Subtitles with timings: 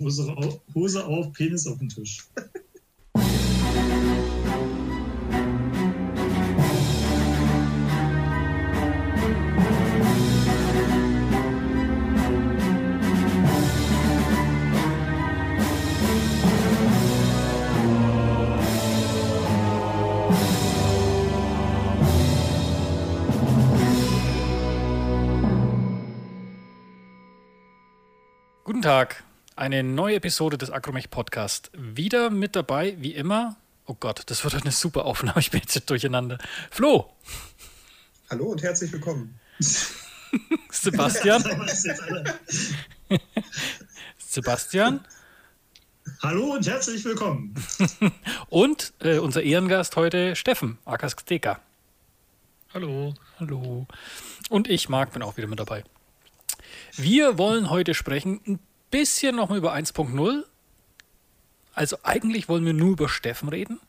[0.00, 2.26] Hose auf, Penis auf den Tisch.
[29.62, 31.70] Eine neue Episode des Akromech Podcast.
[31.72, 33.54] Wieder mit dabei, wie immer.
[33.86, 35.38] Oh Gott, das wird eine super Aufnahme.
[35.38, 36.38] Ich bin jetzt durcheinander.
[36.68, 37.12] Flo.
[38.28, 39.38] Hallo und herzlich willkommen.
[40.72, 41.44] Sebastian.
[44.18, 45.04] Sebastian.
[46.24, 47.54] Hallo und herzlich willkommen.
[48.48, 51.60] und äh, unser Ehrengast heute, Steffen, Akas Steka.
[52.74, 53.14] Hallo.
[53.38, 53.86] Hallo.
[54.50, 55.84] Und ich, Marc, bin auch wieder mit dabei.
[56.96, 58.58] Wir wollen heute sprechen ein
[58.92, 60.44] bisschen nochmal über 1.0.
[61.74, 63.80] Also eigentlich wollen wir nur über Steffen reden.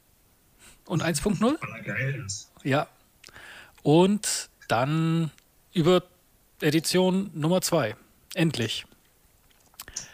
[0.86, 1.39] Und 1.0.
[1.41, 2.50] Weil er geil ist.
[2.64, 2.88] Ja.
[3.83, 5.30] Und dann
[5.73, 6.03] über
[6.61, 7.95] Edition Nummer 2.
[8.33, 8.86] Endlich.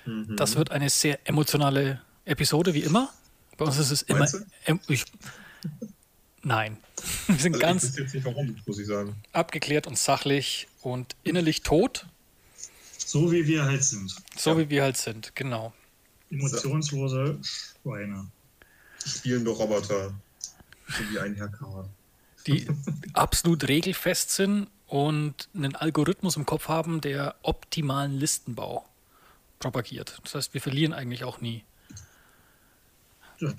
[0.05, 0.35] Mhm.
[0.35, 3.09] Das wird eine sehr emotionale Episode, wie immer.
[3.57, 4.27] Bei uns ist es immer.
[4.87, 5.05] Ich,
[6.43, 6.77] nein.
[7.27, 9.15] Wir sind Also ganz Ich jetzt nicht warum, muss ich sagen.
[9.31, 12.05] abgeklärt und sachlich und innerlich tot,
[13.09, 14.15] So wie wir halt sind.
[14.37, 15.35] so wie wir halt sind.
[15.35, 15.73] Genau.
[16.29, 18.27] Emotionslose Schweine.
[19.03, 20.13] Spielende Roboter.
[20.87, 21.89] So wie ein Herr K.
[22.45, 22.67] Die
[23.13, 28.87] absolut regelfest sind und einen Algorithmus im Kopf haben, der optimalen Listenbau
[29.57, 30.19] propagiert.
[30.23, 31.63] Das heißt, wir verlieren eigentlich auch nie.
[33.39, 33.51] Ja.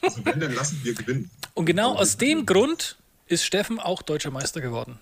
[0.00, 1.30] Also wenn, dann lassen wir gewinnen.
[1.52, 4.98] Und genau aus dem Grund ist Steffen auch deutscher Meister geworden.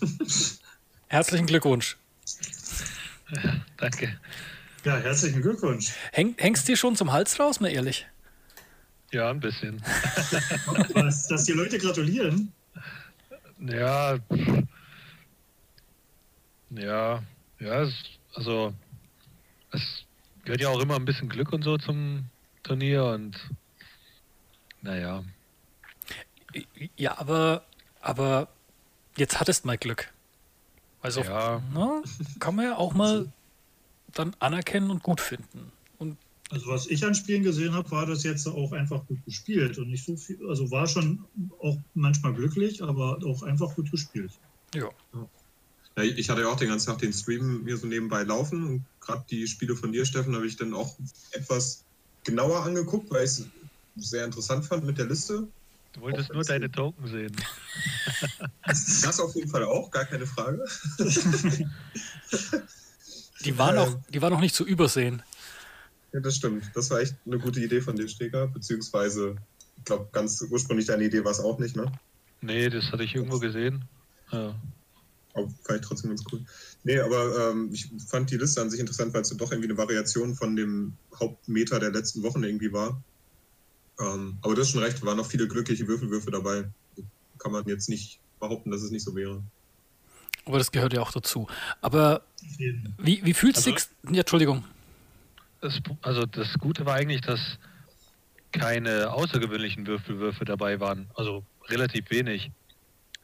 [1.08, 1.96] Herzlichen Glückwunsch.
[3.76, 4.18] Danke.
[4.84, 5.92] Ja, herzlichen Glückwunsch.
[6.12, 8.06] Häng, hängst dir schon zum Hals raus, mal ehrlich?
[9.12, 9.80] Ja, ein bisschen.
[10.94, 12.52] Was, dass die Leute gratulieren.
[13.58, 14.18] Ja.
[16.70, 17.22] Ja,
[17.58, 17.92] ja, es,
[18.34, 18.72] also
[19.72, 20.04] es
[20.44, 22.24] gehört ja auch immer ein bisschen Glück und so zum
[22.62, 23.36] Turnier und
[24.80, 25.22] naja.
[26.96, 27.64] Ja, aber,
[28.00, 28.48] aber
[29.16, 30.10] jetzt hattest mal Glück.
[31.02, 31.62] Also, Ja.
[31.74, 32.02] na,
[32.38, 33.30] kann man ja auch mal
[34.14, 35.72] dann anerkennen und gut finden.
[35.98, 36.16] Und
[36.50, 39.88] Also was ich an Spielen gesehen habe, war das jetzt auch einfach gut gespielt und
[39.88, 40.38] nicht so viel.
[40.48, 41.24] Also war schon
[41.60, 44.32] auch manchmal glücklich, aber auch einfach gut gespielt.
[44.74, 44.88] ja,
[45.96, 48.84] Ja, ich hatte ja auch den ganzen Tag den Stream hier so nebenbei laufen und
[49.00, 50.98] gerade die Spiele von dir, Steffen, habe ich dann auch
[51.32, 51.84] etwas
[52.24, 53.50] genauer angeguckt, weil ich es
[53.96, 55.48] sehr interessant fand mit der Liste.
[55.92, 57.36] Du wolltest nur deine Token sehen.
[58.64, 60.64] Das auf jeden Fall auch, gar keine Frage.
[63.44, 64.02] die waren, auch, Ähm.
[64.10, 65.22] die waren auch nicht zu übersehen.
[66.12, 66.70] Ja, das stimmt.
[66.74, 69.36] Das war echt eine gute Idee von dir, Steger, beziehungsweise,
[69.78, 71.90] ich glaube, ganz ursprünglich deine Idee war es auch nicht, ne?
[72.40, 73.84] Nee, das hatte ich irgendwo gesehen.
[74.30, 74.54] Ja.
[75.34, 76.40] Aber fand ich trotzdem ganz cool.
[76.84, 79.68] Nee, aber ähm, ich fand die Liste an sich interessant, weil es so doch irgendwie
[79.70, 83.02] eine Variation von dem Hauptmeter der letzten Wochen irgendwie war.
[84.00, 86.64] Ähm, aber das ist schon recht, waren noch viele glückliche Würfelwürfe dabei.
[87.38, 89.42] Kann man jetzt nicht behaupten, dass es nicht so wäre.
[90.44, 91.46] Aber das gehört ja auch dazu.
[91.80, 92.22] Aber
[92.98, 93.88] wie, wie fühlt es Also- sich.
[94.10, 94.64] Ja, Entschuldigung.
[95.60, 97.58] Das, also das Gute war eigentlich, dass
[98.50, 101.08] keine außergewöhnlichen Würfelwürfe dabei waren.
[101.14, 102.50] Also relativ wenig.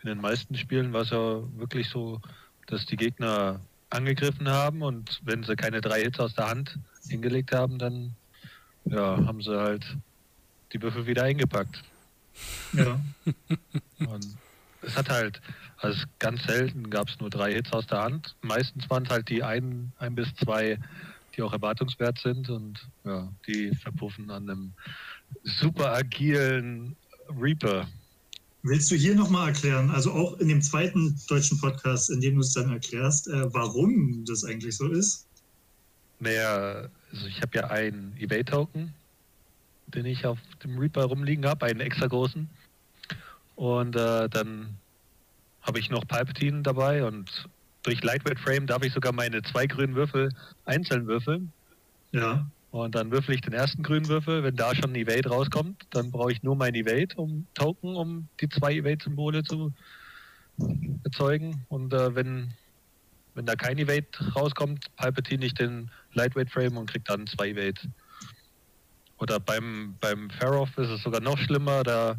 [0.03, 2.21] In den meisten Spielen war es ja wirklich so,
[2.69, 6.79] dass die Gegner angegriffen haben und wenn sie keine drei Hits aus der Hand
[7.09, 8.15] hingelegt haben, dann
[8.85, 9.85] ja, haben sie halt
[10.73, 11.83] die Würfel wieder eingepackt.
[12.73, 13.01] Ja.
[13.99, 14.27] Und
[14.83, 15.41] es hat halt,
[15.79, 18.37] also ganz selten gab es nur drei Hits aus der Hand.
[18.43, 20.79] Meistens waren es halt die ein, ein bis zwei,
[21.37, 24.73] die auch erwartungswert sind und ja, die verpuffen an einem
[25.45, 26.97] super agilen
[27.41, 27.89] Reaper.
[28.63, 32.41] Willst du hier nochmal erklären, also auch in dem zweiten deutschen Podcast, in dem du
[32.41, 35.27] es dann erklärst, äh, warum das eigentlich so ist?
[36.19, 38.93] Naja, also ich habe ja einen Evade-Token,
[39.95, 42.49] den ich auf dem Reaper rumliegen habe, einen extra großen.
[43.57, 44.77] Und äh, dann
[45.63, 47.49] habe ich noch Palpatine dabei und
[47.83, 50.31] durch Lightweight Frame darf ich sogar meine zwei grünen Würfel
[50.65, 51.53] einzeln würfeln.
[52.13, 52.47] Ja.
[52.71, 54.43] Und dann würfel ich den ersten grünen Würfel.
[54.43, 58.29] Wenn da schon ein Evade rauskommt, dann brauche ich nur mein Evade, um Token, um
[58.41, 59.73] die zwei Evade-Symbole zu
[61.05, 61.65] erzeugen.
[61.69, 62.53] Und äh, wenn,
[63.35, 64.07] wenn da kein Evade
[64.37, 67.81] rauskommt, Palpatine ich den Lightweight Frame und krieg dann zwei Evade.
[69.21, 72.19] Oder beim, beim Feroff ist es sogar noch schlimmer, da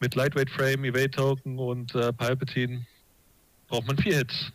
[0.00, 2.86] mit Lightweight Frame, Evade Token und äh, Palpatine
[3.68, 4.52] braucht man vier Hits,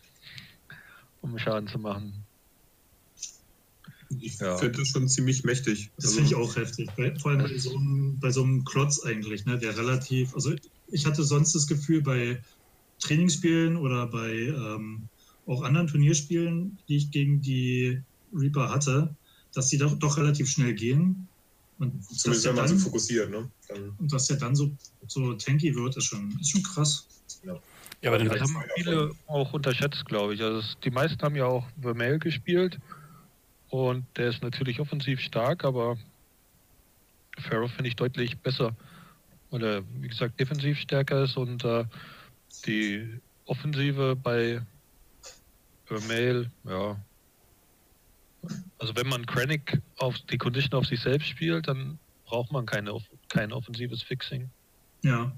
[1.22, 2.28] um Schaden zu machen.
[4.20, 4.58] Ich Ja.
[4.58, 5.92] finde das schon ziemlich mächtig.
[5.98, 6.90] Das Also, finde ich auch heftig.
[6.96, 10.54] Bei, vor allem bei so, einem, bei so einem Klotz eigentlich, ne, der relativ, also
[10.88, 12.42] ich hatte sonst das Gefühl bei
[13.00, 15.10] Trainingsspielen oder bei ähm,
[15.46, 18.00] auch anderen Turnierspielen, die ich gegen die
[18.32, 19.18] Reaper hatte,
[19.54, 21.28] dass die doch, doch relativ schnell gehen.
[21.80, 23.50] Und dass, Zumindest wenn man so dann, fokussiert, ne?
[23.68, 24.72] Dann, und dass der dann so,
[25.08, 27.08] so tanky wird, ist schon, ist schon krass.
[27.44, 30.42] Ja, aber den Das haben viele auch unterschätzt, glaube ich.
[30.42, 32.80] Also es, die meisten haben ja auch Vermeil gespielt
[33.70, 35.98] und der ist natürlich offensiv stark, aber
[37.40, 38.76] Pharaoh finde ich deutlich besser,
[39.50, 41.86] weil er, wie gesagt, defensiv stärker ist und äh,
[42.66, 44.62] die Offensive bei
[45.86, 46.98] Vermeil, ja.
[48.78, 52.98] Also wenn man Krennic auf die Condition auf sich selbst spielt, dann braucht man keine,
[53.30, 54.50] kein offensives Fixing.
[55.04, 55.32] Ja.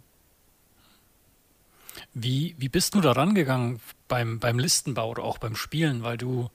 [2.13, 6.03] Wie, wie bist du da rangegangen beim, beim Listenbau oder auch beim Spielen?
[6.03, 6.49] Weil du,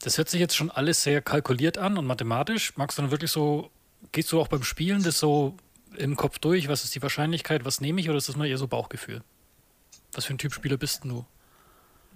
[0.00, 2.76] das hört sich jetzt schon alles sehr kalkuliert an und mathematisch.
[2.76, 3.70] Magst du dann wirklich so,
[4.12, 5.56] gehst du auch beim Spielen das so
[5.96, 6.68] im Kopf durch?
[6.68, 9.22] Was ist die Wahrscheinlichkeit, was nehme ich oder ist das mal eher so Bauchgefühl?
[10.12, 11.24] Was für ein Typ Spieler bist du?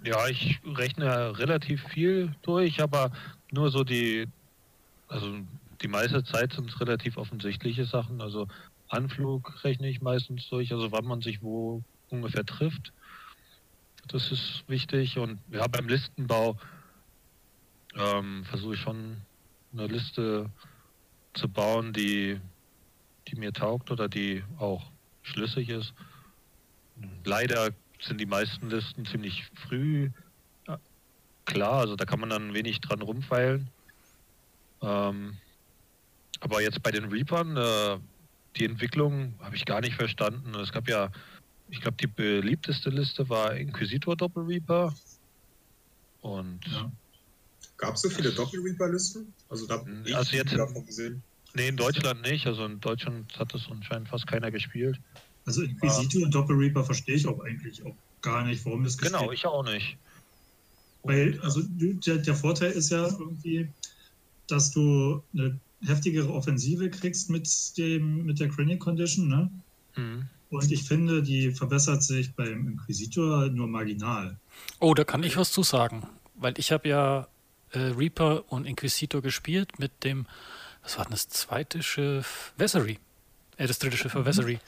[0.02, 3.10] Ja, ich rechne relativ viel durch, aber
[3.50, 4.26] nur so die,
[5.08, 5.40] also
[5.82, 8.20] die meiste Zeit sind es relativ offensichtliche Sachen.
[8.20, 8.48] Also
[8.88, 12.92] Anflug rechne ich meistens durch, also wann man sich wo ungefähr trifft.
[14.08, 15.18] Das ist wichtig.
[15.18, 16.58] Und ja, beim Listenbau
[17.94, 19.18] ähm, versuche ich schon
[19.72, 20.50] eine Liste
[21.34, 22.40] zu bauen, die,
[23.28, 24.90] die mir taugt oder die auch
[25.22, 25.92] schlüssig ist.
[27.24, 27.70] Leider
[28.02, 30.10] sind die meisten Listen ziemlich früh
[31.46, 33.68] klar, also da kann man dann wenig dran rumfeilen.
[34.82, 35.36] Ähm,
[36.38, 37.98] aber jetzt bei den Reapern, äh,
[38.56, 40.54] die Entwicklung habe ich gar nicht verstanden.
[40.54, 41.10] Es gab ja,
[41.68, 44.94] ich glaube, die beliebteste Liste war Inquisitor Doppel Reaper.
[46.20, 46.90] Und Ja.
[47.78, 49.32] Gab es so viele Doppel-Reaper-Listen?
[49.48, 51.22] Also da habe ich Also jetzt- davon gesehen.
[51.54, 52.46] nee, in Deutschland nicht.
[52.46, 55.00] Also in Deutschland hat das anscheinend fast keiner gespielt.
[55.50, 59.32] Also Inquisitor und Doppel Reaper verstehe ich auch eigentlich auch gar nicht, warum das Genau,
[59.32, 59.96] ich auch nicht.
[61.02, 63.68] Weil, also der, der Vorteil ist ja irgendwie,
[64.46, 67.48] dass du eine heftigere Offensive kriegst mit
[67.78, 69.50] dem mit der Chronic Condition, ne?
[69.96, 70.28] mhm.
[70.50, 74.36] Und ich finde, die verbessert sich beim Inquisitor nur marginal.
[74.80, 76.08] Oh, da kann ich was zu sagen.
[76.34, 77.28] Weil ich habe ja
[77.70, 80.26] äh, Reaper und Inquisitor gespielt mit dem,
[80.82, 82.52] was war denn das zweite Schiff?
[82.56, 82.98] Vessery.
[83.58, 84.58] Äh, das dritte Schiff war Vessery.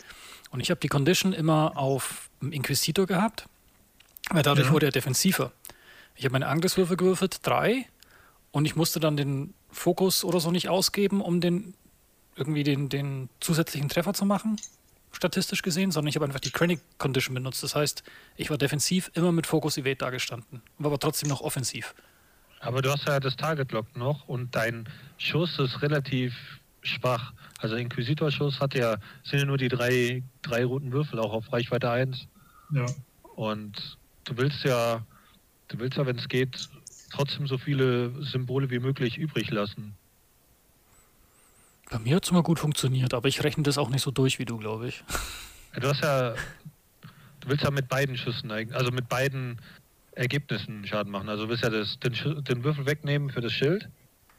[0.52, 3.46] Und ich habe die Condition immer auf dem Inquisitor gehabt,
[4.30, 4.72] weil dadurch Ja.
[4.72, 5.50] wurde er defensiver.
[6.14, 7.86] Ich habe meine Angriffswürfe gewürfelt, drei,
[8.52, 11.74] und ich musste dann den Fokus oder so nicht ausgeben, um den
[12.36, 14.60] irgendwie den, den zusätzlichen Treffer zu machen,
[15.10, 17.62] statistisch gesehen, sondern ich habe einfach die Chronic Condition benutzt.
[17.62, 18.02] Das heißt,
[18.36, 21.94] ich war defensiv immer mit Focus Evade dagestanden, war aber trotzdem noch offensiv.
[22.60, 24.86] Aber du hast ja das Target Lock noch und dein
[25.18, 26.34] Schuss ist relativ
[26.82, 27.32] schwach.
[27.62, 31.88] Also Inquisitor-Schuss hat ja, sind ja nur die drei, drei roten Würfel auch auf Reichweite
[31.88, 32.26] 1.
[32.72, 32.86] Ja.
[33.36, 35.06] Und du willst ja,
[35.68, 36.68] du willst ja, wenn es geht,
[37.12, 39.94] trotzdem so viele Symbole wie möglich übrig lassen.
[41.88, 44.40] Bei mir hat es immer gut funktioniert, aber ich rechne das auch nicht so durch
[44.40, 45.04] wie du, glaube ich.
[45.74, 46.34] Ja, Du hast ja,
[47.40, 49.60] du willst ja mit beiden Schüssen, also mit beiden
[50.16, 51.28] Ergebnissen Schaden machen.
[51.28, 52.12] Also du willst ja das, den,
[52.44, 53.88] den Würfel wegnehmen für das Schild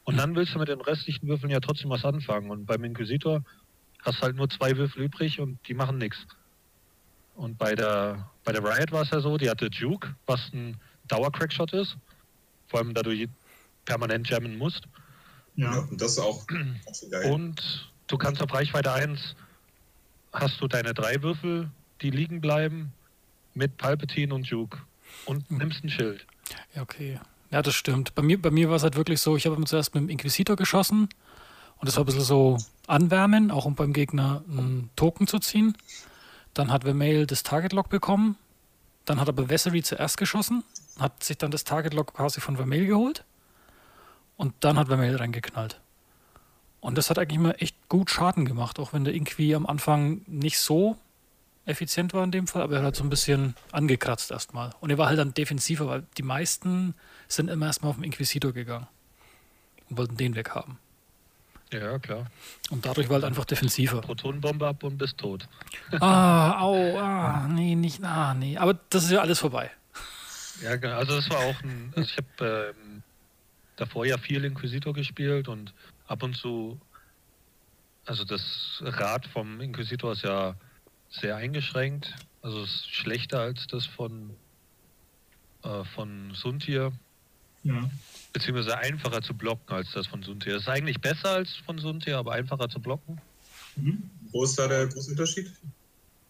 [0.05, 2.49] und dann willst du mit den restlichen Würfeln ja trotzdem was anfangen.
[2.51, 3.43] Und beim Inquisitor
[4.01, 6.25] hast halt nur zwei Würfel übrig und die machen nichts.
[7.35, 10.77] Und bei der, bei der Riot war es ja so, die hatte Juke, was ein
[11.07, 11.97] Dauer-Crackshot ist.
[12.67, 13.27] Vor allem, da du
[13.85, 14.83] permanent jammen musst.
[15.55, 15.73] Ja.
[15.73, 15.79] Ja.
[15.79, 16.45] und das ist auch,
[16.85, 17.31] auch so geil.
[17.31, 19.35] Und du kannst auf Reichweite 1
[20.33, 21.69] hast du deine drei Würfel,
[22.01, 22.91] die liegen bleiben,
[23.53, 24.79] mit Palpatine und Juke.
[25.25, 26.25] Und nimmst ein Schild.
[26.75, 27.19] Ja, okay.
[27.53, 28.15] Ja, das stimmt.
[28.15, 30.55] Bei mir, bei mir war es halt wirklich so, ich habe zuerst mit dem Inquisitor
[30.55, 31.07] geschossen
[31.77, 32.57] und das war ein bisschen so
[32.87, 35.77] anwärmen, auch um beim Gegner einen Token zu ziehen.
[36.55, 38.37] Dann hat Vermeil das Target Lock bekommen.
[39.05, 40.63] Dann hat aber Vessery zuerst geschossen,
[40.97, 43.23] hat sich dann das Target Lock quasi von Vermeil geholt.
[44.35, 45.79] Und dann hat Vermeil reingeknallt.
[46.79, 50.21] Und das hat eigentlich mal echt gut Schaden gemacht, auch wenn der Inqui am Anfang
[50.25, 50.97] nicht so
[51.65, 54.71] effizient war in dem Fall, aber er hat so ein bisschen angekratzt erstmal.
[54.79, 56.95] Und er war halt dann defensiver, weil die meisten
[57.35, 58.87] sind immer erstmal auf den Inquisitor gegangen
[59.89, 60.77] und wollten den weghaben.
[61.71, 62.27] Ja, klar.
[62.69, 64.01] Und dadurch war halt einfach defensiver.
[64.01, 65.47] Protonenbombe ab und bist tot.
[65.99, 68.57] Ah, au, ah, nee, nicht, ah, nee.
[68.57, 69.71] Aber das ist ja alles vorbei.
[70.61, 70.97] Ja, genau.
[70.97, 71.91] Also das war auch ein.
[71.95, 73.03] Also ich habe ähm,
[73.75, 75.73] davor ja viel Inquisitor gespielt und
[76.07, 76.79] ab und zu.
[78.05, 80.55] Also das Rad vom Inquisitor ist ja
[81.09, 82.13] sehr eingeschränkt.
[82.41, 84.35] Also es ist schlechter als das von,
[85.63, 86.91] äh, von Suntir.
[87.63, 87.89] Ja.
[88.33, 90.53] Beziehungsweise einfacher zu blocken als das von Suntier.
[90.53, 93.19] Das ist eigentlich besser als von Suntier, aber einfacher zu blocken.
[93.75, 94.09] Mhm.
[94.31, 95.51] Wo ist da der große Unterschied?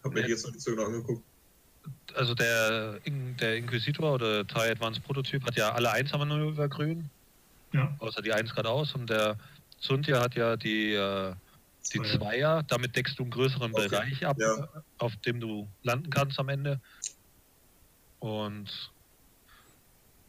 [0.03, 0.25] Hab mir Ja.
[0.27, 1.23] die jetzt noch nicht so genau angeguckt.
[2.15, 7.09] Also der, In- der Inquisitor oder TIE Advanced Prototyp hat ja alle Einsermanöver grün,
[7.73, 7.95] Ja.
[7.99, 8.93] außer die 1 geradeaus.
[8.93, 9.37] Und der
[9.79, 11.33] Suntier hat ja die, äh,
[11.93, 12.17] die Zweier.
[12.17, 12.63] Zweier.
[12.63, 13.87] Damit deckst du einen größeren Okay.
[13.89, 14.67] Bereich ab, Ja.
[14.99, 16.79] auf dem du landen kannst am Ende.
[18.19, 18.91] Und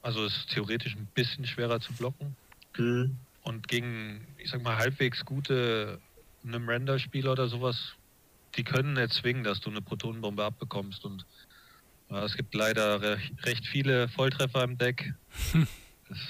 [0.05, 2.37] also ist theoretisch ein bisschen schwerer zu blocken.
[2.75, 3.17] Hm.
[3.43, 5.99] Und gegen, ich sag mal, halbwegs gute
[6.45, 7.95] einem Render-Spieler oder sowas,
[8.57, 11.05] die können erzwingen, dass du eine Protonenbombe abbekommst.
[11.07, 11.25] Und
[12.11, 15.15] ja, es gibt leider recht, recht viele Volltreffer im Deck.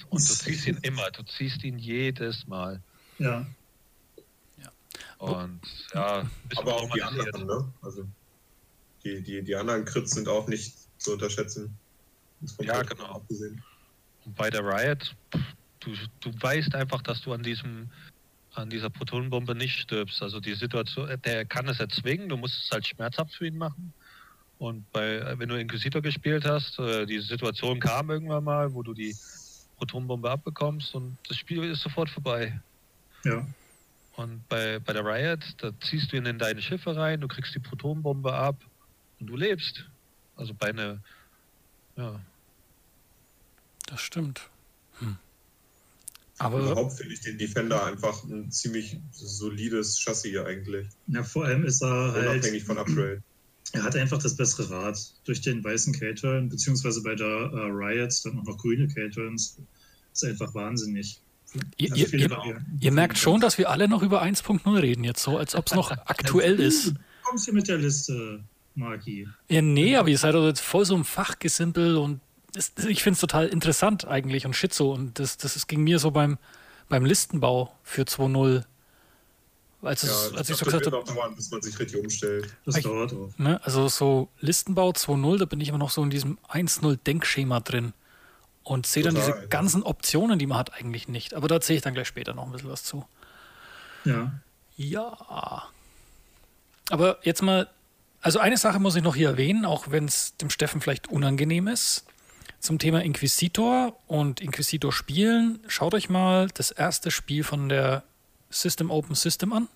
[0.09, 2.81] Und du ziehst ihn immer, du ziehst ihn jedes Mal.
[3.19, 3.45] Ja.
[5.19, 5.61] Und
[5.93, 7.73] ja, Aber auch die anderen, ne?
[7.83, 8.07] Also
[9.02, 11.76] die, die, die anderen Crits sind auch nicht zu unterschätzen.
[12.61, 13.17] Ja, Volltreffer genau.
[13.17, 13.63] Abgesehen.
[14.25, 15.15] Und bei der Riot,
[15.81, 17.89] du, du weißt einfach, dass du an diesem
[18.55, 20.23] an dieser Protonenbombe nicht stirbst.
[20.23, 23.93] Also die Situation, der kann es erzwingen, du musst es halt schmerzhaft für ihn machen.
[24.59, 28.95] Und bei, wenn du Inquisitor gespielt hast, äh, die Situation kam irgendwann mal, wo du
[28.95, 29.15] die
[29.77, 32.59] Protonenbombe abbekommst und das Spiel ist sofort vorbei.
[33.25, 33.47] Ja.
[34.17, 37.55] Und bei, bei der Riot, da ziehst du ihn in deine Schiffe rein, du kriegst
[37.55, 38.57] die Protonenbombe ab
[39.19, 39.85] und du lebst.
[40.37, 40.99] Also bei einer,
[41.97, 42.21] ja,
[43.87, 44.49] Das stimmt.
[44.99, 45.17] Hm.
[46.38, 50.88] Aber überhaupt finde ich den Defender einfach ein ziemlich solides Chassis eigentlich.
[51.07, 52.29] Ja, vor allem ist er halt.
[52.29, 53.23] Unabhängig von Upgrade.
[53.73, 54.99] Er hat einfach das bessere Rad.
[55.25, 59.59] Durch den weißen K-Turn, beziehungsweise bei der äh, Riots dann auch noch grüne K-Turns.
[60.12, 61.21] Ist einfach wahnsinnig.
[61.76, 65.23] ihr, Also ihr, ihr, ihr merkt schon, dass wir alle noch über 1.0 reden jetzt
[65.23, 66.88] so, als ob es noch aktuell ist.
[66.88, 69.29] Du kommst hier mit der Liste, Maki.
[69.49, 72.21] Ja, nee, aber ihr seid doch jetzt voll so im Fachgesimpel und
[72.55, 74.93] das, ich finde es total interessant eigentlich und Schizo.
[74.93, 76.39] Und das, das ist, ging mir so beim,
[76.89, 78.65] beim Listenbau für 2.0.
[79.83, 82.49] Als, es, Ja, als ich so gesagt habe, dauern, bis man sich richtig umstellt.
[82.65, 83.31] Das Ich- dauert auch.
[83.37, 87.61] ne, also so Listenbau 2.0, da bin ich immer noch so in diesem 1.0 Denkschema
[87.61, 87.93] drin
[88.63, 89.45] und sehe dann diese ja.
[89.51, 91.35] ganzen Optionen, die man hat, eigentlich nicht.
[91.35, 93.05] Aber da erzähle ich dann gleich später noch ein bisschen was zu.
[94.07, 94.33] Ja.
[94.77, 95.65] Ja.
[96.91, 97.69] Aber jetzt mal,
[98.23, 101.69] also eine Sache muss ich noch hier erwähnen, auch wenn es dem Steffen vielleicht unangenehm
[101.69, 102.05] ist.
[102.64, 105.59] Zum Thema Inquisitor und Inquisitor spielen.
[105.68, 108.04] Schaut euch mal das erste Spiel von der
[108.49, 109.68] System Open System an.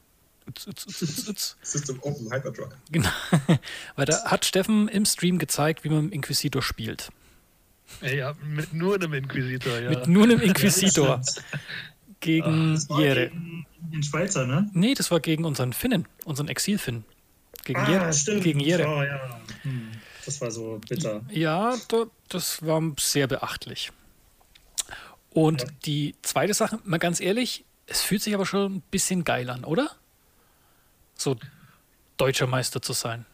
[1.60, 2.72] System Open Hyperdrive.
[2.90, 3.10] Genau.
[3.96, 7.10] Weil da hat Steffen im Stream gezeigt, wie man mit Inquisitor spielt.
[8.00, 9.90] ja mit nur einem Inquisitor, ja.
[9.90, 11.20] Mit nur einem Inquisitor
[12.20, 13.28] gegen Das war Jere.
[13.28, 14.70] gegen den Schweizer, ne?
[14.72, 17.04] Nee, das war gegen unseren Finnen, unseren Exilfinn.
[17.64, 18.12] Gegen ah, Jere.
[18.14, 18.44] stimmt.
[18.44, 18.88] Gegen Jere.
[18.88, 19.40] Oh, ja.
[19.64, 19.90] Hm.
[20.28, 21.22] Das war so bitter.
[21.30, 23.92] Ja, da, das war sehr beachtlich.
[25.30, 25.68] Und Ja.
[25.86, 29.64] die zweite Sache, mal ganz ehrlich, es fühlt sich aber schon ein bisschen geil an,
[29.64, 29.90] oder?
[31.14, 31.38] So
[32.18, 33.24] deutscher Meister zu sein.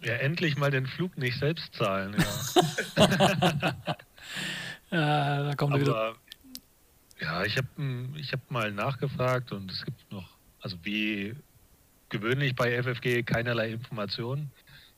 [0.00, 3.76] Ja, endlich mal den Flug nicht selbst zahlen, ja.
[4.90, 5.94] Ja, da kommt er wieder.
[5.96, 6.16] Aber
[7.20, 7.68] ja, ich habe
[8.16, 10.28] ich hab mal nachgefragt und es gibt noch,
[10.62, 11.34] also wie
[12.08, 14.50] gewöhnlich bei FFG keinerlei Informationen.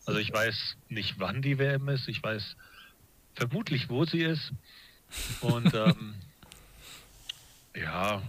[0.06, 2.56] Also ich weiß nicht, wann die WM ist, ich weiß
[3.34, 4.52] vermutlich, wo sie ist.
[5.40, 6.14] Und ähm,
[7.74, 8.22] ja,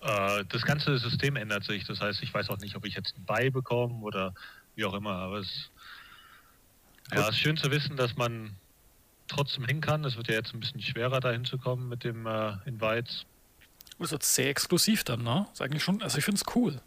[0.00, 1.84] äh, das ganze System ändert sich.
[1.84, 4.34] Das heißt, ich weiß auch nicht, ob ich jetzt ein Bei bekomme oder
[4.74, 5.16] wie auch immer.
[5.16, 5.70] Aber es
[7.12, 8.56] ja, ist schön zu wissen, dass man
[9.28, 10.04] trotzdem hin kann.
[10.04, 13.26] Es wird ja jetzt ein bisschen schwerer, da hinzukommen mit dem äh, Invites.
[13.98, 15.46] Das ist sehr exklusiv dann, ne?
[15.52, 16.80] Ist eigentlich schon, also ich finde es cool.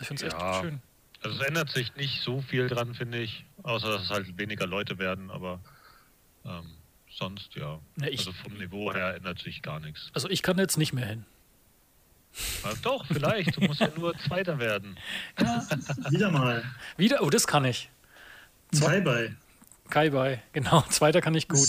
[0.00, 0.50] Ich finde es Ja.
[0.52, 0.82] echt schön.
[1.22, 3.44] Also es ändert sich nicht so viel dran, finde ich.
[3.62, 5.60] Außer dass es halt weniger Leute werden, aber
[6.44, 6.70] ähm,
[7.10, 7.78] sonst ja.
[7.96, 10.10] Ne, ich, Also vom Niveau her ändert sich gar nichts.
[10.14, 11.24] also ich kann jetzt nicht mehr hin.
[12.62, 13.56] Aber doch, vielleicht.
[13.56, 14.96] Du musst ja nur Zweiter werden.
[16.10, 16.62] Wieder mal.
[16.96, 17.90] Wieder, oh, das kann ich.
[18.72, 19.36] Ein Bye-Bye.
[19.90, 20.82] Kai bei, genau.
[20.90, 21.68] Zweiter kann ich gut.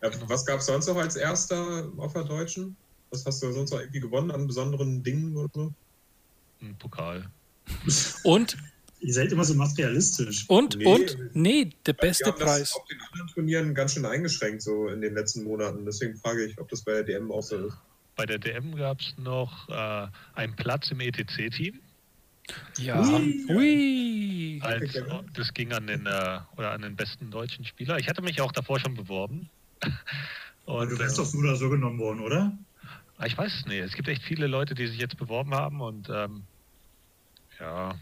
[0.00, 2.76] Ja, was gab es sonst noch als erster auf der Deutschen?
[3.10, 5.72] Was hast du sonst noch irgendwie gewonnen an besonderen Dingen oder so?
[6.60, 7.28] Ein Pokal.
[8.24, 8.56] Und,
[9.00, 10.44] Ihr seid immer so materialistisch.
[10.48, 10.84] und, Nee.
[10.86, 12.74] und, nee, der Wir beste haben das Preis.
[12.74, 15.84] auf den anderen Turnieren ganz schön eingeschränkt, so in den letzten Monaten.
[15.84, 17.76] Deswegen frage ich, ob das bei der DM auch so ist.
[18.16, 21.78] Bei der DM gab es noch äh, einen Platz im ETC-Team.
[22.78, 23.00] Ja.
[23.00, 23.44] Ui.
[23.48, 24.60] Ui.
[24.62, 24.98] Als,
[25.34, 27.98] das ging an den, äh, oder an den besten deutschen Spieler.
[27.98, 29.48] Ich hatte mich auch davor schon beworben.
[30.64, 32.52] Und, du wärst äh, doch so genommen worden, oder?
[33.18, 33.78] Ah, Ich weiß es nicht.
[33.78, 36.42] Es gibt echt viele Leute, die sich jetzt beworben haben und ähm,
[37.60, 37.94] ja,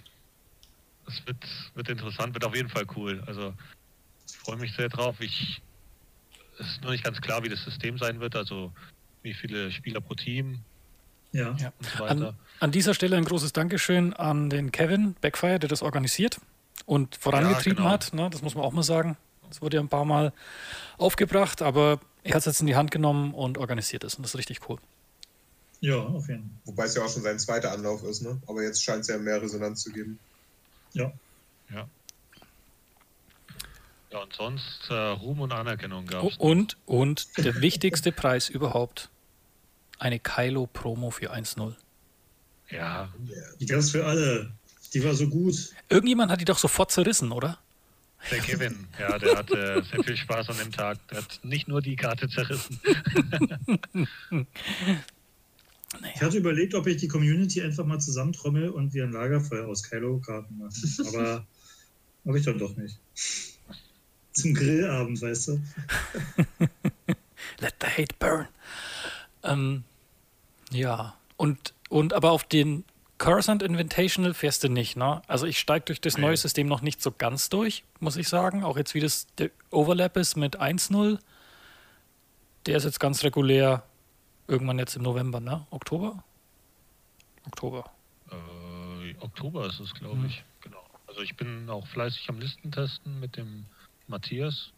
[1.07, 1.45] es wird,
[1.75, 3.23] wird interessant, wird auf jeden Fall cool.
[3.27, 3.55] Also
[4.29, 5.17] ich freue mich sehr drauf.
[5.21, 5.63] Ich
[6.59, 8.73] es ist noch nicht ganz klar, wie das System sein wird, also
[9.23, 10.61] wie viele Spieler pro Team
[11.33, 11.55] Ja.
[11.59, 11.73] Ja.
[11.79, 12.35] und so An, weiter.
[12.61, 16.41] an dieser Stelle ein großes Dankeschön an den Kevin Backfire, der das organisiert
[16.87, 17.91] und vorangetrieben genau.
[17.91, 18.13] hat.
[18.15, 18.31] Ne?
[18.31, 19.17] Das muss man auch mal sagen.
[19.49, 20.33] Das wurde ja ein paar Mal
[20.99, 24.15] aufgebracht, aber er hat es jetzt in die Hand genommen und organisiert es.
[24.15, 24.79] Und das ist richtig cool.
[25.81, 26.51] Ja, auf jeden Fall.
[26.65, 28.41] Wobei es ja auch schon sein zweiter Anlauf ist, ne?
[28.47, 30.19] Aber jetzt scheint es ja mehr Resonanz zu geben.
[30.93, 31.13] Ja.
[31.73, 31.89] Ja.
[34.11, 36.37] Ja, und sonst äh, Ruhm und Anerkennung gab es.
[36.39, 39.11] und, und der wichtigste Preis überhaupt:
[39.99, 41.75] eine Kylo-Promo für 1-0.
[42.71, 43.13] Ja,
[43.61, 44.53] Die gab es für alle.
[44.95, 45.75] Die war so gut.
[45.89, 47.59] Irgendjemand hat die doch sofort zerrissen, oder?
[48.31, 50.99] der Kevin, ja, der hatte sehr viel Spaß an dem Tag.
[51.09, 52.81] Der hat nicht nur die Karte zerrissen.
[56.15, 59.83] Ich hatte überlegt, ob ich die Community einfach mal zusammentrommel und wir ein Lagerfeuer aus
[59.83, 61.07] Kylo-Karten machen.
[61.09, 61.47] Aber
[62.27, 62.99] habe ich dann doch nicht.
[64.33, 65.53] Zum Grillabend, weißt du?
[67.61, 68.49] Let the hate burn.
[69.43, 69.85] Ähm,
[70.71, 72.85] ja, und, und aber auf den
[73.19, 75.23] Coruscant Invitational fährst du nicht, ne?
[75.27, 78.63] Also ich steige durch das neue System noch nicht so ganz durch, muss ich sagen.
[78.63, 81.19] Auch jetzt, wie das der Overlap ist mit 1.0.
[82.67, 83.85] Der ist jetzt ganz regulär
[84.49, 85.67] irgendwann jetzt im November, ne?
[85.71, 86.23] Oktober?
[87.47, 87.91] Oktober.
[88.31, 90.27] Äh, Oktober ist es, glaube Mhm.
[90.27, 90.45] ich.
[90.61, 90.85] Genau.
[91.07, 93.67] Also ich bin auch fleißig am Listentesten mit dem
[94.09, 94.71] Matthias,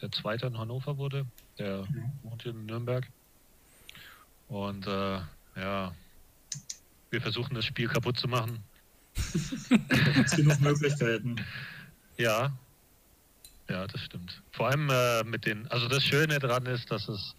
[0.00, 1.26] der Zweiter in Hannover wurde.
[1.58, 2.12] Der Mhm.
[2.22, 3.06] wohnt hier in Nürnberg.
[4.48, 5.20] Und äh,
[5.56, 5.94] ja,
[7.10, 8.62] wir versuchen das Spiel kaputt zu machen.
[9.70, 9.76] Da
[10.12, 11.36] gibt es genug Möglichkeiten.
[12.16, 12.52] Ja,
[13.68, 14.40] ja, das stimmt.
[14.52, 17.34] Vor allem äh, mit den, also das Schöne daran ist, dass es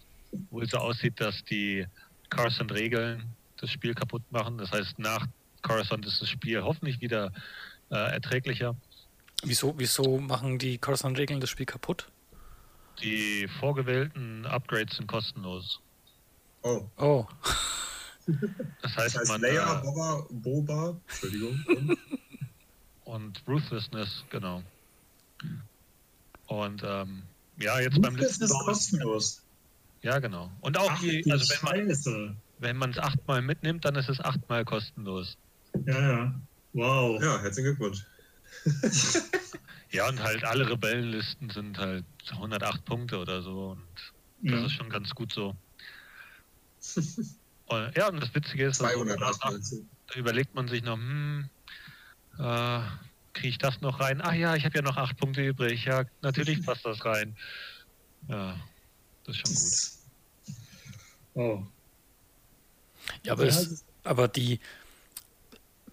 [0.50, 1.86] wohl so aussieht, dass die
[2.30, 3.24] Coruscant-Regeln
[3.60, 4.58] das Spiel kaputt machen.
[4.58, 5.26] Das heißt, nach
[5.62, 7.32] Coruscant ist das Spiel hoffentlich wieder
[7.90, 8.76] äh, erträglicher.
[9.42, 12.08] Wieso, wieso machen die Coruscant-Regeln das Spiel kaputt?
[13.02, 15.80] Die vorgewählten Upgrades sind kostenlos.
[16.62, 17.26] Oh, Oh,
[18.26, 18.36] Das
[18.82, 21.62] das heißt, heißt man Leia, äh, Boba, Boba, Entschuldigung.
[21.68, 21.98] Und,
[23.04, 24.62] und Ruthlessness, genau.
[26.46, 27.22] Und ähm,
[27.58, 29.42] ja, jetzt beim Das letzten ist kostenlos.
[30.06, 30.50] Ja genau.
[30.60, 32.36] Und auch Ach, die, die also wenn man Scheiße.
[32.58, 35.36] wenn man es achtmal mitnimmt, dann ist es achtmal kostenlos.
[35.86, 36.40] Ja, ja.
[36.72, 37.20] Wow.
[37.22, 38.04] ja, herzlichen Glückwunsch.
[39.92, 43.70] Ja, und halt alle Rebellenlisten sind halt 108 Punkte oder so.
[43.70, 43.86] Und
[44.42, 44.66] das Ja.
[44.66, 45.54] ist schon ganz gut so.
[47.68, 49.42] Und, ja, und das Witzige ist, also, 208
[50.06, 51.48] da, überlegt man sich noch, hm,
[52.38, 52.80] äh,
[53.32, 54.20] kriege ich das noch rein?
[54.20, 55.84] Ah ja, ich habe ja noch acht Punkte übrig.
[55.84, 57.36] Ja, natürlich passt das rein.
[58.28, 58.56] Ja,
[59.24, 59.72] das ist schon gut.
[61.36, 61.62] Wow.
[63.22, 64.58] ja, aber, Ja, es, aber die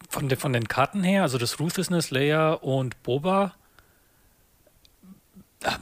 [0.10, 3.54] von, der, von den Karten her, also das Ruthlessness, Leia und Boba,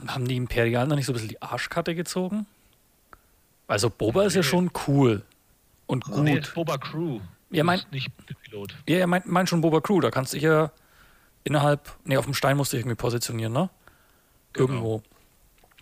[0.06, 2.46] haben die Imperialen noch nicht so ein bisschen die Arschkarte gezogen?
[3.66, 4.46] Also Boba ist ja Nee.
[4.48, 5.22] schon cool
[5.86, 6.42] und Oh, nee, gut.
[6.46, 7.20] ist Boba Crew.
[7.50, 8.10] Ja, mein- nicht
[8.44, 8.74] Pilot.
[8.88, 10.70] Ja, ja, mein, mein schon Boba Crew, da kannst du dich ja
[11.44, 13.70] innerhalb, nee, auf dem Stein musst du dich irgendwie positionieren, ne?
[14.52, 14.68] Genau.
[14.68, 15.02] Irgendwo.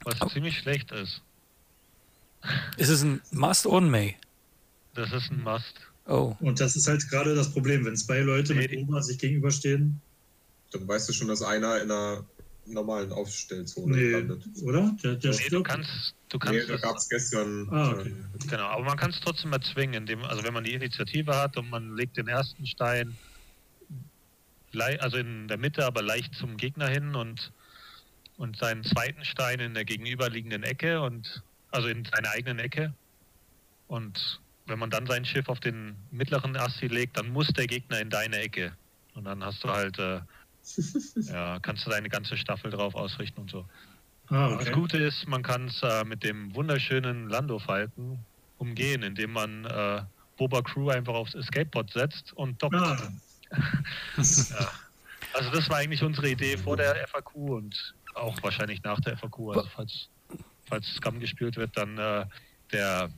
[0.05, 1.23] Was ziemlich schlecht ist.
[2.77, 4.17] Ist es ein Must or ein May?
[4.95, 5.75] Das ist ein Must.
[6.07, 6.35] Oh.
[6.41, 8.83] Und das ist halt gerade das Problem, wenn zwei Leute mit Nee.
[8.83, 10.01] Oma sich gegenüberstehen.
[10.73, 12.25] Dann weißt du schon, dass einer in einer
[12.67, 14.43] normalen Aufstellzone Nee, landet.
[14.63, 14.95] oder?
[15.03, 17.69] Der, der Nee, du kannst, du Nee, kannst da es- gab es gestern.
[17.71, 18.15] Ah, okay.
[18.49, 21.69] Genau, aber man kann es trotzdem erzwingen, indem, also wenn man die Initiative hat und
[21.71, 23.17] man legt den ersten Stein
[25.01, 27.53] also in der Mitte, aber leicht zum Gegner hin und,
[28.37, 32.93] und seinen zweiten Stein in der gegenüberliegenden Ecke und also in seiner eigenen Ecke.
[33.89, 38.01] Und wenn man dann sein Schiff auf den mittleren Assi legt, dann muss der Gegner
[38.01, 38.73] in deine Ecke.
[39.15, 40.21] Und dann hast du halt, äh,
[41.33, 43.65] ja, kannst du deine ganze Staffel drauf ausrichten und so.
[44.29, 44.73] Ah, Das okay.
[44.73, 48.19] Gute ist, man kann es äh, mit dem wunderschönen Lando-Falken
[48.59, 50.03] umgehen, indem man äh,
[50.37, 52.77] Boba Crew einfach aufs Escape-Pod setzt und dockt.
[52.77, 52.97] Ah,
[54.17, 54.71] Ja.
[55.33, 59.39] Also das war eigentlich unsere Idee vor der FAQ und auch wahrscheinlich nach der FAQ.
[59.55, 60.09] Also falls,
[60.71, 62.25] falls Scum gespielt wird, dann äh,
[62.73, 63.11] der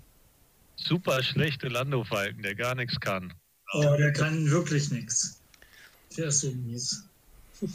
[0.76, 3.32] super schlechte Lando-Falken, der gar nichts kann.
[3.74, 5.40] oh, der kann wirklich nichts.
[6.16, 7.08] Der ist so mies.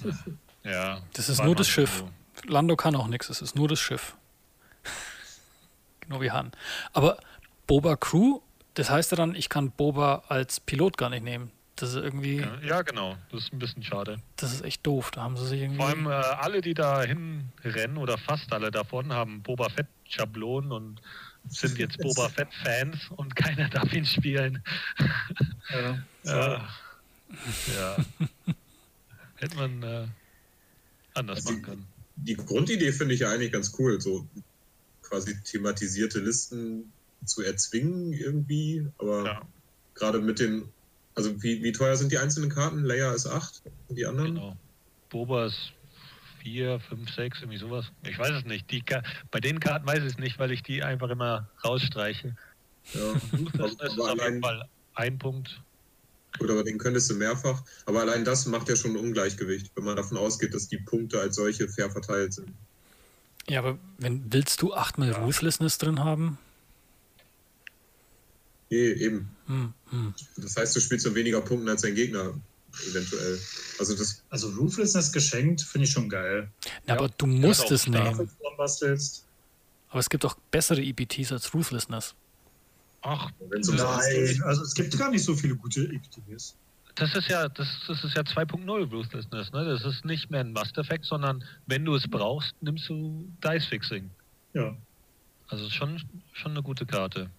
[0.64, 2.00] Ja, Das ist nur das Schiff.
[2.00, 2.10] so.
[2.52, 4.18] Lando kann auch nichts, es ist nur das Schiff.
[6.02, 6.52] genau wie Han.
[6.92, 7.20] Aber
[7.68, 8.42] Boba Crew,
[8.74, 11.52] das heißt ja dann, ich kann Boba als Pilot gar nicht nehmen.
[11.78, 13.18] Das ist irgendwie, Ja, ja, genau.
[13.32, 14.18] Das ist ein bisschen schade.
[14.36, 15.12] das ist echt doof.
[15.12, 15.78] Da haben sie sich irgendwie.
[15.78, 21.02] Vor allem äh, alle, die da hinrennen oder fast alle davon, haben Boba Fett-Schablonen und
[21.48, 24.62] sind jetzt Boba Fett-Fans und keiner darf ihn spielen.
[25.70, 25.98] Ja.
[26.24, 26.70] Ja.
[27.78, 27.98] ja.
[29.36, 30.08] Hätte man äh,
[31.14, 31.88] anders Also machen können.
[32.16, 34.00] Die Grundidee finde ich ja eigentlich ganz cool.
[34.00, 34.26] So
[35.02, 36.92] quasi thematisierte Listen
[37.26, 38.88] zu erzwingen irgendwie.
[38.98, 39.42] Aber ja.
[39.94, 40.70] gerade mit den,
[41.18, 42.84] also wie, wie teuer sind die einzelnen Karten?
[42.84, 44.36] Layer ist 8 und die anderen?
[44.36, 44.58] Genau.
[45.10, 45.74] Boba ist
[46.44, 47.88] 4, 5, 6, irgendwie sowas.
[48.08, 48.70] Ich weiß es nicht.
[48.70, 48.84] Die,
[49.32, 52.36] bei den Karten weiß ich es nicht, weil ich die einfach immer rausstreiche.
[52.94, 53.14] Ja,
[53.58, 55.60] das ist auf jeden Fall ein Punkt.
[56.38, 57.64] Gut, aber den könntest du mehrfach.
[57.88, 61.20] Aber allein das macht ja schon ein Ungleichgewicht, wenn man davon ausgeht, dass die Punkte
[61.20, 62.50] als solche fair verteilt sind.
[63.50, 65.18] Ja, aber wenn willst du achtmal ja.
[65.18, 66.38] Ruthlessness drin haben?
[68.70, 69.30] Nee, eben.
[69.48, 70.14] Hm, hm.
[70.38, 72.34] Das heißt, du spielst so weniger Punkte als dein Gegner,
[72.90, 73.40] eventuell.
[73.80, 76.50] Also, das also Ruthlessness geschenkt finde ich schon geil.
[76.86, 78.30] Na, ja, aber du musst es nehmen.
[79.90, 82.14] Aber es gibt auch bessere EPTs als Ruthlessness.
[83.02, 86.56] Ach, nein, also es gibt gar nicht so viele gute EPTs.
[86.96, 89.64] Das ist ja, das, das ist ja 2.0 Ruthlessness, ne?
[89.64, 94.10] Das ist nicht mehr ein Must-Effekt, sondern wenn du es brauchst, nimmst du Dice-Fixing.
[94.54, 94.76] Ja.
[95.48, 96.02] Also schon,
[96.34, 97.30] schon eine gute Karte.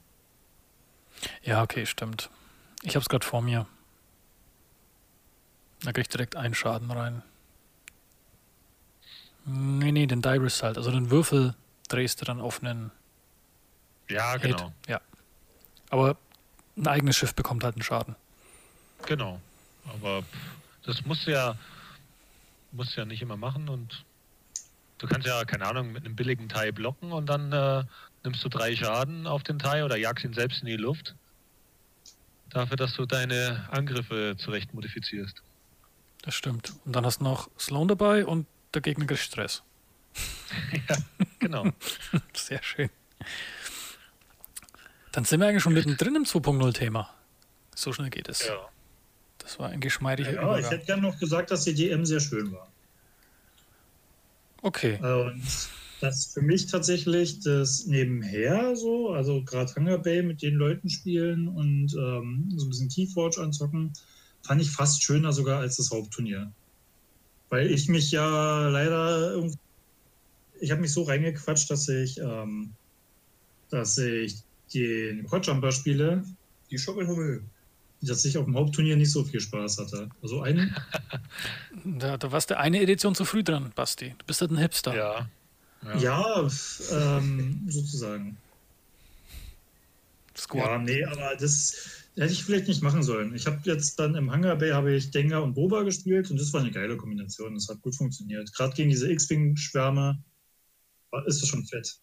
[1.42, 2.30] Ja, okay, stimmt.
[2.82, 3.66] Ich hab's gerade vor mir.
[5.82, 7.22] Da krieg ich direkt einen Schaden rein.
[9.44, 10.76] Nee, nee, den Die Result.
[10.76, 11.54] Also den Würfel
[11.88, 12.90] drehst du dann auf einen.
[14.08, 14.66] Ja, genau.
[14.66, 14.88] Hit.
[14.88, 15.00] Ja.
[15.90, 16.16] Aber
[16.76, 18.14] ein eigenes Schiff bekommt halt einen Schaden.
[19.06, 19.40] Genau.
[19.84, 20.22] Aber
[20.84, 21.56] das musst du ja,
[22.72, 24.04] musst ja nicht immer machen und
[24.98, 27.84] du kannst ja, keine Ahnung, mit einem billigen Teil blocken und dann äh,
[28.28, 31.14] nimmst du drei Schaden auf den Teil oder jagst ihn selbst in die Luft.
[32.50, 35.42] Dafür, dass du deine Angriffe zurecht modifizierst.
[36.22, 36.74] Das stimmt.
[36.84, 39.62] Und dann hast du noch Sloan dabei und der Gegner kriegt Stress.
[40.88, 40.96] ja,
[41.38, 41.70] genau.
[42.34, 42.90] Sehr schön.
[45.12, 47.10] Dann sind wir eigentlich schon mittendrin im 2.0-Thema.
[47.74, 48.46] So schnell geht es.
[48.46, 48.68] Ja.
[49.38, 50.60] Das war ein geschmeidiger Ja, Übergang.
[50.60, 52.68] ich hätte gerne noch gesagt, dass die DM sehr schön war.
[54.60, 54.98] Okay.
[55.00, 55.42] Und
[56.00, 61.48] das für mich tatsächlich das nebenher so, also gerade Hunger Bay mit den Leuten spielen
[61.48, 63.92] und ähm, so ein bisschen Keyforge anzocken,
[64.42, 66.52] fand ich fast schöner sogar als das Hauptturnier.
[67.48, 69.58] Weil ich mich ja leider irgendwie,
[70.60, 72.72] ich habe mich so reingequatscht, dass ich, ähm,
[73.70, 74.36] dass ich
[74.72, 76.24] den Quadjumper spiele,
[76.70, 77.42] die Schockelhummel,
[78.02, 80.10] dass ich auf dem Hauptturnier nicht so viel Spaß hatte.
[80.22, 80.76] Also ein.
[81.84, 84.14] da, da warst du eine Edition zu früh dran, Basti.
[84.18, 84.94] Du bist halt ein Hipster.
[84.94, 85.28] Ja.
[85.84, 86.48] Ja, ja
[86.90, 88.36] ähm, sozusagen.
[90.36, 90.64] Squad.
[90.64, 93.34] Ja, nee, aber das hätte ich vielleicht nicht machen sollen.
[93.34, 96.52] Ich habe jetzt dann im Hangar Bay habe ich Dengar und Boba gespielt und das
[96.52, 97.54] war eine geile Kombination.
[97.54, 98.52] Das hat gut funktioniert.
[98.54, 100.22] Gerade gegen diese X-Wing-Schwärme
[101.26, 101.98] ist das schon fett.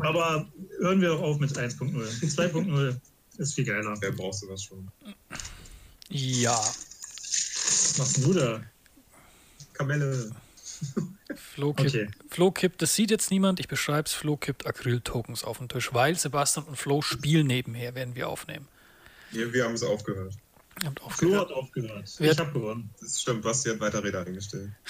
[0.00, 1.94] Aber hören wir doch auf mit 1.0.
[1.94, 3.00] 2.0
[3.38, 3.96] ist viel geiler.
[4.00, 4.90] Wer brauchst du das schon?
[6.08, 6.56] Ja.
[6.56, 8.62] Was machst du da?
[9.74, 10.30] Kamelle.
[11.36, 12.08] Flo kippt, okay.
[12.30, 15.94] Flo kippt, das sieht jetzt niemand, ich beschreibe es, Flo kippt Acryl-Tokens auf den Tisch,
[15.94, 18.66] weil Sebastian und Flo spielen nebenher, werden wir aufnehmen.
[19.30, 20.34] Ja, wir haben es aufgehört.
[21.00, 21.12] aufgehört.
[21.12, 22.12] Flo hat aufgehört.
[22.18, 22.90] Wer ich habe gewonnen.
[23.00, 24.70] Das stimmt, Basti hat weiter Räder eingestellt.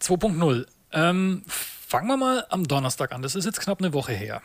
[0.00, 0.66] 2.0.
[0.92, 3.22] Ähm, Fangen wir mal am Donnerstag an.
[3.22, 4.42] Das ist jetzt knapp eine Woche her.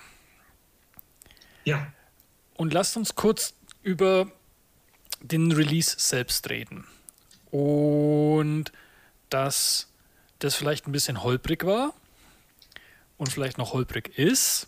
[1.64, 1.92] Ja.
[2.56, 4.32] Und lasst uns kurz über
[5.22, 6.86] den Release selbst reden.
[7.52, 8.72] Und
[9.30, 9.88] dass
[10.40, 11.94] das vielleicht ein bisschen holprig war
[13.18, 14.68] und vielleicht noch holprig ist,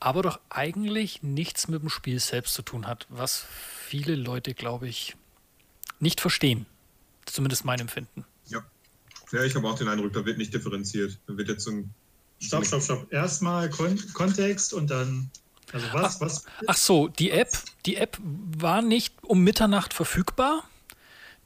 [0.00, 3.44] aber doch eigentlich nichts mit dem Spiel selbst zu tun hat, was
[3.86, 5.16] viele Leute, glaube ich,
[5.98, 6.66] nicht verstehen.
[7.26, 8.24] Zumindest mein Empfinden.
[9.32, 11.18] Ja, ich habe auch den Eindruck, da wird nicht differenziert.
[11.26, 11.94] Da wird jetzt so ein.
[12.40, 13.12] Stopp, stopp, stopp.
[13.12, 15.30] Erstmal Kon Kontext und dann.
[15.72, 16.44] Also was, ach, was?
[16.66, 17.50] Ach so, die App,
[17.86, 20.64] die App war nicht um Mitternacht verfügbar.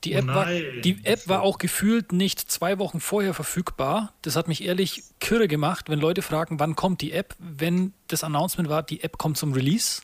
[0.04, 4.12] Die App, oh war, die App war auch gefühlt nicht zwei Wochen vorher verfügbar.
[4.22, 8.22] Das hat mich ehrlich kirre gemacht, wenn Leute fragen, wann kommt die App, wenn das
[8.22, 10.02] Announcement war, die App kommt zum Release.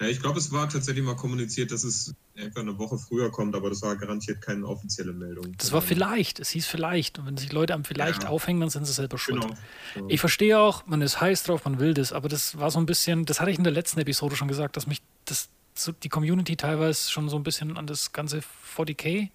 [0.00, 3.56] Ja, ich glaube, es war tatsächlich mal kommuniziert, dass es etwa eine Woche früher kommt,
[3.56, 5.54] aber das war garantiert keine offizielle Meldung.
[5.58, 7.18] Das war vielleicht, es hieß vielleicht.
[7.18, 8.28] Und wenn sich Leute am vielleicht ja.
[8.28, 9.42] aufhängen, dann sind sie selber schuld.
[9.42, 9.54] Genau.
[9.96, 10.06] So.
[10.08, 12.86] Ich verstehe auch, man ist heiß drauf, man will das, aber das war so ein
[12.86, 16.08] bisschen, das hatte ich in der letzten Episode schon gesagt, dass mich das, so die
[16.08, 18.42] Community teilweise schon so ein bisschen an das ganze
[18.76, 19.30] 40k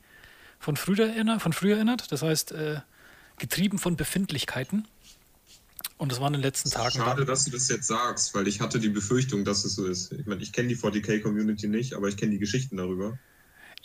[0.60, 2.12] von früher erinnert, von früher erinnert.
[2.12, 2.82] Das heißt, äh,
[3.38, 4.88] getrieben von Befindlichkeiten.
[5.98, 6.92] Und das war in den letzten Tagen.
[6.92, 10.12] Schade, dass du das jetzt sagst, weil ich hatte die Befürchtung, dass es so ist.
[10.12, 13.18] Ich meine, ich kenne die 40k-Community nicht, aber ich kenne die Geschichten darüber.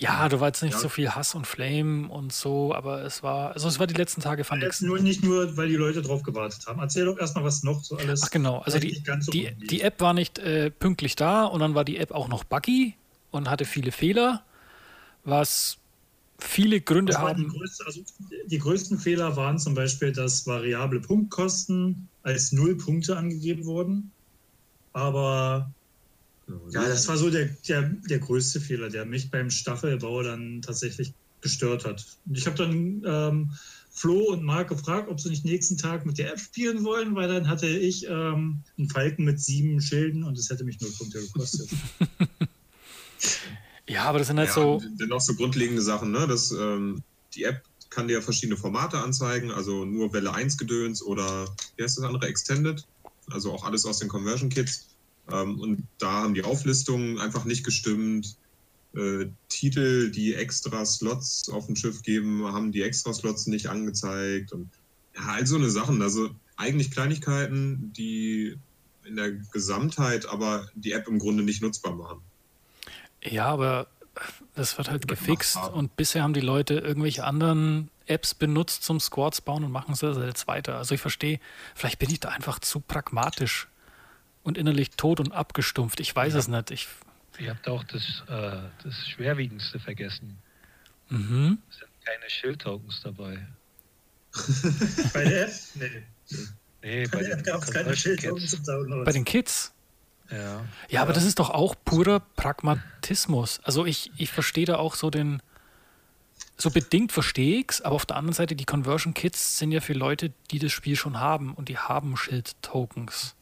[0.01, 0.79] Ja, du war jetzt nicht ja.
[0.79, 4.21] so viel Hass und Flame und so, aber es war, also es war die letzten
[4.21, 4.81] Tage fand ich.
[4.81, 6.79] Nur nicht nur, weil die Leute drauf gewartet haben.
[6.79, 8.23] Erzähl doch erstmal, was noch so alles.
[8.23, 11.75] Ach genau, also die, so die, die App war nicht äh, pünktlich da und dann
[11.75, 12.95] war die App auch noch buggy
[13.33, 14.45] und hatte viele Fehler,
[15.25, 15.79] was
[16.39, 17.51] viele Gründe Das war die, haben.
[17.51, 18.01] größte, also
[18.47, 24.13] die größten Fehler waren zum Beispiel, dass variable Punktkosten als null Punkte angegeben wurden.
[24.93, 25.73] Aber
[26.71, 31.13] ja, das war so der, der, der größte Fehler, der mich beim Staffelbau dann tatsächlich
[31.41, 32.05] gestört hat.
[32.33, 33.51] Ich habe dann ähm,
[33.91, 37.29] Flo und Marc gefragt, ob sie nicht nächsten Tag mit der App spielen wollen, weil
[37.29, 41.21] dann hatte ich ähm, einen Falken mit sieben Schilden und es hätte mich null Punkte
[41.21, 41.69] gekostet.
[43.89, 44.83] Ja, aber das sind halt ja, so.
[45.01, 46.27] Dennoch so grundlegende Sachen, ne?
[46.29, 47.03] Das, ähm,
[47.35, 51.97] die App kann dir verschiedene Formate anzeigen, also nur Welle 1 Gedöns oder wie heißt
[51.97, 52.27] das andere?
[52.27, 52.87] Extended.
[53.31, 54.89] Also auch alles aus den Conversion Kits.
[55.31, 58.37] Ähm, und da haben die Auflistungen einfach nicht gestimmt.
[58.95, 64.53] Äh, Titel, die extra Slots auf dem Schiff geben, haben die extra Slots nicht angezeigt.
[64.53, 64.71] Und
[65.15, 66.01] ja, all so eine Sachen.
[66.03, 68.57] Also eigentlich Kleinigkeiten, die
[69.05, 72.21] in der Gesamtheit aber die App im Grunde nicht nutzbar machen.
[73.23, 73.89] Ja, aber
[74.55, 79.41] das wird halt gefixt und bisher haben die Leute irgendwelche anderen Apps benutzt zum Squads
[79.41, 80.77] bauen und machen es jetzt weiter.
[80.77, 81.41] Also ich verstehe,
[81.75, 83.69] vielleicht bin ich da einfach zu pragmatisch
[84.49, 86.01] und innerlich tot und abgestumpft.
[86.01, 86.39] Ich weiß Ja.
[86.41, 86.71] es nicht.
[86.71, 86.89] Ich,
[87.39, 90.39] Ihr habt auch das, äh, das Schwerwiegendste vergessen.
[91.09, 91.59] mhm.
[91.71, 93.47] Es sind keine Schildtokens dabei.
[95.15, 95.53] Bei der App?
[95.75, 96.03] Nee.
[96.83, 99.05] Nee, Bei den es Download.
[99.05, 99.73] Bei den Kids.
[100.31, 100.65] Ja.
[100.91, 101.15] Ja, aber Ja.
[101.15, 103.61] das ist doch auch purer Pragmatismus.
[103.63, 105.41] Also ich, ich verstehe da auch so den,
[106.57, 109.95] so bedingt verstehe ich's, aber auf der anderen Seite, die Conversion Kits sind ja für
[109.95, 113.35] Leute, die das Spiel schon haben und die haben Schild-Tokens.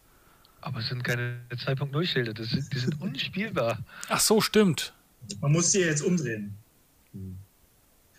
[0.66, 3.78] Aber es sind keine 2.0 Schilder, das sind, die sind unspielbar.
[4.08, 4.92] Ach so, stimmt.
[5.40, 6.56] Man muss die jetzt umdrehen.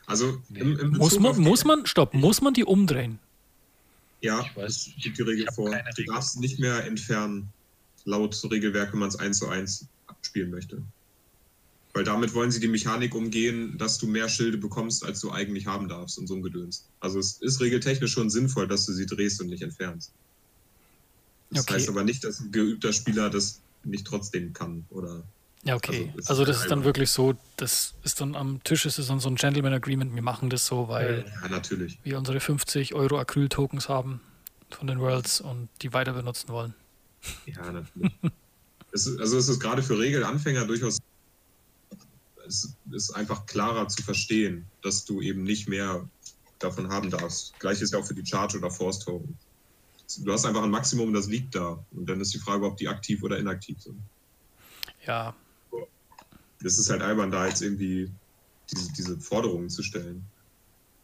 [0.06, 0.62] Also Nee.
[0.62, 3.20] im, im Muss man, muss man, stopp, muss man die umdrehen?
[4.22, 5.78] Ja, Ich weiß, das gibt die Regel vor.
[5.98, 7.50] Du darfst nicht mehr entfernen,
[8.06, 10.82] laut Regelwerk, wenn man es eins zu eins abspielen möchte.
[11.92, 15.68] Weil damit wollen sie die Mechanik umgehen, dass du mehr Schilde bekommst, als du eigentlich
[15.68, 16.88] haben darfst und so ein Gedöns.
[17.02, 20.14] Also es ist regeltechnisch schon sinnvoll, dass du sie drehst und nicht entfernst.
[21.50, 21.76] Das Okay.
[21.76, 24.86] heißt aber nicht, dass ein geübter Spieler das nicht trotzdem kann.
[24.90, 25.24] Oder
[25.64, 26.12] Ja, okay.
[26.16, 29.20] Also, Also, das ist dann wirklich so, das ist dann am Tisch, ist es dann
[29.20, 33.90] so ein Gentleman Agreement, wir machen das so, weil ja, wir unsere 50 Euro Acryl-Tokens
[33.90, 34.22] haben
[34.70, 36.74] von den Worlds und die weiter benutzen wollen.
[37.46, 38.14] Ja, natürlich.
[38.92, 41.00] es ist, also es ist gerade für Regelanfänger durchaus
[42.48, 46.08] es ist einfach klarer zu verstehen, dass du eben nicht mehr
[46.60, 47.54] davon haben darfst.
[47.60, 49.38] Gleich ist ja auch für die Charge oder Force Token.
[50.20, 51.84] Du hast einfach ein Maximum, das liegt da.
[51.92, 54.00] Und dann ist die Frage, ob die aktiv oder inaktiv sind.
[55.06, 55.36] Ja,
[56.62, 58.12] Das ist halt albern, da jetzt irgendwie
[58.72, 60.26] diese, diese Forderungen zu stellen.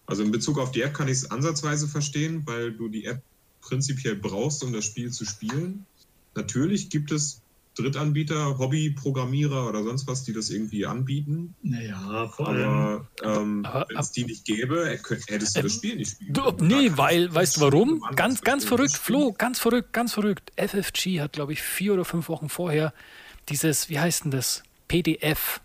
[0.06, 3.22] Also in Bezug auf die App kann ich es ansatzweise verstehen, weil du die App
[3.62, 5.86] prinzipiell brauchst, um das Spiel zu spielen.
[6.36, 7.43] Natürlich gibt es
[7.76, 11.56] Drittanbieter, Hobbyprogrammierer oder sonst was, die das irgendwie anbieten.
[11.64, 12.64] Naja, vor allem.
[12.70, 16.34] Aber, ähm, Aber- wenn es die nicht gäbe, hätt- hättest du das Spiel nicht spielen
[16.34, 16.68] Du, können.
[16.68, 18.04] nee, weil, weißt du warum?
[18.16, 20.52] Ganz, ganz verrückt, Flo, ganz verrückt, ganz verrückt.
[20.56, 22.94] FFG hat, glaube ich, vier oder fünf Wochen vorher
[23.50, 24.64] dieses, wie heißt denn das?
[24.88, 25.60] PDF.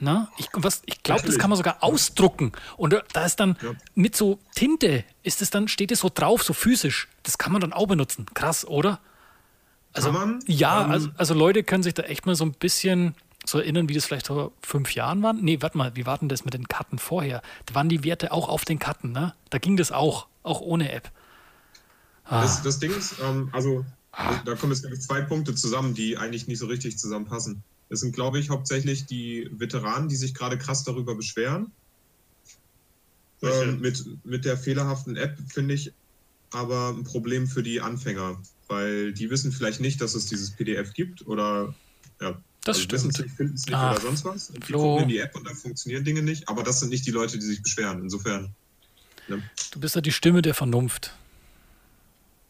[0.00, 0.28] Na?
[0.38, 2.52] Ich, was, ich glaube, das kann man sogar ausdrucken.
[2.76, 3.72] Und da ist dann Ja.
[3.94, 7.08] mit so Tinte, ist es dann, steht es so drauf, so physisch.
[7.22, 8.26] Das kann man dann auch benutzen.
[8.34, 9.00] Krass, oder?
[9.94, 10.44] Also, Kann man?
[10.46, 13.14] Ja, also, also Leute können sich da echt mal so ein bisschen
[13.46, 15.40] so erinnern, wie das vielleicht vor fünf Jahren waren.
[15.42, 17.42] Nee, warte mal, wie war denn das mit den Karten vorher?
[17.66, 19.34] Da waren die Werte auch auf den Karten, ne?
[19.50, 21.10] Da ging das auch, auch ohne App.
[22.24, 26.16] Ah, Das, das Ding ist, ähm, also da- da kommen jetzt zwei Punkte zusammen, die
[26.16, 27.62] eigentlich nicht so richtig zusammenpassen.
[27.90, 31.70] Es sind, glaube ich, hauptsächlich die Veteranen, die sich gerade krass darüber beschweren.
[33.42, 35.92] Ähm, mit, mit der fehlerhaften App finde ich
[36.50, 40.92] aber ein Problem für die Anfänger, weil die wissen vielleicht nicht, dass es dieses PDF
[40.94, 41.74] gibt oder
[42.20, 43.28] ja, das also wissen es stimmt.
[43.28, 44.50] nicht, finden es nicht Ah, oder sonst was.
[44.50, 44.78] Und die Flo.
[44.82, 47.38] gucken in die App und da funktionieren Dinge nicht, aber das sind nicht die Leute,
[47.38, 48.00] die sich beschweren.
[48.02, 48.54] Insofern,
[49.28, 49.42] ne?
[49.72, 51.12] Du bist ja die Stimme der Vernunft.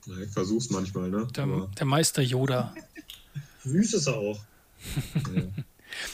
[0.07, 1.27] Ja, ich versuch's manchmal, ne?
[1.35, 2.74] Der, der Meister Yoda.
[3.64, 4.40] Süß ist er auch.
[5.35, 5.42] ja.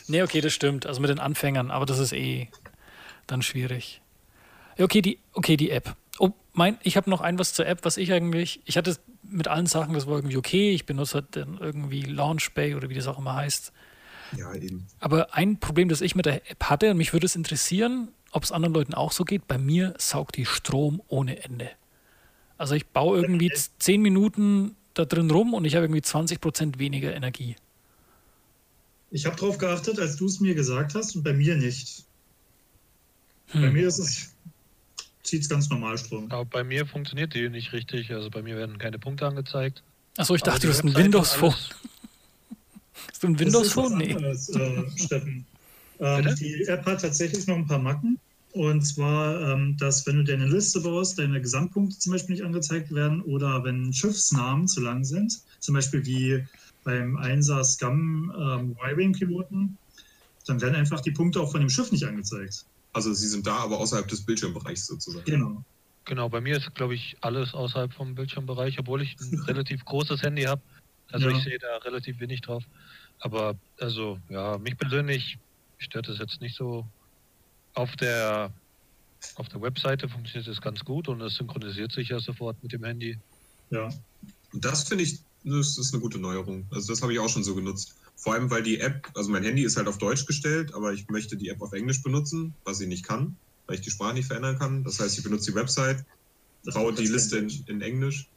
[0.07, 0.87] Nee, okay, das stimmt.
[0.87, 2.49] Also mit den Anfängern, aber das ist eh
[3.27, 4.01] dann schwierig.
[4.79, 5.97] Okay, die, okay, die App.
[6.21, 9.49] Oh, mein, ich habe noch ein was zur App, was ich eigentlich, ich hatte mit
[9.49, 10.73] allen Sachen, das war irgendwie okay.
[10.73, 13.73] Ich benutze halt dann irgendwie Launchbay oder wie das auch immer heißt.
[14.33, 14.87] ja, eben.
[15.01, 18.45] Aber ein Problem, das ich mit der App hatte, und mich würde es interessieren, ob
[18.45, 21.71] es anderen Leuten auch so geht, bei mir saugt die Strom ohne Ende.
[22.59, 27.15] Also ich baue irgendwie zehn Minuten da drin rum und ich habe irgendwie 20% weniger
[27.15, 27.57] Energie.
[29.11, 32.05] Ich habe darauf geachtet, als du es mir gesagt hast, und bei mir nicht.
[33.53, 33.73] Bei Hm.
[33.73, 34.30] mir ist es,
[35.31, 36.31] zieht es ganz normal Strom.
[36.31, 38.11] Aber bei mir funktioniert die nicht richtig.
[38.13, 39.83] Also bei mir werden keine Punkte angezeigt.
[40.17, 41.55] Achso, ich dachte, du hast ein Windows-Phone.
[43.09, 43.93] Hast du ein Windows-Phone?
[43.93, 44.15] was Nee.
[44.15, 45.47] anderes, äh, Steffen.
[46.01, 48.19] Ähm, die App hat tatsächlich noch ein paar Macken.
[48.53, 52.93] Und zwar, ähm, dass wenn du deine Liste baust, deine Gesamtpunkte zum Beispiel nicht angezeigt
[52.93, 56.45] werden oder wenn Schiffsnamen zu lang sind, zum Beispiel wie
[56.85, 59.79] beim Einser Scum ähm, Y-Wing-Piloten,
[60.47, 62.65] dann werden einfach die Punkte auch von dem Schiff nicht angezeigt.
[62.93, 65.25] Also sie sind da, aber außerhalb des Bildschirmbereichs sozusagen.
[65.25, 65.65] Genau.
[66.07, 70.23] Genau, bei mir ist, glaube ich, alles außerhalb vom Bildschirmbereich, obwohl ich ein relativ großes
[70.23, 70.63] Handy habe.
[71.13, 71.37] Also Ja.
[71.37, 72.65] ich sehe da relativ wenig drauf.
[73.21, 75.39] Aber also, ja, mich persönlich
[75.79, 76.87] stört es jetzt nicht so.
[77.75, 78.53] Auf der
[79.37, 82.85] auf der Webseite funktioniert es ganz gut und es synchronisiert sich ja sofort mit dem
[82.85, 83.19] Handy.
[83.71, 83.91] Ja.
[84.53, 86.67] Und das finde ich, das ist eine gute Neuerung.
[86.71, 87.95] Also das habe ich auch schon so genutzt.
[88.21, 91.09] Vor allem, weil die App, also mein Handy ist halt auf Deutsch gestellt, aber ich
[91.09, 93.35] möchte die App auf Englisch benutzen, was ich nicht kann,
[93.67, 94.85] weil ich die Sprache nicht verändern kann.
[94.85, 96.05] Das heißt, ich benutze die Website,
[96.63, 98.29] Das baue ist die Liste in, in Englisch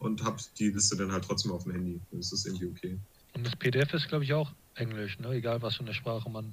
[0.00, 2.00] und habe die Liste dann halt trotzdem auf dem Handy.
[2.10, 2.98] Das ist irgendwie okay.
[3.34, 5.28] Und das PDF ist, glaube ich, auch Englisch, ne?
[5.28, 6.52] egal was für eine Sprache man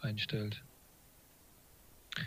[0.00, 0.60] einstellt.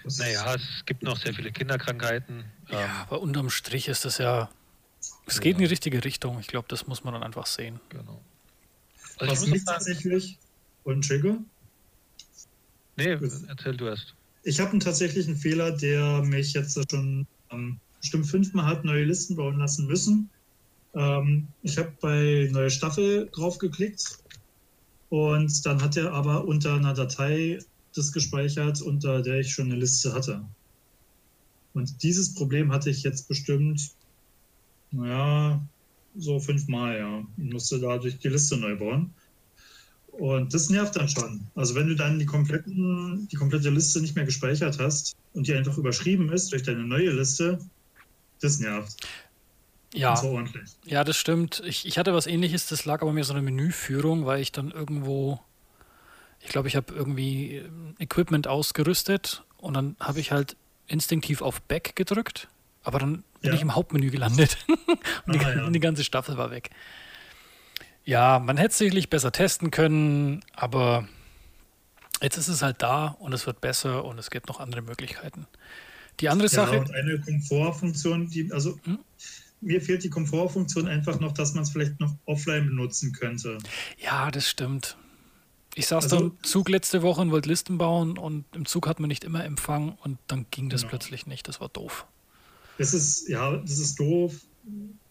[0.05, 2.37] Das Naja, es gibt noch sehr viele Kinderkrankheiten.
[2.37, 4.49] Ähm, Ja, aber unterm Strich ist das ja.
[5.25, 6.39] Es geht in die richtige Richtung.
[6.39, 7.81] Ich glaube, das muss man dann einfach sehen.
[7.89, 8.21] genau.
[9.19, 10.37] Also Was ich mich tatsächlich.
[10.83, 11.39] Und Trigger?
[12.97, 14.13] nee, erzähl du erst.
[14.43, 19.35] Ich habe einen tatsächlichen Fehler, der mich jetzt schon ähm, bestimmt fünfmal hat neue Listen
[19.35, 20.29] bauen lassen müssen.
[20.93, 24.19] Ähm, ich habe bei neue Staffel draufgeklickt
[25.09, 27.59] und dann hat er aber unter einer Datei
[27.95, 30.45] das gespeichert, unter der ich schon eine Liste hatte.
[31.73, 33.91] Und dieses Problem hatte ich jetzt bestimmt,
[34.91, 35.61] naja,
[36.17, 37.23] so fünfmal, ja.
[37.37, 39.13] Ich musste dadurch die Liste neu bauen.
[40.11, 41.45] Und das nervt dann schon.
[41.55, 45.53] Also wenn du dann die, kompletten, die komplette Liste nicht mehr gespeichert hast und die
[45.53, 47.59] einfach überschrieben ist durch deine neue Liste,
[48.41, 48.95] das nervt.
[49.93, 50.39] Ja, Und so
[50.85, 51.63] ja, das stimmt.
[51.65, 54.71] Ich, ich hatte was ähnliches, das lag aber mir so eine Menüführung, weil ich dann
[54.71, 55.39] irgendwo,
[56.41, 61.61] ich glaube, ich habe irgendwie ähm, Equipment ausgerüstet und dann habe ich halt instinktiv auf
[61.61, 62.49] Back gedrückt,
[62.85, 63.53] aber dann bin Ja.
[63.53, 64.57] ich im Hauptmenü gelandet
[65.25, 65.65] und, die, Ah, ja.
[65.65, 66.69] und die ganze Staffel war weg.
[68.05, 71.07] Ja, man hätte es sicherlich besser testen können, aber
[72.21, 75.47] jetzt ist es halt da und es wird besser und es gibt noch andere Möglichkeiten.
[76.19, 78.99] Die andere Ja, Sache, und eine Komfortfunktion, die, also Hm?
[79.61, 83.57] mir fehlt die Komfortfunktion einfach noch, dass man es vielleicht noch offline benutzen könnte.
[83.97, 84.95] Ja, das stimmt.
[85.73, 88.87] Ich saß Also- da im Zug letzte Woche und wollte Listen bauen und im Zug
[88.87, 90.91] hat man nicht immer Empfang und dann ging das Genau.
[90.91, 91.47] plötzlich nicht.
[91.49, 92.05] Das war doof.
[92.77, 94.33] Das ist, ja, das ist doof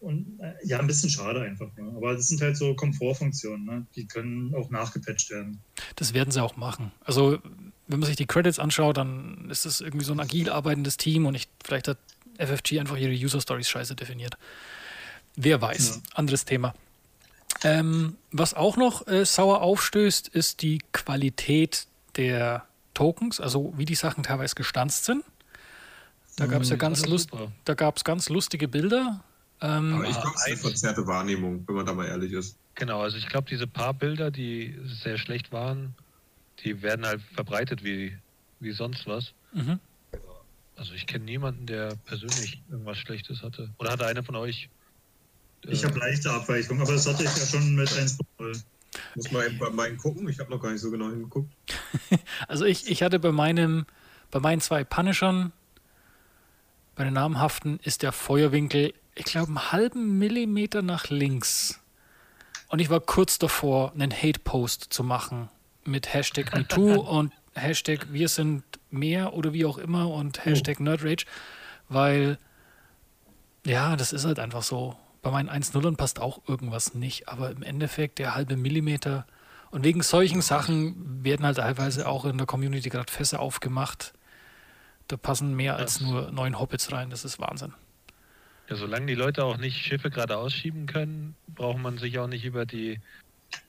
[0.00, 1.68] und äh, ja, ein bisschen schade einfach.
[1.77, 1.92] Ne?
[1.96, 3.87] Aber das sind halt so Komfortfunktionen, ne?
[3.96, 5.61] die können auch nachgepatcht werden.
[5.96, 6.92] Das werden sie auch machen.
[7.05, 7.38] Also,
[7.87, 11.27] wenn man sich die Credits anschaut, dann ist es irgendwie so ein agil arbeitendes Team
[11.27, 11.98] und ich, vielleicht hat
[12.38, 14.37] FFG einfach ihre User Stories scheiße definiert.
[15.37, 15.96] Wer weiß.
[15.96, 16.03] Ja.
[16.14, 16.74] Anderes Thema.
[17.62, 23.94] Ähm, was auch noch äh, sauer aufstößt, ist die Qualität der Tokens, also wie die
[23.94, 25.24] Sachen teilweise gestanzt sind.
[26.37, 26.81] Da gab es ja Mhm.
[26.81, 27.31] ganz lust,
[27.64, 29.23] da gab es ganz lustige Bilder.
[29.61, 32.57] Ähm, Aber ich glaube, es ist eine verzerrte Wahrnehmung, wenn man da mal ehrlich ist.
[32.75, 35.94] Genau, also ich glaube, diese paar Bilder, die sehr schlecht waren,
[36.64, 38.16] die werden halt verbreitet wie,
[38.61, 39.33] wie sonst was.
[39.53, 39.79] mhm.
[40.77, 43.70] Also ich kenne niemanden, der persönlich irgendwas Schlechtes hatte.
[43.79, 44.68] Oder hatte einer von euch?
[45.68, 48.61] Ich äh, habe leichte Abweichungen, aber das hatte ich ja schon mit 1.0.
[49.14, 51.53] Muss mal eben bei meinen gucken, ich habe noch gar nicht so genau hingeguckt.
[52.49, 53.87] Also ich, ich hatte bei meinem,
[54.33, 55.53] bei meinen zwei Punishern,
[56.94, 61.80] bei den namhaften, ist der Feuerwinkel, ich glaube, einen halben Millimeter nach links.
[62.68, 65.48] Und ich war kurz davor, einen Hate-Post zu machen
[65.85, 71.24] mit Hashtag MeToo und Hashtag Wir sind mehr oder wie auch immer und Hashtag Nerdrage,
[71.88, 72.38] weil
[73.64, 74.96] ja, das ist halt einfach so.
[75.22, 79.26] Bei meinen 1.0ern passt auch irgendwas nicht, aber im Endeffekt der halbe Millimeter.
[79.70, 84.13] Und wegen solchen Sachen werden halt teilweise auch in der Community gerade Fässer aufgemacht.
[85.14, 87.09] Da passen mehr als nur neun Hobbits rein.
[87.09, 87.72] Das ist Wahnsinn.
[88.68, 92.44] Ja, solange die Leute auch nicht Schiffe gerade ausschieben können, braucht man sich auch nicht
[92.44, 92.98] über die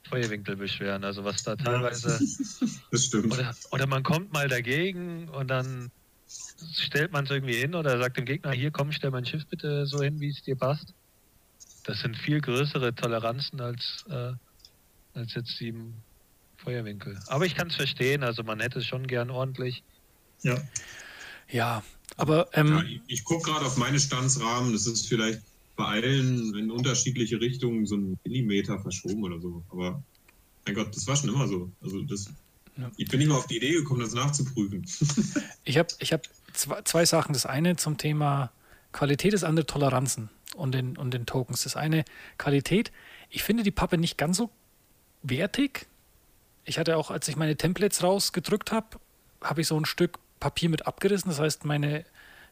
[0.08, 1.04] Feuerwinkel beschweren.
[1.04, 2.18] Also was da teilweise.
[2.90, 3.32] Das stimmt.
[3.32, 5.92] Oder, oder man kommt mal dagegen und dann
[6.74, 9.86] stellt man es irgendwie hin oder sagt dem Gegner, hier komm, stell mein Schiff bitte
[9.86, 10.94] so hin, wie es dir passt.
[11.84, 14.32] Das sind viel größere Toleranzen als, äh,
[15.14, 15.94] als jetzt im
[16.56, 17.20] Feuerwinkel.
[17.28, 19.84] Aber ich kann es verstehen, also man hätte es schon gern ordentlich.
[20.42, 20.58] Ja,
[21.50, 21.82] Ja,
[22.16, 24.72] aber ähm, Ja, ich ich gucke gerade auf meine Standsrahmen.
[24.72, 25.40] Das ist vielleicht
[25.76, 29.62] bei allen in unterschiedliche Richtungen so ein Millimeter verschoben oder so.
[29.70, 30.02] Aber
[30.64, 31.70] mein Gott, das war schon immer so.
[31.82, 32.30] Also das,
[32.76, 32.90] Ja.
[32.96, 34.84] ich bin nicht mal auf die Idee gekommen, das nachzuprüfen.
[35.64, 36.22] ich habe ich hab
[36.54, 37.32] zwei, zwei Sachen.
[37.32, 38.50] Das eine zum Thema
[38.92, 41.64] Qualität, das andere Toleranzen und den, und den Tokens.
[41.64, 42.04] Das eine
[42.38, 42.90] Qualität.
[43.28, 44.50] Ich finde die Pappe nicht ganz so
[45.22, 45.86] wertig.
[46.64, 48.98] Ich hatte auch, als ich meine Templates rausgedrückt habe,
[49.42, 51.28] habe ich so ein Stück Papier mit abgerissen.
[51.28, 52.04] Das heißt, meine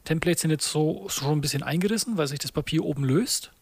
[0.03, 3.53] Templates sind jetzt so, schon ein bisschen eingerissen, weil sich das Papier oben löst.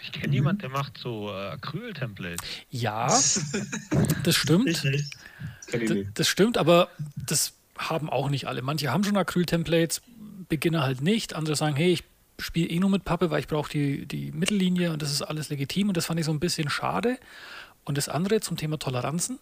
[0.00, 2.44] Ich kenne jemanden, der macht so äh, Acryl-Templates.
[2.70, 3.06] Ja,
[4.24, 4.68] das stimmt.
[4.68, 5.12] Ich nicht.
[5.68, 6.10] Kenn ich D- nicht.
[6.18, 6.88] Das stimmt, aber
[7.26, 8.62] das haben auch nicht alle.
[8.62, 10.02] Manche haben schon Acryl-Templates,
[10.48, 11.34] Beginner halt nicht.
[11.34, 12.02] Andere sagen, hey, ich
[12.40, 15.50] spiele eh nur mit Pappe, weil ich brauche die, die Mittellinie und das ist alles
[15.50, 15.88] legitim.
[15.88, 17.16] Und das fand ich so ein bisschen schade.
[17.84, 19.38] Und das andere zum Thema Toleranzen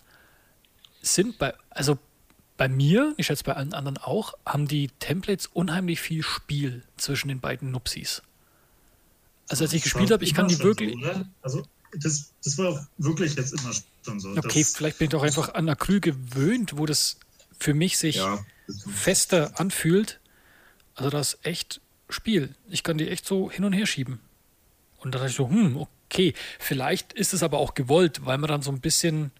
[1.00, 1.98] sind bei, also
[2.56, 7.28] bei mir, ich schätze bei allen anderen auch, haben die Templates unheimlich viel Spiel zwischen
[7.28, 8.22] den beiden Nupsis.
[9.48, 10.94] Also als ich Das gespielt habe, ich kann die wirklich.
[10.94, 11.28] So, oder?
[11.42, 13.72] also, das, das war auch wirklich jetzt immer
[14.04, 14.30] schon so.
[14.30, 17.18] Okay, vielleicht bin ich doch einfach an Acryl gewöhnt, wo das
[17.58, 18.44] für mich sich Ja,
[18.92, 20.20] fester anfühlt.
[20.94, 22.54] Also das ist echt Spiel.
[22.68, 24.20] Ich kann die echt so hin und her schieben.
[24.98, 28.48] Und da dachte ich so, hm, okay, vielleicht ist es aber auch gewollt, weil man
[28.48, 29.30] dann so ein bisschen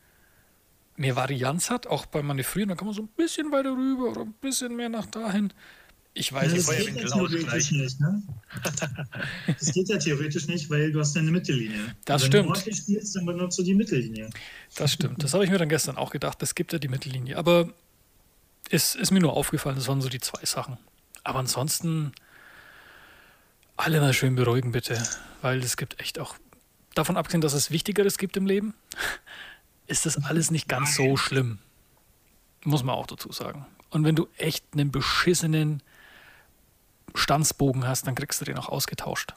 [0.97, 2.69] mehr Varianz hat, auch beim Manövrieren.
[2.69, 5.53] Dann kann man so ein bisschen weiter rüber oder ein bisschen mehr nach dahin.
[6.19, 6.87] Ich weiß Ja, das nicht.
[6.87, 8.23] geht ja Feuerwinkel theoretisch nicht, ne?
[9.47, 11.95] Das geht ja theoretisch nicht, weil du hast ja eine Mittellinie.
[12.07, 12.45] Das Wenn stimmt.
[12.47, 14.31] du ordentlich spielst, dann benutzt du die Mittellinie.
[14.77, 15.23] Das stimmt.
[15.23, 16.43] Das habe ich mir dann gestern auch gedacht.
[16.43, 17.37] Es gibt ja die Mittellinie.
[17.37, 17.71] Aber
[18.71, 20.79] es ist mir nur aufgefallen, das waren so die zwei Sachen.
[21.23, 22.13] Aber ansonsten
[23.77, 24.97] alle mal schön beruhigen, bitte.
[25.43, 26.37] Weil es gibt echt auch,
[26.95, 28.73] davon abgesehen, dass es Wichtigeres gibt im Leben,
[29.87, 31.59] ist das alles nicht ganz so schlimm.
[32.65, 33.67] Muss man auch dazu sagen.
[33.91, 35.83] Und wenn du echt einen beschissenen
[37.15, 39.35] Stanzbogen hast, dann kriegst du den auch ausgetauscht.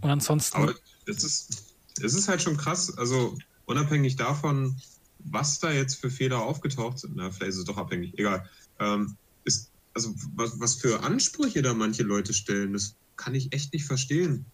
[0.00, 0.56] Und ansonsten.
[0.56, 0.74] Aber
[1.06, 3.36] es ist, es ist halt schon krass, also
[3.66, 4.76] unabhängig davon,
[5.18, 8.48] was da jetzt für Fehler aufgetaucht sind, na, vielleicht ist es doch abhängig, egal.
[8.78, 13.72] Ähm, ist, also was, was für Ansprüche da manche Leute stellen, das kann ich echt
[13.72, 14.46] nicht verstehen.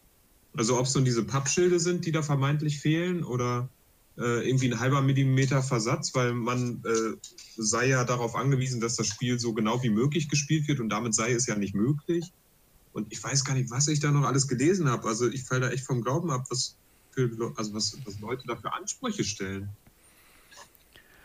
[0.57, 3.69] Also ob es nun diese Pappschilde sind, die da vermeintlich fehlen oder
[4.19, 7.17] äh, irgendwie ein halber Millimeter Versatz, weil man äh,
[7.57, 11.15] sei ja darauf angewiesen, dass das Spiel so genau wie möglich gespielt wird und damit
[11.15, 12.33] sei es ja nicht möglich.
[12.93, 15.07] Und ich weiß gar nicht, was ich da noch alles gelesen habe.
[15.07, 16.77] Also ich falle da echt vom Glauben ab, was,
[17.11, 19.69] für, also was, was Leute da für Ansprüche stellen.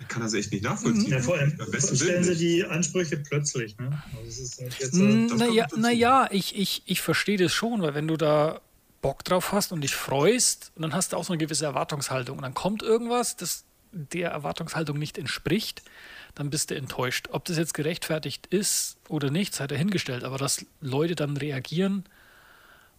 [0.02, 1.12] Ich kann das echt nicht nachvollziehen.
[1.12, 3.78] Ja, vor allem Am besten stellen sie die Ansprüche plötzlich.
[3.78, 4.02] Ne?
[4.18, 5.80] Also es ist halt jetzt, äh, Naja, dazu.
[5.80, 8.60] naja ich, ich, ich verstehe das schon, weil wenn du da
[9.02, 12.38] Bock drauf hast und dich freust, und dann hast du auch so eine gewisse Erwartungshaltung.
[12.38, 15.82] Und dann kommt irgendwas, das der Erwartungshaltung nicht entspricht,
[16.36, 17.28] dann bist du enttäuscht.
[17.32, 20.24] Ob das jetzt gerechtfertigt ist oder nicht, sei dahingestellt.
[20.24, 22.06] Aber dass Leute dann reagieren,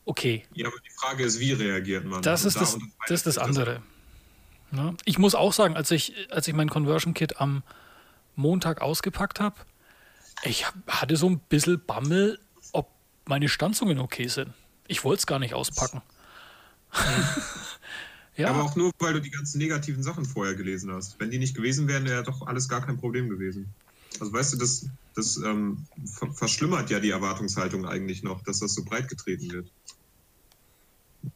[0.04, 2.22] okay, Ja, aber die Frage ist, wie reagiert man?
[2.22, 2.78] das Und ist da das,
[3.08, 3.82] das, ist das andere.
[4.70, 4.96] Ne?
[5.04, 7.62] Ich muss auch sagen, als ich, als ich mein Conversion Kit am
[8.36, 9.56] Montag ausgepackt habe,
[10.44, 12.38] ich hatte so ein bisschen Bammel,
[12.72, 12.90] ob
[13.26, 14.52] meine Stanzungen okay sind.
[14.88, 16.02] Ich wollte es gar nicht auspacken.
[18.36, 21.18] ja, Aber auch nur, weil du die ganzen negativen Sachen vorher gelesen hast.
[21.18, 23.72] Wenn die nicht gewesen wären, wäre doch alles gar kein Problem gewesen.
[24.20, 28.74] Also weißt du, das, das ähm, ver verschlimmert ja die Erwartungshaltung eigentlich noch, dass das
[28.74, 29.70] so breit getreten wird.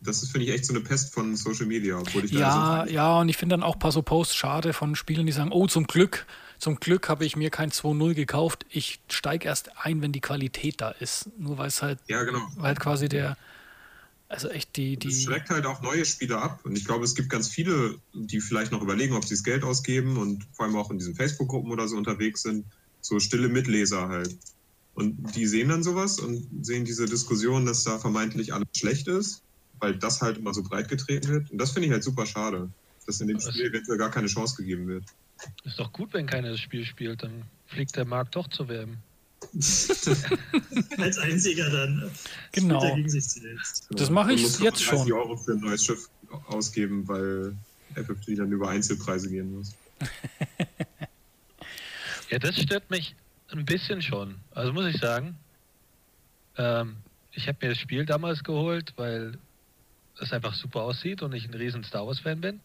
[0.01, 2.84] Das ist, finde ich, echt so eine Pest von Social Media, obwohl ich da ja,
[2.86, 5.32] so ja, und ich finde dann auch ein paar so Posts schade von Spielern, die
[5.32, 6.26] sagen, oh, zum Glück,
[6.59, 8.66] zum Glück habe ich mir kein 2.0 gekauft.
[8.70, 11.28] Ich steige erst ein, wenn die Qualität da ist.
[11.38, 12.40] Nur weil es halt, Ja, genau.
[12.57, 13.36] weil halt quasi der,
[14.28, 16.61] also echt die, die, schreckt halt auch neue Spieler ab.
[16.64, 19.64] Und ich glaube, es gibt ganz viele, die vielleicht noch überlegen, ob sie das Geld
[19.64, 22.64] ausgeben und vor allem auch in diesen Facebook-Gruppen oder so unterwegs sind.
[23.00, 24.36] So stille Mitleser halt.
[24.94, 29.42] Und die sehen dann sowas und sehen diese Diskussion, dass da vermeintlich alles schlecht ist,
[29.78, 31.50] weil das halt immer so breit getreten wird.
[31.50, 32.70] Und das finde ich halt super schade,
[33.07, 35.04] dass in dem Spiel eventuell gar keine Chance gegeben wird.
[35.64, 38.99] Ist doch gut, wenn keiner das Spiel spielt, dann fliegt der Markt doch zu WM.
[40.99, 42.11] als einziger dann
[42.53, 42.80] Genau.
[42.95, 43.87] gegen sich selbst.
[43.91, 45.12] Das mache ich jetzt 30 schon.
[45.12, 46.09] Euro für ein neues Schiff
[46.49, 47.55] ausgeben, weil
[47.95, 49.74] FFG dann über Einzelpreise gehen muss.
[52.30, 53.14] Ja, das stört mich
[53.53, 54.34] ein bisschen schon.
[54.51, 55.37] Also muss ich sagen,
[56.57, 56.97] ähm,
[57.32, 59.39] ich habe mir das Spiel damals geholt, weil
[60.18, 62.61] es einfach super aussieht und ich ein riesen Star Wars-Fan bin.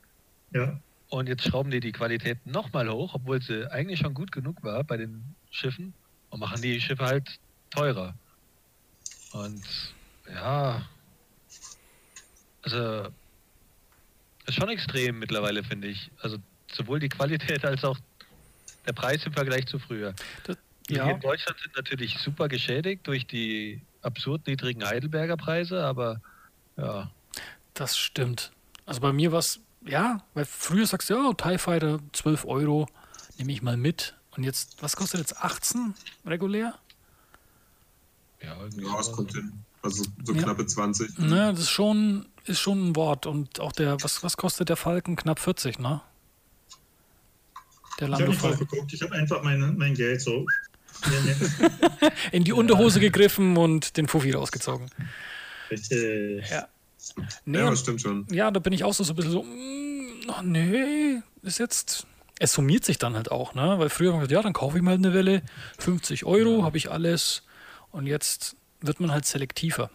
[0.51, 0.80] Ja.
[1.12, 4.82] Und jetzt schrauben die die Qualität nochmal hoch, obwohl sie eigentlich schon gut genug war
[4.86, 5.93] bei den Schiffen
[6.30, 7.38] und machen die Schiffe halt
[7.70, 8.16] teurer.
[9.34, 9.62] Und
[10.34, 10.88] ja,
[12.62, 13.09] also
[14.45, 16.09] ist schon extrem mittlerweile, finde ich.
[16.22, 16.38] Also
[16.72, 17.97] sowohl die Qualität als auch
[18.88, 20.16] der Preis im Vergleich zu früher.
[20.88, 26.22] Wir ja, in Deutschland sind natürlich super geschädigt durch die absurd niedrigen Heidelberger Preise, aber
[26.78, 27.12] ja,
[27.74, 28.53] das stimmt.
[28.86, 32.88] Also bei mir war es, ja, weil früher sagst du, ja, TIE Fighter 12 Euro,
[33.38, 34.15] nehme ich mal mit.
[34.38, 35.93] Und jetzt, was kostet jetzt 18
[36.25, 36.77] regulär?
[38.41, 39.11] ja, irgendwie Ja, es so.
[39.13, 39.51] kommt hin.
[39.84, 40.41] Also so Ja.
[40.43, 41.17] knappe 20.
[41.19, 43.25] Ne, das ist schon, ist schon ein Wort.
[43.25, 45.15] Und auch der, was, was kostet der Falken?
[45.15, 46.01] Knapp 40, ne?
[47.99, 48.67] Der Ich habe nicht drauf Lando-Falken.
[48.67, 50.45] geguckt, ich habe einfach mein, mein Geld so
[52.32, 54.89] In die Unterhose gegriffen und den Fuffi rausgezogen.
[55.71, 56.47] Richtig.
[56.49, 56.67] Ja.
[57.45, 58.28] Nee, Ja, stimmt schon.
[58.32, 62.06] ja, da bin ich auch so, so ein bisschen so, mm, ach nee, ist jetzt.
[62.39, 63.78] Es summiert sich dann halt auch, ne?
[63.78, 65.43] Weil früher haben wir gesagt, ja, dann kaufe ich mal eine Welle,
[65.78, 67.43] 50 Euro, habe ich alles.
[67.91, 69.91] Und jetzt wird man halt selektiver.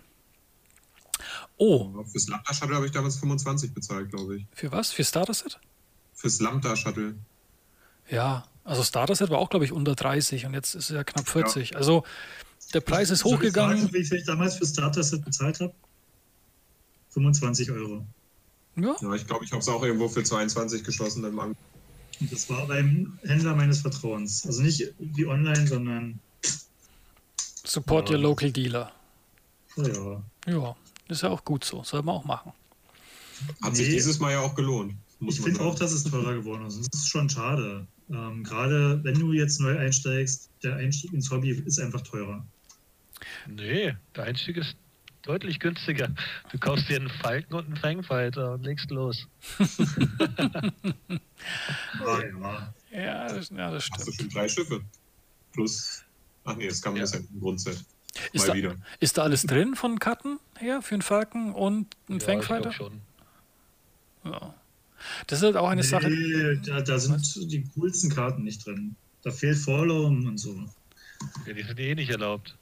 [1.56, 4.46] Oh, Fürs Lambda Shuttle habe ich damals 25 bezahlt, glaube ich.
[4.52, 4.92] für was?
[4.92, 5.58] Für Starter Set?
[6.14, 7.14] Fürs Lambda Shuttle.
[8.08, 11.02] Ja, also Starter Set war auch, glaube ich, unter 30 und jetzt ist es ja
[11.04, 11.76] knapp 40.
[11.76, 12.04] Also
[12.74, 13.78] der Preis ist Soll ich hochgegangen.
[13.80, 15.74] sagen, wie viel ich damals für Starter Set bezahlt habe?
[17.16, 18.06] 25 Euro.
[18.76, 21.24] Ja, Ja, ich glaube, ich habe es auch irgendwo für 22 geschossen.
[21.24, 21.56] Im An
[22.20, 24.44] Und das war beim Händler meines Vertrauens.
[24.46, 26.18] Also nicht wie online, sondern,
[27.64, 28.92] support your local dealer.
[29.76, 30.22] naja.
[30.46, 30.76] Ja,
[31.08, 31.82] ist ja auch gut so.
[31.84, 32.52] Soll man auch machen.
[33.62, 33.94] Hat sich Nee.
[33.94, 34.94] dieses Mal ja auch gelohnt.
[35.20, 36.78] Muss Ich finde auch, dass es teurer geworden ist.
[36.92, 37.86] Das ist schon schade.
[38.10, 42.46] Ähm, Gerade wenn du jetzt neu einsteigst, der Einstieg ins Hobby ist einfach teurer.
[43.48, 44.76] Nee, der Einstieg ist
[45.26, 46.08] deutlich günstiger.
[46.50, 49.26] Du kaufst dir einen Falken und einen Fangfighter und legst los.
[52.04, 52.74] Ah, ja.
[52.92, 54.32] Ja, das, ja, das Hast du stimmt.
[54.32, 54.80] schon drei Schiffe.
[55.52, 56.02] Plus.
[56.44, 57.02] Ach nee, das kam Ja.
[57.02, 57.84] das im Grundset.
[58.32, 58.76] Ist Mal da, wieder.
[59.00, 62.70] ist da alles drin von Karten her für einen Falken und einen Ja, ich Fangfighter?
[62.70, 63.00] glaub schon.
[64.24, 64.54] Ja.
[65.26, 66.08] Das ist halt auch eine Sache.
[66.08, 68.96] Nee, da, da sind die coolsten Karten nicht drin.
[69.22, 70.54] Da fehlt Vorlaum und so.
[71.46, 72.56] Ja, die sind eh nicht erlaubt.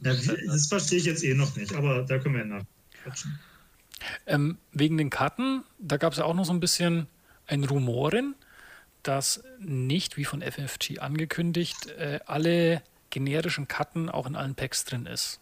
[0.00, 0.14] Ja,
[0.46, 2.64] das verstehe ich jetzt eh noch nicht, aber da können wir ja
[3.02, 3.38] nachquatschen.
[4.26, 7.08] Ähm, wegen den Karten, da gab es ja auch noch so ein bisschen
[7.46, 8.34] ein Rumoren,
[9.02, 15.06] dass nicht, wie von FFG angekündigt, äh, alle generischen Karten auch in allen Packs drin
[15.06, 15.40] ist.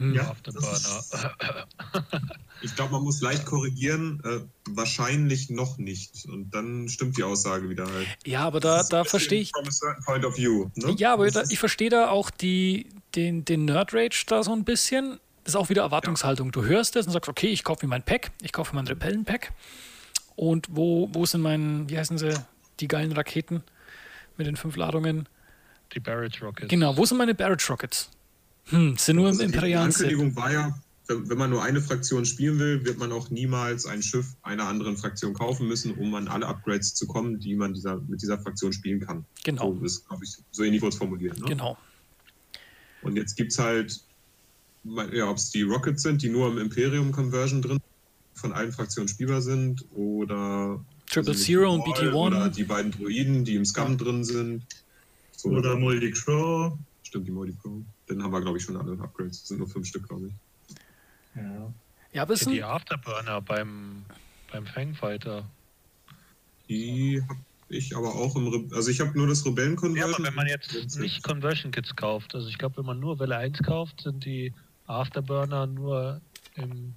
[0.00, 0.14] Hm.
[0.14, 0.70] Ja, Afterburner.
[2.62, 4.20] Ich glaube, man muss leicht korrigieren.
[4.22, 6.26] Äh, wahrscheinlich noch nicht.
[6.26, 8.06] Und dann stimmt die Aussage wieder halt.
[8.26, 9.50] Ja, aber da, da verstehe ich.
[9.50, 10.70] From a certain point of view.
[10.74, 10.94] Ne?
[10.98, 15.18] Ja, aber da, ich verstehe da auch die, den, den Nerd-Rage da so ein bisschen.
[15.44, 16.52] Das ist auch wieder Erwartungshaltung.
[16.52, 18.88] Du hörst es und sagst, okay, ich kaufe mir mein Pack, ich kaufe mir mein
[18.88, 19.54] Repellen-Pack.
[20.36, 22.34] Und wo, wo sind meine, wie heißen sie,
[22.80, 23.62] die geilen Raketen
[24.36, 25.30] mit den fünf Ladungen?
[25.94, 26.68] Die Barrage Rockets.
[26.68, 28.10] Genau, wo sind meine Barrage Rockets?
[28.66, 30.06] Hm, sind nur im Also die imperialen Set.
[30.06, 34.02] Ankündigung war ja, wenn, man nur eine Fraktion spielen will, wird man auch niemals ein
[34.02, 38.00] Schiff einer anderen Fraktion kaufen müssen, um an alle Upgrades zu kommen, die man dieser,
[38.08, 39.24] mit dieser Fraktion spielen kann.
[39.44, 41.38] Genau, So ist, glaube ich, so ähnlich wurde es formuliert.
[41.40, 41.46] Ne?
[41.46, 41.76] genau.
[43.02, 44.00] Und jetzt gibt es halt,
[45.12, 47.80] ja, ob es die Rockets sind, die nur im Imperium-Conversion drin
[48.34, 50.80] von allen Fraktionen spielbar sind, oder
[51.10, 52.54] Triple also Zero und die Wall Oder BT1.
[52.54, 54.62] die beiden Druiden, die im Scum drin sind.
[55.36, 56.78] So, Oder Moldy Crow.
[57.02, 57.56] Stimmt, die Moldy.
[58.10, 59.40] Dann haben wir, glaube ich, schon alle Upgrades.
[59.40, 60.32] Das sind nur fünf Stück, glaube ich.
[61.36, 61.72] Ja.
[62.12, 64.04] Ja, aber es Die Afterburner beim,
[64.50, 65.48] beim Fangfighter.
[66.68, 67.38] Die habe
[67.68, 70.10] ich aber auch im Re Also ich habe nur das Rebellen-Conversion.
[70.10, 73.20] Ja, aber wenn man jetzt nicht Conversion Kits kauft, also ich glaube, wenn man nur
[73.20, 74.52] Welle 1 kauft, sind die
[74.88, 76.20] Afterburner nur
[76.56, 76.94] im,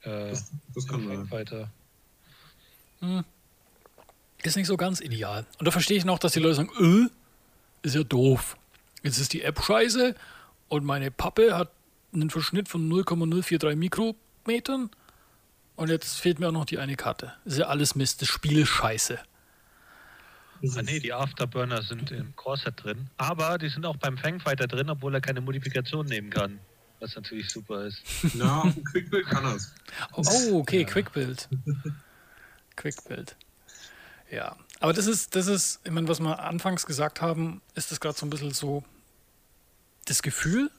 [0.00, 1.16] äh, Das, das im kann sein.
[1.18, 1.70] Fangfighter.
[3.00, 3.24] hm,
[4.42, 5.46] ist nicht so ganz ideal.
[5.58, 8.56] Und da verstehe ich noch, dass die Leute sagen, äh, ist ja doof.
[9.02, 10.14] Jetzt ist die App scheiße
[10.68, 11.70] und meine Pappe hat
[12.12, 14.90] einen Verschnitt von 0,043 Mikrometern
[15.76, 17.32] und jetzt fehlt mir auch noch die eine Karte.
[17.44, 19.18] Ist ja alles Mist, das Spiel ist scheiße.
[20.76, 24.88] Ah nee, die Afterburner sind im Core-Set drin, aber die sind auch beim Fangfighter drin,
[24.90, 26.60] obwohl er keine Modifikation nehmen kann.
[27.00, 28.00] Was natürlich super ist.
[28.34, 29.56] Na, auf dem Quickbuild kann er.
[30.12, 30.86] Oh, oh, okay, Ja.
[30.86, 31.48] Quickbuild.
[32.76, 33.34] Quickbuild.
[34.30, 38.00] Ja, aber das ist, das ist, ich meine, was wir anfangs gesagt haben, ist das
[38.00, 38.82] gerade so ein bisschen so
[40.06, 40.70] das Gefühl,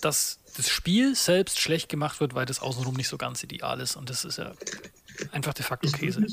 [0.00, 3.94] dass das Spiel selbst schlecht gemacht wird, weil das außenrum nicht so ganz ideal ist.
[3.94, 4.52] Und das ist ja
[5.30, 6.20] einfach de facto Ich Käse.
[6.20, 6.32] würde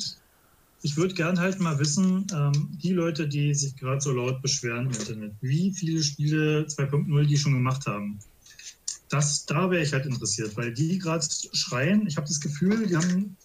[0.82, 4.88] ich würd gern halt mal wissen, ähm, die Leute, die sich gerade so laut beschweren
[4.88, 8.20] im Internet, wie viele Spiele 2.0 die schon gemacht haben.
[9.10, 12.06] Das, da wäre ich halt interessiert, weil die gerade schreien.
[12.08, 13.38] Ich habe das Gefühl, die haben,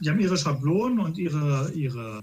[0.00, 2.22] die haben ihre Schablonen und ihre, ihre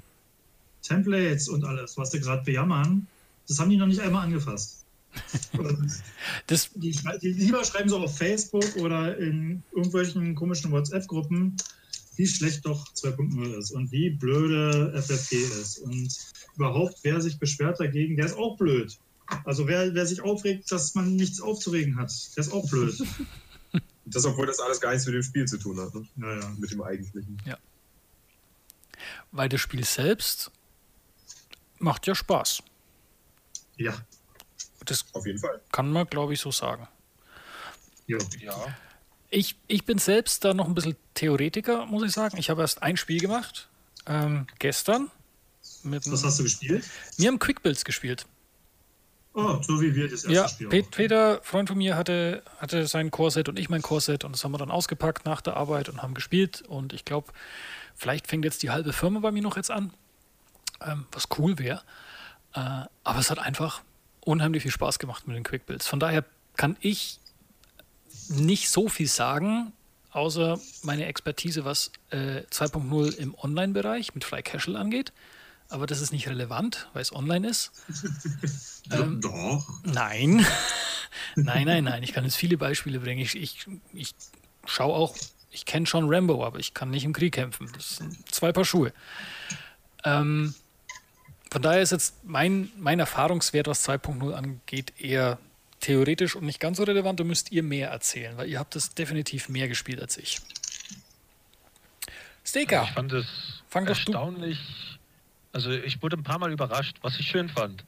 [0.88, 3.08] Templates und alles, was sie gerade bejammern,
[3.48, 4.84] das haben die noch nicht einmal angefasst.
[6.48, 11.58] Das, die, die lieber schreiben so auf Facebook oder in irgendwelchen komischen WhatsApp-Gruppen,
[12.16, 15.80] wie schlecht doch 2.0 ist und wie blöde FFG ist.
[15.80, 16.16] Und
[16.56, 18.98] überhaupt, wer sich beschwert dagegen, der ist auch blöd.
[19.44, 22.96] Also wer, wer sich aufregt, dass man nichts aufzuregen hat, der ist auch blöd.
[24.10, 25.94] Das, obwohl das alles gar nichts mit dem Spiel zu tun hat.
[25.94, 26.08] Ne?
[26.16, 26.56] Naja.
[26.58, 27.42] Mit dem eigentlichen.
[29.34, 30.50] weil das Spiel selbst
[31.80, 32.64] macht ja Spaß.
[33.78, 33.94] Ja.
[34.86, 35.62] Das Auf jeden Fall.
[35.72, 36.88] kann man, glaube ich, so sagen.
[38.08, 38.18] Jo.
[38.40, 38.56] Ja.
[39.30, 42.38] Ich, ich bin selbst da noch ein bisschen Theoretiker, muss ich sagen.
[42.38, 43.68] Ich habe erst ein Spiel gemacht,
[44.06, 45.12] ähm, gestern,
[45.84, 46.86] mit Was hast du gespielt?
[47.18, 48.26] Wir haben Quickbuilds gespielt.
[49.34, 50.68] Oh, so wie wir das erste Ja, Spiel.
[50.68, 50.92] Auch.
[50.92, 54.52] Peter, Freund von mir, hatte, hatte sein Core-Set und ich mein Core-Set und das haben
[54.54, 56.64] wir dann ausgepackt nach der Arbeit und haben gespielt.
[56.64, 57.32] Und ich glaube,
[57.96, 59.94] vielleicht fängt jetzt die halbe Firma bei mir noch jetzt an,
[60.86, 61.82] ähm, was cool wäre.
[62.54, 63.82] Äh, aber es hat einfach
[64.22, 65.88] unheimlich viel Spaß gemacht mit den Quickbuilds.
[65.88, 66.26] Von daher
[66.56, 67.20] kann ich
[68.30, 69.72] nicht so viel sagen,
[70.12, 75.14] außer meine Expertise, was äh, 2.0 im Online-Bereich mit Fly Casual angeht.
[75.70, 77.72] Aber das ist nicht relevant, weil es online ist.
[78.90, 79.68] Ähm, Doch.
[79.84, 80.46] Nein.
[81.36, 82.04] nein, nein, nein.
[82.04, 83.20] Ich kann jetzt viele Beispiele bringen.
[83.20, 84.16] Ich, ich, ich
[84.66, 85.14] schaue auch,
[85.52, 87.70] ich kenne schon Rambo, aber ich kann nicht im Krieg kämpfen.
[87.74, 88.94] Das sind zwei Paar Schuhe.
[90.06, 90.56] Ähm,
[91.50, 95.38] von daher ist jetzt mein, mein Erfahrungswert, was 2.0 angeht, eher
[95.80, 97.20] theoretisch und nicht ganz so relevant.
[97.20, 100.40] Da müsst ihr mehr erzählen, weil ihr habt das definitiv mehr gespielt als ich.
[102.44, 102.84] Steaker.
[102.84, 104.60] Ich fand es Fang erstaunlich.
[105.52, 107.84] Also ich wurde ein paar Mal überrascht, was ich schön fand.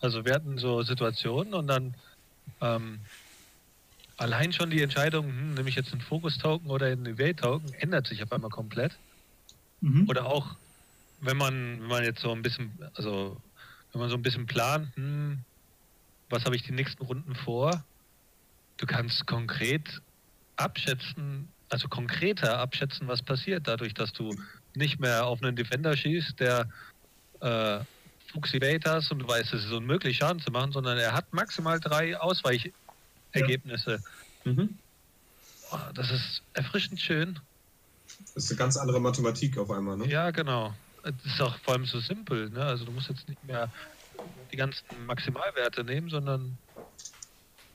[0.00, 1.94] Also wir hatten so Situationen und dann
[2.60, 3.00] ähm,
[4.16, 8.22] allein schon die Entscheidung, hm, nehme ich jetzt einen Focus-Token oder einen Evade-Token, ändert sich
[8.22, 8.96] auf einmal komplett.
[9.80, 10.08] Mhm.
[10.08, 10.56] Oder auch,
[11.26, 13.40] wenn man, wenn man jetzt so ein bisschen, also
[13.92, 15.44] wenn man so ein bisschen plant, hm,
[16.28, 17.84] was habe ich die nächsten Runden vor?
[18.78, 20.00] Du kannst konkret
[20.56, 24.34] abschätzen, also konkreter abschätzen, was passiert, dadurch, dass du
[24.74, 26.68] nicht mehr auf einen Defender schießt, der
[27.40, 27.80] äh,
[28.52, 31.80] Evade hast und du weißt, es ist unmöglich, Schaden zu machen, sondern er hat maximal
[31.80, 34.02] drei Ausweichergebnisse.
[34.44, 34.78] Mhm.
[35.70, 37.38] Oh, das ist erfrischend schön.
[38.34, 40.06] Das ist eine ganz andere Mathematik auf einmal, ne?
[40.06, 40.74] Ja, genau.
[41.06, 42.50] Es ist auch vor allem so simpel.
[42.50, 42.64] Ne?
[42.64, 43.70] Also du musst jetzt nicht mehr
[44.50, 46.58] die ganzen Maximalwerte nehmen, sondern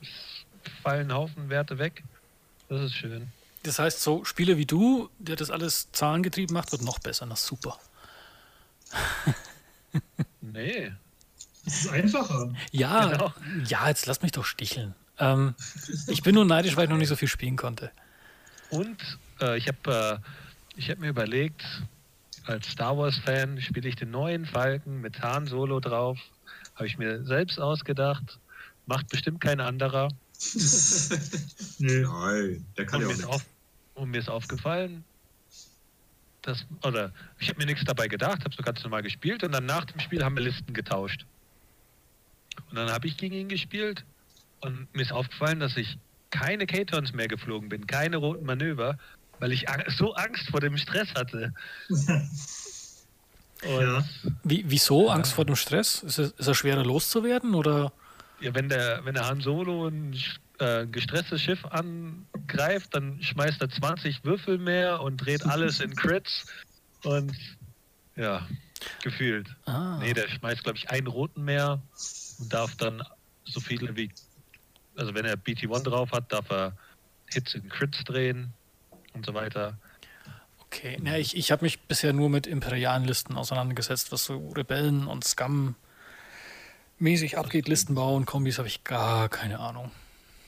[0.01, 0.09] es
[0.83, 2.03] fallen Haufen Werte weg.
[2.69, 3.27] Das ist schön.
[3.63, 7.25] Das heißt, so Spiele wie du, der das alles zahlengetrieben macht, wird noch besser.
[7.25, 7.79] Na super.
[10.41, 10.91] Nee.
[11.65, 12.53] Es ist einfacher.
[12.71, 13.33] Ja, Genau.
[13.65, 14.95] ja, jetzt lass mich doch sticheln.
[15.19, 15.53] Ähm,
[16.07, 17.91] ich bin nur neidisch, weil ich noch nicht so viel spielen konnte.
[18.69, 18.97] Und
[19.41, 21.61] äh, ich habe äh, ich hab mir überlegt,
[22.45, 26.19] als Star Wars-Fan spiele ich den neuen Falken mit Han Solo drauf.
[26.75, 28.39] Habe ich mir selbst ausgedacht.
[28.85, 30.09] Macht bestimmt kein anderer.
[31.77, 32.01] Nee.
[32.01, 33.33] Nein, der kann und, ja auch ist nichts.
[33.33, 33.45] auf,
[33.95, 35.03] und mir ist aufgefallen,
[36.43, 39.65] dass, oder ich habe mir nichts dabei gedacht, habe so ganz normal gespielt und dann
[39.65, 41.25] nach dem Spiel haben wir Listen getauscht.
[42.69, 44.03] Und dann habe ich gegen ihn gespielt
[44.61, 45.97] und mir ist aufgefallen, dass ich
[46.29, 48.97] keine K-Turns mehr geflogen bin, keine roten Manöver,
[49.41, 49.65] weil ich
[49.97, 51.53] so Angst vor dem Stress hatte.
[51.89, 54.03] Und Ja.
[54.43, 55.07] Wie, wieso?
[55.07, 55.13] Ja.
[55.15, 56.03] Angst vor dem Stress?
[56.03, 57.53] Ist es, ist er schwerer loszuwerden?
[57.53, 57.91] Oder?
[58.39, 60.15] Ja, wenn der, wenn der Han Solo ein
[60.59, 66.45] äh, gestresstes Schiff angreift, dann schmeißt er 20 Würfel mehr und dreht alles in Crits.
[67.03, 67.35] Und
[68.15, 68.47] ja,
[69.03, 69.47] gefühlt.
[69.65, 71.81] Ah, Nee, der schmeißt, glaube ich, einen roten mehr
[72.39, 73.03] und darf dann
[73.45, 74.11] so viele wie.
[74.95, 76.75] Also, wenn er BT1 drauf hat, darf er
[77.31, 78.53] Hits in Crits drehen
[79.13, 79.77] und so weiter.
[80.59, 80.97] okay.
[81.01, 85.23] Na, ich ich habe mich bisher nur mit imperialen Listen auseinandergesetzt, was so Rebellen und
[85.23, 85.75] Scum
[86.99, 87.67] mäßig abgeht.
[87.67, 89.91] Listen bauen, Kombis habe ich gar keine Ahnung.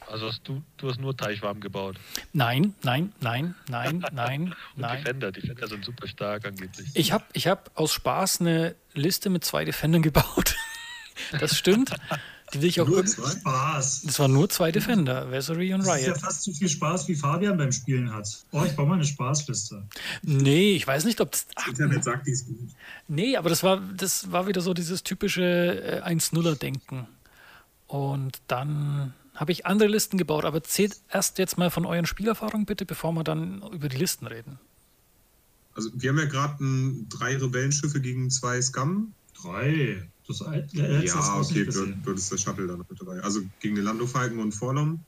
[0.07, 1.97] Also, hast du, du hast nur Teichwarm gebaut.
[2.34, 4.41] Nein, nein, nein, nein, nein,
[4.76, 4.97] Und nein.
[4.97, 5.32] Defender.
[5.32, 6.89] Defender sind super stark angeblich.
[6.93, 10.55] Ich habe ich hab aus Spaß eine Liste mit zwei Defendern gebaut.
[11.39, 11.91] Das stimmt.
[12.54, 13.32] Die will ich auch Nur zwei?
[13.32, 14.04] Spaß.
[14.04, 16.22] Das waren nur zwei Defender, Vessery und Das ist ja Riot.
[16.22, 18.45] fast so viel Spaß, wie Fabian beim Spielen hat.
[18.51, 19.84] Oh, ich baue mal eine Spaßliste.
[20.22, 21.47] Nee, ich weiß nicht, ob das.
[21.56, 22.58] Das Internet sagt, die ist gut.
[23.08, 27.08] Nee, aber das war, das war wieder so dieses typische äh, 1-0er-Denken.
[27.88, 32.66] Und dann habe ich andere Listen gebaut, aber zählt erst jetzt mal von euren Spielerfahrungen
[32.66, 34.60] bitte, bevor wir dann über die Listen reden.
[35.76, 36.56] Also wir haben ja gerade
[37.10, 39.14] drei Rebellenschiffe gegen zwei Scum.
[39.44, 40.10] Drei.
[40.28, 43.00] Das ein- der letzte ist Ja, okay, dort, dort ist der Shuttle dann noch mit
[43.02, 43.20] dabei.
[43.22, 45.06] Also gegen den Lando Falken und Forlom.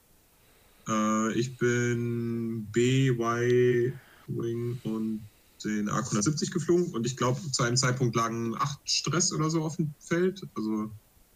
[0.88, 3.94] Äh, ich bin B, Y,
[4.28, 5.22] Wing und
[5.64, 9.64] den Arc 170 geflogen und ich glaube, zu einem Zeitpunkt lagen acht Stress oder so
[9.64, 10.42] auf dem Feld.
[10.56, 10.92] Also,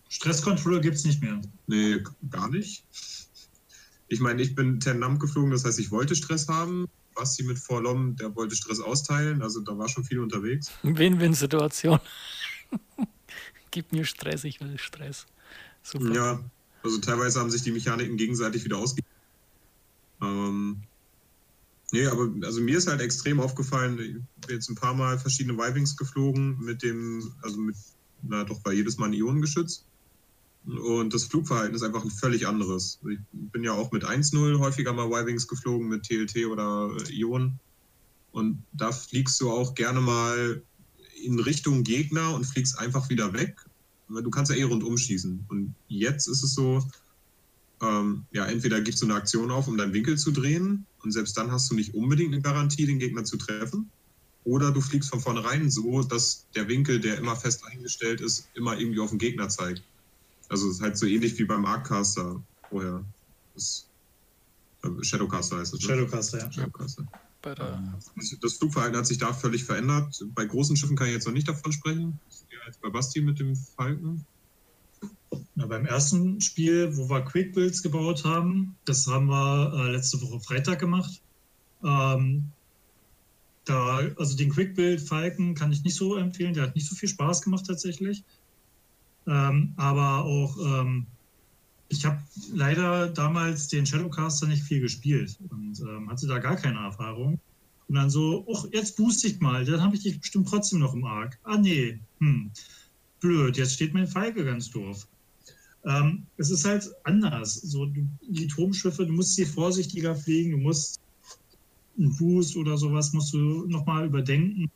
[0.10, 1.41] Stresscontroller gibt es nicht mehr.
[1.68, 2.86] nee, gar nicht.
[4.08, 6.86] Ich meine, ich bin Ten Nam geflogen, das heißt, ich wollte Stress haben.
[7.16, 10.72] Basti mit Forlom, der wollte Stress austeilen, also da war schon viel unterwegs.
[10.84, 12.00] Win-Win-Situation.
[13.72, 15.26] Gib mir Stress, ich will Stress.
[15.84, 16.13] Super.
[16.13, 16.43] Ja,
[16.84, 19.09] also teilweise haben sich die Mechaniken gegenseitig wieder ausgeglichen.
[20.22, 20.82] Ähm,
[21.91, 24.13] nee, aber also mir ist halt extrem aufgefallen, ich
[24.45, 27.76] bin jetzt ein paar Mal verschiedene Y-Wings geflogen mit dem, also mit,
[28.22, 29.86] na doch, war jedes Mal ein Ionengeschütz.
[30.65, 32.99] Und das Flugverhalten ist einfach ein völlig anderes.
[33.09, 37.59] Ich bin ja auch mit 1-0 häufiger mal Y-Wings geflogen, mit TLT oder Ionen.
[38.32, 40.61] Und da fliegst du auch gerne mal
[41.24, 43.65] in Richtung Gegner und fliegst einfach wieder weg.
[44.07, 45.45] Du kannst ja eh rundum schießen.
[45.49, 46.84] Und jetzt ist es so,
[47.82, 51.38] ähm, ja, entweder gibst du eine Aktion auf, um deinen Winkel zu drehen, und selbst
[51.38, 53.89] dann hast du nicht unbedingt eine Garantie, den Gegner zu treffen.
[54.43, 58.78] Oder du fliegst von vornherein so, dass der Winkel, der immer fest eingestellt ist, immer
[58.78, 59.84] irgendwie auf den Gegner zeigt.
[60.49, 63.03] Also es ist halt so ähnlich wie beim Arccaster vorher.
[63.53, 63.88] Das,
[64.84, 65.82] äh, Shadowcaster heißt es.
[65.82, 65.88] Ne?
[65.88, 66.51] Shadowcaster, ja.
[66.51, 67.05] Shadowcaster.
[67.42, 70.24] Das Flugverhalten hat sich da völlig verändert.
[70.36, 72.20] Bei großen Schiffen kann ich jetzt noch nicht davon sprechen.
[72.66, 74.26] Als bei Basti mit dem Falken.
[75.56, 80.22] Na, beim ersten Spiel, wo wir Quick Builds gebaut haben, das haben wir äh, letzte
[80.22, 81.22] Woche Freitag gemacht.
[81.84, 82.52] Ähm,
[83.66, 86.96] da, also den Quick Build Falken kann ich nicht so empfehlen, der hat nicht so
[86.96, 88.24] viel Spaß gemacht tatsächlich.
[89.28, 91.06] Ähm, aber auch, ähm,
[91.90, 92.22] ich habe
[92.54, 97.40] leider damals den Shadowcaster nicht viel gespielt und ähm, hatte da gar keine Erfahrung.
[97.88, 100.94] Und dann so, ach, jetzt boost ich mal, dann habe ich dich bestimmt trotzdem noch
[100.94, 101.40] im Arc.
[101.44, 102.52] Ah, nee, hm,
[103.20, 105.08] blöd, jetzt steht mein Falke ganz doof.
[105.86, 107.56] Ähm, es ist halt anders.
[107.56, 111.00] So, du, die Turmschiffe, du musst sie vorsichtiger fliegen, du musst
[111.98, 114.70] einen Boost oder sowas musst du nochmal überdenken.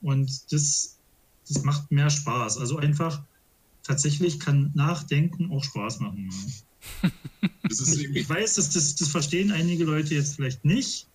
[0.00, 0.96] Und das,
[1.48, 2.58] das macht mehr Spaß.
[2.58, 3.22] Also einfach,
[3.86, 6.30] tatsächlich kann Nachdenken auch Spaß machen.
[7.70, 11.08] ich, ich, weiß, dass das, das verstehen einige Leute jetzt vielleicht nicht.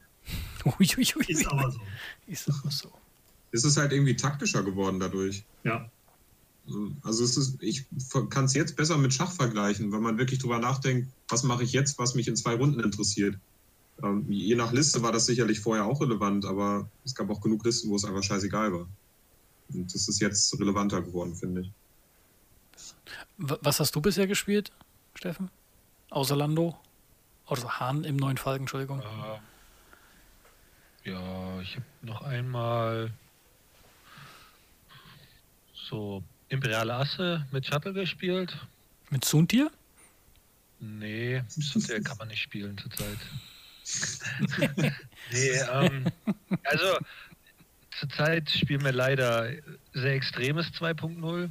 [0.65, 1.25] Uiuiui.
[1.27, 1.79] Ist aber so.
[2.27, 2.91] Ist aber so.
[3.51, 5.43] Es ist halt irgendwie taktischer geworden dadurch.
[5.63, 5.89] Ja.
[7.01, 7.85] Also es ist, ich
[8.29, 11.73] kann es jetzt besser mit Schach vergleichen, wenn man wirklich drüber nachdenkt, was mache ich
[11.73, 13.37] jetzt, was mich in zwei Runden interessiert.
[14.01, 17.65] Ähm, je nach Liste war das sicherlich vorher auch relevant, aber es gab auch genug
[17.65, 18.87] Listen, wo es einfach scheißegal war.
[19.73, 21.71] Und das ist jetzt relevanter geworden, finde ich.
[23.37, 24.71] Was hast du bisher gespielt,
[25.15, 25.49] Steffen?
[26.09, 26.79] Außer Lando?
[27.45, 28.99] Außer Hahn im neuen Falken, Entschuldigung.
[28.99, 29.39] Uh,
[31.03, 33.11] ja, ich habe noch einmal
[35.73, 38.55] so Imperiale Asse mit Shuttle gespielt.
[39.09, 39.71] Mit Suntier?
[40.79, 43.17] Nee, Suntier kann man nicht spielen zurzeit.
[45.31, 46.05] nee, ähm,
[46.63, 46.97] also
[47.99, 49.49] zurzeit spielen wir leider
[49.93, 51.49] sehr extremes 2.0,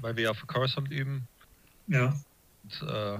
[0.00, 1.26] weil wir auf Coruscant üben.
[1.86, 2.16] Ja.
[2.62, 3.18] Und, äh,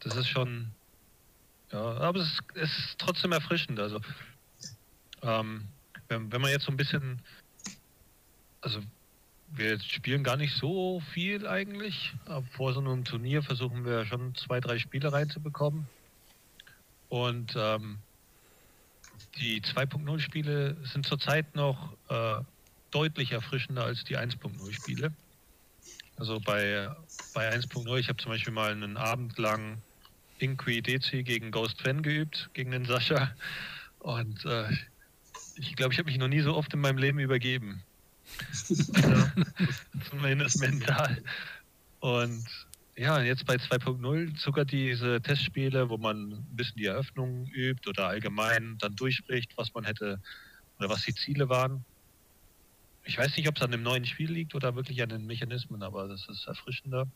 [0.00, 0.70] das ist schon,
[1.72, 3.78] ja, aber es ist, es ist trotzdem erfrischend.
[3.78, 4.00] Also,
[5.22, 5.66] ähm,
[6.08, 7.20] wenn, wenn man jetzt so ein bisschen
[8.60, 8.80] also
[9.52, 12.14] wir spielen gar nicht so viel eigentlich.
[12.26, 15.86] Aber vor so einem Turnier versuchen wir schon zwei, drei Spiele reinzubekommen.
[17.08, 17.98] Und ähm,
[19.36, 22.40] die 2.0 Spiele sind zurzeit noch äh,
[22.92, 25.12] deutlich erfrischender als die 1.0 Spiele.
[26.20, 26.86] Also bei,
[27.32, 29.78] bei 1.0, ich habe zum Beispiel mal einen Abend lang
[30.38, 33.34] Inqui Deci gegen Ghost Fan geübt, gegen den Sascha.
[34.00, 34.68] Und äh,
[35.56, 37.82] ich glaube, ich habe mich noch nie so oft in meinem Leben übergeben.
[40.10, 41.22] zumindest mental.
[42.00, 42.44] Und
[42.96, 48.08] ja, jetzt bei 2.0 sogar diese Testspiele, wo man ein bisschen die Eröffnung übt oder
[48.08, 50.20] allgemein dann durchspricht, was man hätte
[50.78, 51.82] oder was die Ziele waren.
[53.04, 55.82] Ich weiß nicht, ob es an dem neuen Spiel liegt oder wirklich an den Mechanismen,
[55.82, 57.06] aber das ist erfrischender.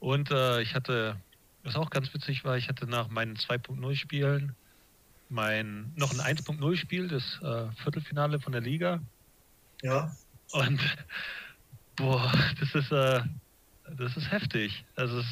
[0.00, 1.16] Und äh, ich hatte,
[1.64, 4.54] was auch ganz witzig war, ich hatte nach meinen 2.0 Spielen
[5.30, 9.00] mein noch ein 1.0 Spiel, das äh, Viertelfinale von der Liga
[9.82, 10.14] ja.
[10.52, 10.80] Und
[11.96, 13.20] boah, das ist, äh,
[13.96, 14.84] das ist heftig.
[14.96, 15.26] Also es,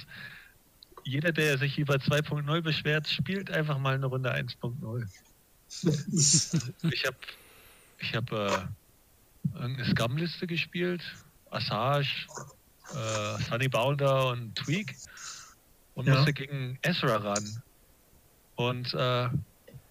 [1.04, 5.08] jeder, der sich über 2.0 beschwert, spielt einfach mal eine Runde 1.0.
[6.90, 7.16] ich habe
[7.98, 8.32] ich hab,
[9.54, 11.02] äh, eine Scum-Liste gespielt,
[11.50, 12.26] Assage,
[12.90, 14.94] äh, Sunny Bounder und Tweak
[15.94, 16.14] und ja.
[16.14, 17.62] musste gegen Ezra ran.
[18.56, 19.28] Und äh,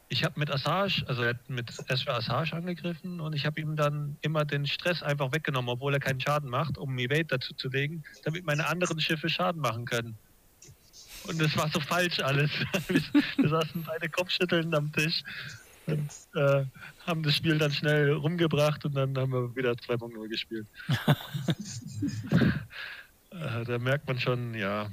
[0.09, 3.75] ich habe mit Assage, also er hat mit Ezra Assage angegriffen und ich habe ihm
[3.75, 7.69] dann immer den Stress einfach weggenommen, obwohl er keinen Schaden macht, um Evade dazu zu
[7.69, 10.17] legen, damit meine anderen Schiffe Schaden machen können.
[11.27, 12.51] Und das war so falsch alles.
[13.37, 15.23] Wir saßen beide kopfschüttelnd am Tisch
[15.87, 16.65] und äh,
[17.05, 20.67] haben das Spiel dann schnell rumgebracht und dann haben wir wieder 2.0 gespielt.
[23.31, 24.89] äh, da merkt man schon, ja,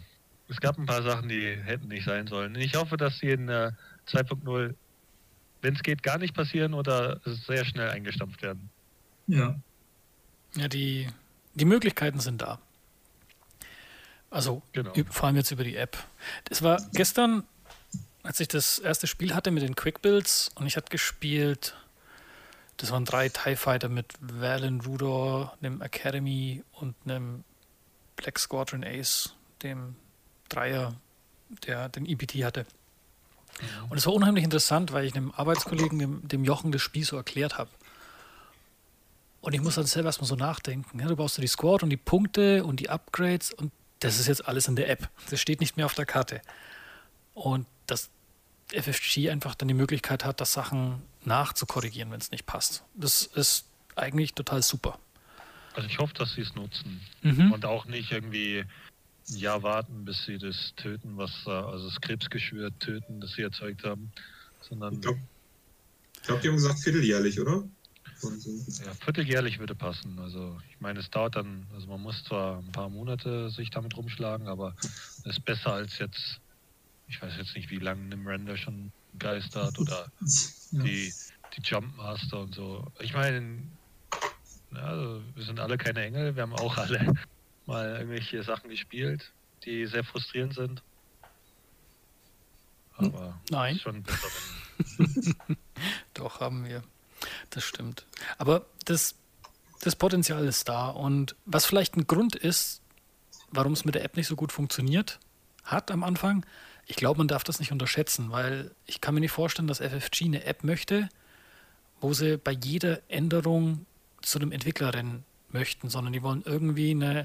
[0.49, 2.55] es gab ein paar Sachen, die hätten nicht sein sollen.
[2.57, 3.72] Ich hoffe, dass sie in äh,
[4.09, 4.74] 2.0
[5.62, 8.68] wenn es geht, gar nicht passieren oder sehr schnell eingestampft werden.
[9.28, 9.59] Ja.
[10.55, 11.09] Ja, die,
[11.55, 12.59] die Möglichkeiten sind da.
[14.28, 14.93] Also genau.
[15.11, 15.97] vor allem jetzt über die App.
[16.45, 17.45] Das war gestern,
[18.23, 21.77] als ich das erste Spiel hatte mit den Quick Builds und ich hatte gespielt,
[22.77, 27.45] das waren drei TIE Fighter mit Valen Rudor, einem Academy und einem
[28.16, 29.97] Black Squadron Ace, dem
[30.49, 30.95] Dreier,
[31.66, 32.66] der den EPT hatte.
[33.91, 37.16] Und es war unheimlich interessant, weil ich einem Arbeitskollegen, dem, dem Jochen, das Spiel so
[37.16, 37.70] erklärt habe.
[39.41, 40.99] Und ich muss dann selber erstmal so nachdenken.
[41.01, 44.27] Ja, du brauchst du die Squad und die Punkte und die Upgrades und das ist
[44.27, 45.09] jetzt alles in der App.
[45.31, 46.41] Das steht nicht mehr auf der Karte.
[47.35, 48.11] Und dass
[48.72, 52.83] FFG einfach dann die Möglichkeit hat, das Sachen nachzukorrigieren, wenn es nicht passt.
[52.95, 53.66] Das ist
[53.97, 54.99] eigentlich total super.
[55.74, 57.53] Also ich hoffe, dass sie es nutzen Mhm.
[57.53, 58.64] und auch nicht irgendwie
[59.30, 63.43] ein Jahr warten, bis sie das töten, was äh, also das Krebsgeschwür töten, das sie
[63.43, 64.11] erzeugt haben,
[64.68, 65.20] sondern Ich glaube,
[66.24, 67.64] glaub, die haben gesagt vierteljährlich, oder?
[68.85, 70.18] Ja, vierteljährlich würde passen.
[70.18, 73.97] Also ich meine, es dauert dann, also man muss zwar ein paar Monate sich damit
[73.97, 74.74] rumschlagen, aber
[75.24, 76.39] es ist besser als jetzt,
[77.13, 80.11] ich weiß jetzt nicht, wie lange Nimrender schon geistert oder
[80.71, 80.83] Ja.
[80.83, 81.13] die,
[81.55, 82.91] die Jump Master und so.
[83.01, 83.63] Ich meine,
[84.75, 87.13] also wir sind alle keine Engel, wir haben auch alle
[87.67, 89.31] mal irgendwelche Sachen gespielt,
[89.65, 90.83] die sehr frustrierend sind.
[92.97, 93.77] Aber Nein.
[93.77, 94.29] ist schon besser,
[96.15, 96.83] Doch, haben wir.
[97.51, 98.07] Das stimmt.
[98.39, 99.15] Aber das,
[99.83, 100.89] das Potenzial ist da.
[100.89, 102.81] Und was vielleicht ein Grund ist,
[103.51, 105.21] warum es mit der App nicht so gut funktioniert
[105.65, 106.45] hat am Anfang,
[106.93, 110.26] ich glaube, man darf das nicht unterschätzen, weil ich kann mir nicht vorstellen, dass FFG
[110.26, 111.09] eine App möchte,
[112.03, 113.86] wo sie bei jeder Änderung
[114.20, 117.24] zu einem Entwickler rennen möchten, sondern die wollen irgendwie eine,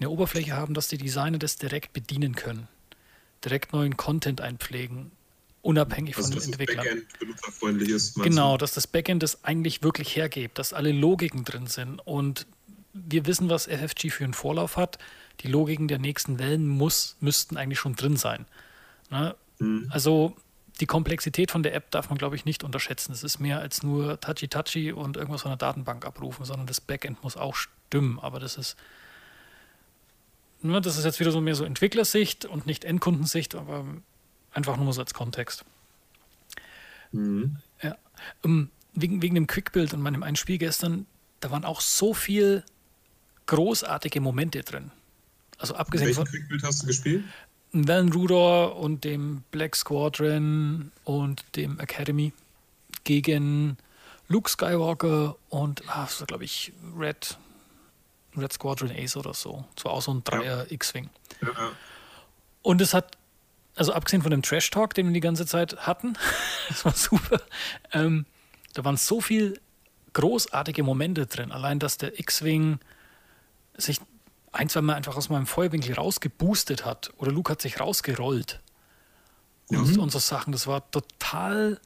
[0.00, 2.68] eine Oberfläche haben, dass die Designer das direkt bedienen können.
[3.44, 5.10] Direkt neuen Content einpflegen,
[5.60, 6.84] unabhängig von Also, den dass das Entwicklern.
[6.86, 8.16] Backend benutzerfreundlich ist.
[8.16, 8.58] meinst Genau, du?
[8.58, 11.98] dass das Backend das eigentlich wirklich hergibt, dass alle Logiken drin sind.
[11.98, 12.46] Und
[12.94, 14.96] wir wissen, was FFG für einen Vorlauf hat.
[15.40, 18.46] Die Logiken der nächsten Wellen muss, müssten eigentlich schon drin sein.
[19.12, 19.36] Ne?
[19.58, 19.86] Hm.
[19.90, 20.34] Also
[20.80, 23.12] die Komplexität von der App darf man, glaube ich, nicht unterschätzen.
[23.12, 27.22] Es ist mehr als nur Touchy-Touchy und irgendwas von der Datenbank abrufen, sondern das Backend
[27.22, 28.18] muss auch stimmen.
[28.18, 28.76] Aber das ist,
[30.62, 33.84] ne, das ist jetzt wieder so mehr so Entwicklersicht und nicht Endkundensicht, aber
[34.52, 35.64] einfach nur so als Kontext.
[37.12, 37.58] Mhm.
[38.44, 41.06] Ähm, wegen, wegen dem Quickbuild und meinem einen Spiel gestern,
[41.40, 42.64] da waren auch so viel
[43.46, 44.90] großartige Momente drin.
[45.58, 47.24] Also abgesehen Welchen von Quickbuild hast du gespielt?
[47.72, 52.32] Van Rudor und dem Black Squadron und dem Academy
[53.04, 53.78] gegen
[54.28, 57.38] Luke Skywalker und, ah, glaube ich, Red,
[58.36, 59.64] Red Squadron Ace oder so.
[59.74, 61.08] Das war auch so ein Dreier X-Wing.
[61.40, 61.72] Ja.
[62.60, 63.16] Und es hat,
[63.74, 66.14] also abgesehen von dem Trash-Talk, den wir die ganze Zeit hatten,
[66.68, 67.40] das war super,
[67.92, 68.26] ähm,
[68.74, 69.58] da waren so viel
[70.12, 71.52] großartige Momente drin.
[71.52, 72.80] Allein, dass der X-Wing
[73.76, 73.98] sich
[74.52, 78.60] ein, zwei Mal einfach aus meinem Feuerwinkel rausgeboostet hat oder Luke hat sich rausgerollt.
[79.68, 81.80] Und, und so Sachen, das war total,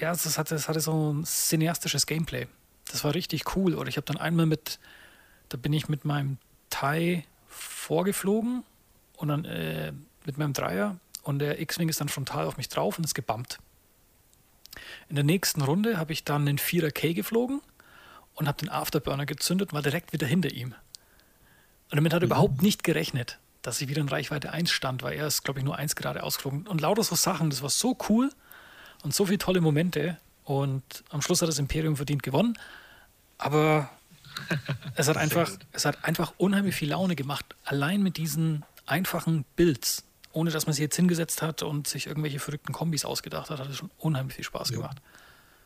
[0.00, 2.46] ja, das hatte, das hatte so ein cineastisches Gameplay.
[2.90, 3.74] Das war richtig cool.
[3.74, 4.78] Oder ich habe dann einmal mit,
[5.50, 6.38] da bin ich mit meinem
[6.70, 8.64] Thai vorgeflogen
[9.16, 9.92] und dann äh,
[10.24, 13.58] mit meinem Dreier und der X-Wing ist dann frontal auf mich drauf und ist gebammt.
[15.08, 17.60] In der nächsten Runde habe ich dann einen 4er K geflogen
[18.34, 20.74] und habe den Afterburner gezündet und war direkt wieder hinter ihm.
[21.90, 25.16] Und damit hat er überhaupt nicht gerechnet, dass ich wieder in Reichweite 1 stand, weil
[25.16, 26.66] er ist, glaube ich, nur 1 gerade ausgeflogen.
[26.66, 28.30] Und lauter so Sachen, das war so cool
[29.02, 30.18] und so viele tolle Momente.
[30.44, 32.58] Und am Schluss hat das Imperium verdient gewonnen.
[33.38, 33.90] Aber
[34.96, 40.04] es hat einfach, es hat einfach unheimlich viel Laune gemacht, allein mit diesen einfachen Builds.
[40.32, 43.70] Ohne dass man sich jetzt hingesetzt hat und sich irgendwelche verrückten Kombis ausgedacht hat, hat
[43.70, 44.76] es schon unheimlich viel Spaß Ja.
[44.76, 44.98] gemacht.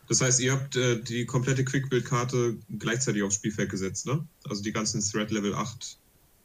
[0.09, 4.25] Das heißt, ihr habt äh, die komplette Quickbuild-Karte gleichzeitig aufs Spielfeld gesetzt, ne?
[4.49, 5.97] Also die ganzen Thread Level 8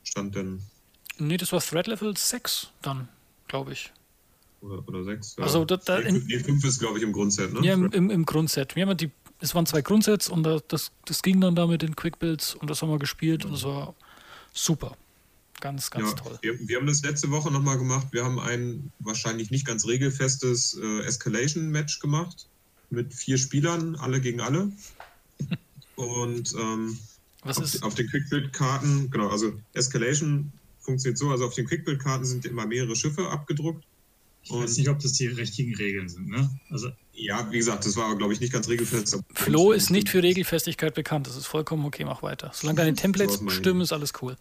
[0.07, 0.61] stand dann
[1.19, 3.07] Nee, das war Thread Level 6 dann,
[3.47, 3.91] glaube ich.
[4.61, 5.37] oder, oder 6.
[5.39, 7.65] Also da- da in- nee, 5 ist, glaube ich, im Grundset, ne?
[7.65, 8.75] Ja, im, im, im Grundset.
[8.75, 11.65] Wir haben ja die, es waren zwei Grundsets und da, das, das ging dann da
[11.65, 13.95] mit den Quickbuilds und das haben wir gespielt und es war
[14.53, 14.95] super.
[15.59, 16.37] Ganz, ganz ja, toll.
[16.43, 18.07] Wir, wir haben das letzte Woche nochmal gemacht.
[18.11, 22.45] Wir haben ein wahrscheinlich nicht ganz regelfestes äh, Escalation-Match gemacht
[22.91, 24.71] mit vier Spielern, alle gegen alle.
[25.95, 26.99] Und ähm,
[27.47, 32.25] Was auf, ist, auf den Quickbuild-Karten, genau, also Escalation funktioniert so, also auf den Quickbuild-Karten
[32.25, 33.83] sind immer mehrere Schiffe abgedruckt.
[34.43, 36.29] Ich weiß nicht, ob das die richtigen Regeln sind.
[36.29, 36.49] Ne?
[36.69, 39.19] Also Ja, wie gesagt, das war, glaube ich, nicht ganz regelfest.
[39.33, 41.27] Flo ist nicht für Regelfestigkeit bekannt.
[41.27, 42.51] Das ist vollkommen okay, mach weiter.
[42.53, 44.37] Solange deine Templates So stimmen, ist alles cool.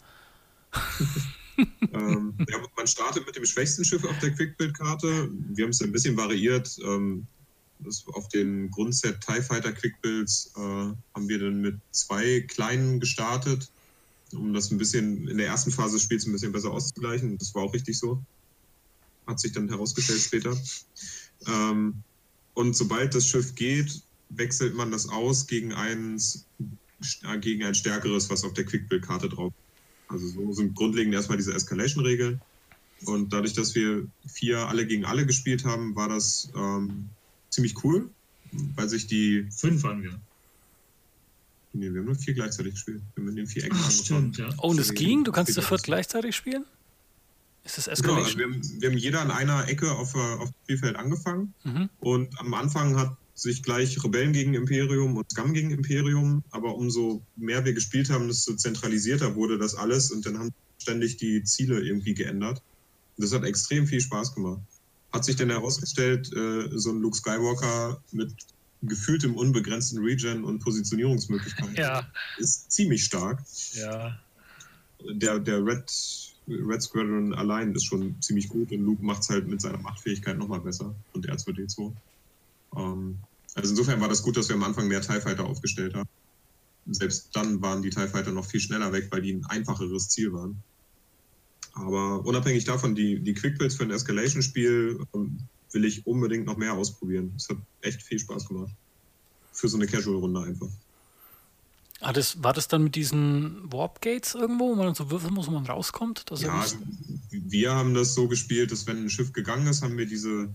[1.93, 5.29] ähm, ja, man startet mit dem schwächsten Schiff auf der Quickbuild-Karte.
[5.55, 6.79] Wir haben es ein bisschen variiert.
[6.85, 7.27] Ähm,
[8.13, 13.71] auf den Grundset TIE Fighter Quickbuilds äh, haben wir dann mit zwei kleinen gestartet,
[14.33, 17.39] um das ein bisschen in der ersten Phase des Spiels ein bisschen besser auszugleichen.
[17.39, 18.23] Das war auch richtig so.
[19.27, 20.57] Hat sich dann herausgestellt später.
[21.47, 22.03] Ähm,
[22.55, 26.47] und sobald das Schiff geht, wechselt man das aus gegen, eins,
[27.23, 29.67] äh, gegen ein stärkeres, was auf der Quickbuild-Karte drauf ist.
[30.09, 32.41] Also so sind grundlegend erstmal diese Escalation-Regeln.
[33.05, 37.11] Und dadurch, dass wir vier alle gegen alle gespielt haben, war das ähm,
[37.57, 38.09] ziemlich cool,
[38.77, 40.21] weil sich die, fünf waren wir.
[41.73, 43.03] Nee, wir haben nur vier gleichzeitig gespielt.
[43.15, 44.49] Wir haben mit den vier Ecken Ach, stimmt, ja.
[44.59, 45.25] Oh, und es ging?
[45.25, 46.65] Du kannst zu die viert gleichzeitig spielen?
[47.65, 48.39] Ist das Genau, also Escalation?
[48.39, 51.91] wir, haben, wir haben jeder an einer Ecke auf, äh, auf dem Spielfeld angefangen mhm.
[52.01, 57.23] und am Anfang hat sich gleich Rebellen gegen Imperium und Scum gegen Imperium, aber umso
[57.37, 61.81] mehr wir gespielt haben, desto zentralisierter wurde das alles und dann haben ständig die Ziele
[61.81, 62.63] irgendwie geändert.
[63.17, 64.61] Und das hat extrem viel Spaß gemacht.
[65.13, 68.33] Hat sich dann herausgestellt, äh, so ein Luke Skywalker mit
[68.83, 72.07] gefühltem unbegrenzten Regen und Positionierungsmöglichkeiten Ja,
[72.39, 73.43] ist ziemlich stark.
[73.73, 74.19] ja.
[75.03, 75.91] der, der Red,
[76.49, 80.39] Red Squadron allein ist schon ziemlich gut und Luke macht es halt mit seiner Machtfähigkeit
[80.39, 81.93] nochmal besser und R2D2.
[82.77, 83.19] Ähm,
[83.55, 86.09] also insofern war das gut, dass wir am Anfang mehr TIE Fighter aufgestellt haben.
[86.89, 90.33] Selbst dann waren die TIE Fighter noch viel schneller weg, weil die ein einfacheres Ziel
[90.33, 90.63] waren.
[91.77, 95.39] Aber unabhängig davon, die, die Quickbuilds für ein Escalation-Spiel ähm,
[95.73, 97.33] will ich unbedingt noch mehr ausprobieren.
[97.37, 98.73] Es hat echt viel Spaß gemacht.
[99.53, 100.69] Für so eine Casual-Runde einfach.
[102.01, 105.35] Ah, das, war das dann mit diesen Warp Gates irgendwo, wo man dann so würfeln
[105.35, 106.25] muss, wo man rauskommt?
[106.37, 106.65] Ja,
[107.31, 110.49] wir haben das so gespielt, dass wenn ein Schiff gegangen ist, haben wir diese,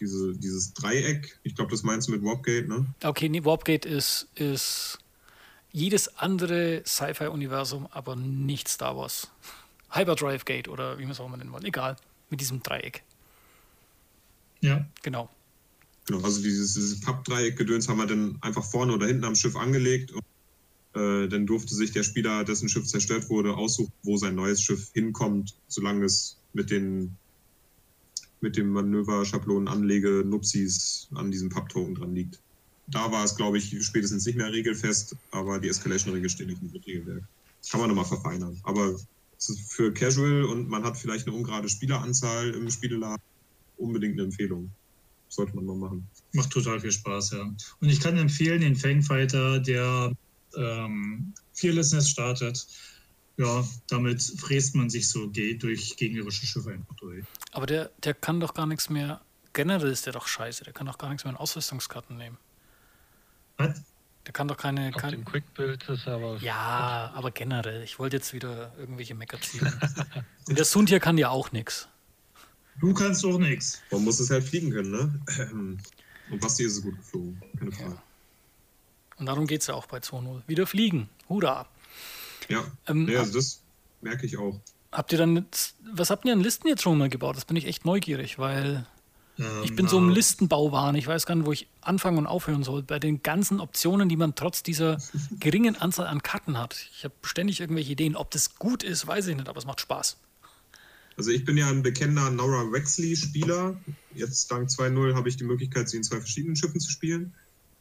[0.00, 1.38] diese, dieses Dreieck.
[1.44, 2.86] Ich glaube, das meinst du mit Warpgate, ne?
[3.02, 4.98] Okay, nee, Warpgate ist, ist
[5.72, 9.30] jedes andere Sci-Fi-Universum, aber nicht Star Wars.
[9.90, 11.64] Hyperdrive Gate oder wie man es auch immer nennen wollen.
[11.64, 11.96] Egal,
[12.30, 13.02] mit diesem Dreieck.
[14.60, 15.30] Ja, Genau.
[16.08, 20.10] Genau, also dieses, dieses Pappdreieck-Gedöns haben wir dann einfach vorne oder hinten am Schiff angelegt
[20.10, 20.22] und
[20.94, 24.90] äh, dann durfte sich der Spieler, dessen Schiff zerstört wurde, aussuchen, wo sein neues Schiff
[24.94, 27.16] hinkommt, solange es mit den
[28.40, 32.38] mit dem Manöver-Schablonen anlege Nupsis an diesem Papptoken dran liegt.
[32.86, 36.70] Da war es, glaube ich, spätestens nicht mehr regelfest, aber die Escalation-Regel stehen nicht im
[36.70, 37.24] Regelwerk.
[37.70, 38.58] Kann man nochmal verfeinern.
[38.62, 38.96] Aber
[39.38, 43.22] für Casual und man hat vielleicht eine ungerade Spieleranzahl im Spieleladen
[43.76, 44.70] unbedingt eine Empfehlung.
[45.28, 46.08] Sollte man mal machen.
[46.32, 47.42] macht total viel Spaß, ja.
[47.42, 50.12] Und ich kann empfehlen, den Fangfighter, der
[50.56, 52.66] ähm, Fearlessness startet.
[53.36, 57.24] Ja, damit fräst man sich so durch gegnerische Schiffe einfach durch.
[57.52, 59.20] Aber der, der kann doch gar nichts mehr.
[59.52, 60.64] Generell ist der doch scheiße.
[60.64, 62.38] Der kann doch gar nichts mehr in Ausrüstungskarten nehmen.
[63.58, 63.80] Was?
[64.28, 64.90] Der kann doch keine.
[64.94, 66.36] Auf Kein, dem Quick-Build ist aber.
[66.36, 67.82] ja, aber generell.
[67.82, 69.66] Ich wollte jetzt wieder irgendwelche Mecker ziehen.
[70.46, 71.88] Und der Sund hier kann ja auch nichts.
[72.78, 73.80] Du kannst doch nichts.
[73.90, 75.78] Man muss es halt fliegen können, ne?
[76.30, 77.42] Und Basti ist es gut geflogen.
[77.58, 77.98] Keine Frage.
[79.16, 80.42] Und darum geht es ja auch bei 2.0.
[80.46, 81.08] Wieder fliegen.
[81.30, 81.66] Hurra.
[82.50, 83.62] Ja, Ähm, nee, also das
[84.02, 84.60] merke ich auch.
[84.92, 85.46] Habt ihr dann
[85.90, 87.34] was habt ihr an Listen jetzt schon mal gebaut?
[87.34, 88.84] Das bin ich echt neugierig, weil
[89.38, 90.94] Ähm, ich bin so im äh, Listenbauwahn.
[90.94, 92.82] Ich weiß gar nicht, wo ich anfangen und aufhören soll.
[92.82, 94.98] Bei den ganzen Optionen, die man trotz dieser
[95.40, 96.88] geringen Anzahl an Karten hat.
[96.96, 98.16] Ich habe ständig irgendwelche Ideen.
[98.16, 100.16] Ob das gut ist, weiß ich nicht, aber es macht Spaß.
[101.16, 103.76] Also ich bin ja ein bekennender Nora Wexley-Spieler.
[104.14, 107.32] Jetzt dank 2.0 habe ich die Möglichkeit, sie in zwei verschiedenen Schiffen zu spielen.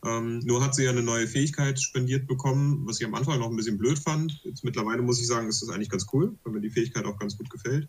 [0.04, 3.50] Ähm, nur hat sie ja eine neue Fähigkeit spendiert bekommen, was ich am Anfang noch
[3.50, 4.40] ein bisschen blöd fand.
[4.44, 7.18] Jetzt mittlerweile muss ich sagen, ist das eigentlich ganz cool, weil mir die Fähigkeit auch
[7.18, 7.88] ganz gut gefällt.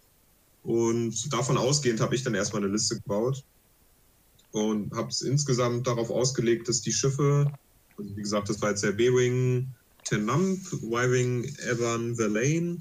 [0.65, 3.43] Und davon ausgehend habe ich dann erstmal eine Liste gebaut
[4.67, 7.53] und habe es insgesamt darauf ausgelegt, dass die Schiffe,
[7.97, 9.69] also wie gesagt, das war jetzt der B-Wing
[10.05, 12.79] Tenamp, Y-Wing Evan Verlaine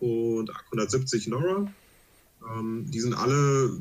[0.00, 1.72] und 870 Nora.
[2.48, 3.78] Ähm, die sind alle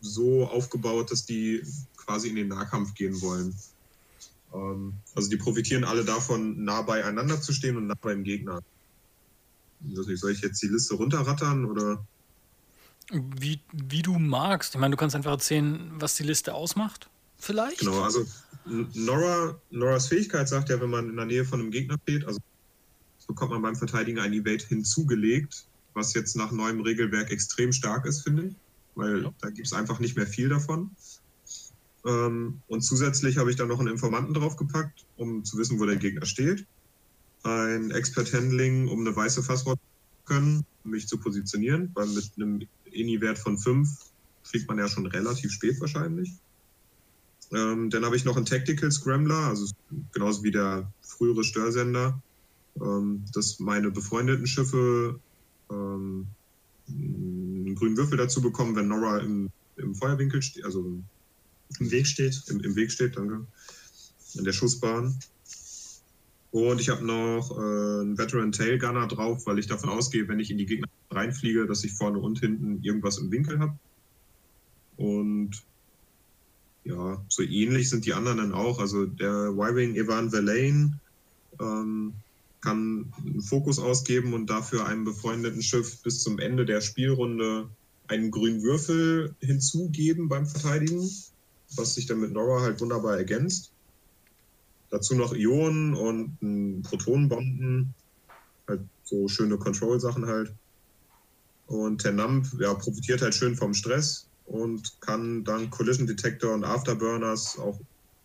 [0.00, 1.62] so aufgebaut, dass die
[1.96, 3.54] quasi in den Nahkampf gehen wollen.
[4.54, 8.60] Ähm, also die profitieren alle davon, nah beieinander zu stehen und nah beim Gegner.
[9.80, 12.04] Nicht, Soll ich jetzt die Liste runterrattern oder?
[13.12, 14.74] Wie, wie du magst.
[14.74, 17.10] Ich meine, du kannst einfach erzählen, was die Liste ausmacht.
[17.38, 17.78] Vielleicht?
[17.80, 18.24] Genau, also
[18.66, 22.38] Nora, Noras Fähigkeit sagt ja, wenn man in der Nähe von einem Gegner steht, also
[23.26, 28.22] bekommt man beim Verteidigen ein Evade hinzugelegt, was jetzt nach neuem Regelwerk extrem stark ist,
[28.22, 28.54] finde ich,
[28.94, 29.32] weil Ja.
[29.40, 30.90] da gibt es einfach nicht mehr viel davon.
[32.04, 35.96] Ähm, und zusätzlich habe ich da noch einen Informanten draufgepackt, um zu wissen, wo der
[35.96, 36.66] Gegner steht.
[37.42, 42.30] Ein Expert Handling, um eine weiße Fasswort zu können, um mich zu positionieren, weil mit
[42.36, 43.88] einem INI-Wert von 5
[44.42, 46.32] fliegt man ja schon relativ spät wahrscheinlich.
[47.52, 49.66] Ähm, dann habe ich noch einen Tactical Scrambler, also
[50.12, 52.20] genauso wie der frühere Störsender,
[52.80, 55.18] ähm, dass meine befreundeten Schiffe
[55.70, 56.26] ähm,
[56.88, 60.84] einen grünen Würfel dazu bekommen, wenn Nora im, im Feuerwinkel steht, also
[61.78, 62.42] Im Weg steht.
[62.48, 63.46] im, im Weg steht, danke,
[64.34, 65.18] in der Schussbahn.
[66.52, 70.40] Und ich habe noch äh, einen Veteran Tail Gunner drauf, weil ich davon ausgehe, wenn
[70.40, 73.78] ich in die Gegner reinfliege, dass ich vorne und hinten irgendwas im Winkel habe.
[74.96, 75.62] Und
[76.84, 78.80] ja, so ähnlich sind die anderen dann auch.
[78.80, 80.98] Also der Y-Wing Evan Verlaine
[81.60, 82.14] ähm,
[82.60, 87.68] kann einen Fokus ausgeben und dafür einem befreundeten Schiff bis zum Ende der Spielrunde
[88.08, 91.08] einen grünen Würfel hinzugeben beim Verteidigen,
[91.76, 93.72] was sich dann mit Nora halt wunderbar ergänzt.
[94.90, 97.94] Dazu noch Ionen und Protonenbomben.
[98.68, 100.52] Halt so schöne Control-Sachen halt.
[101.66, 106.64] Und der Nump ja, profitiert halt schön vom Stress und kann dann Collision Detector und
[106.64, 107.80] Afterburners auch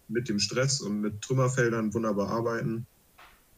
[0.07, 2.86] mit dem Stress und mit Trümmerfeldern wunderbar arbeiten.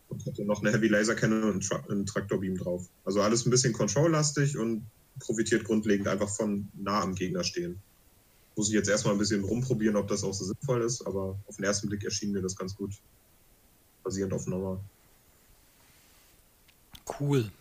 [0.09, 2.87] Und hat dann noch eine Heavy Laser Cannon und einen Traktorbeam drauf.
[3.03, 4.85] Also alles ein bisschen control-lastig und
[5.19, 7.81] profitiert grundlegend einfach von nah am Gegner stehen.
[8.57, 11.55] Muss ich jetzt erstmal ein bisschen rumprobieren, ob das auch so sinnvoll ist, aber auf
[11.57, 12.91] den ersten Blick erschien mir das ganz gut.
[14.03, 14.79] Basierend auf Normal.
[17.19, 17.51] Cool.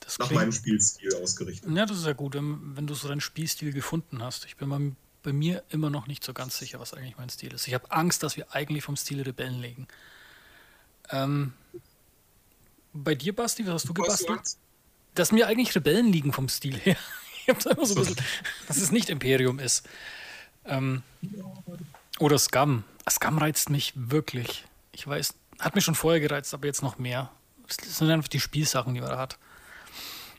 [0.00, 1.70] Das Nach meinem Spielstil ausgerichtet.
[1.72, 4.44] Ja, das ist ja gut, wenn, wenn du so deinen Spielstil gefunden hast.
[4.44, 4.92] Ich bin mal
[5.22, 7.68] bei mir immer noch nicht so ganz sicher, was eigentlich mein Stil ist.
[7.68, 9.86] Ich habe Angst, dass wir eigentlich vom Stil Rebellen legen.
[11.10, 11.52] Ähm,
[12.92, 14.56] bei dir, Basti, was hast du gebastelt?
[15.14, 16.96] Dass mir eigentlich Rebellen liegen vom Stil her.
[17.42, 18.24] Ich habe immer so ein bisschen,
[18.68, 19.84] dass es nicht Imperium ist.
[20.70, 21.02] Ähm,
[22.18, 22.84] oder Scum.
[23.08, 24.64] Scum reizt mich wirklich.
[24.92, 27.30] Ich weiß, hat mich schon vorher gereizt, aber jetzt noch mehr.
[27.66, 29.38] Das sind einfach die Spielsachen, die man da hat.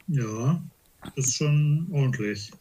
[0.07, 0.61] Ja,
[1.15, 2.51] das ist schon ordentlich.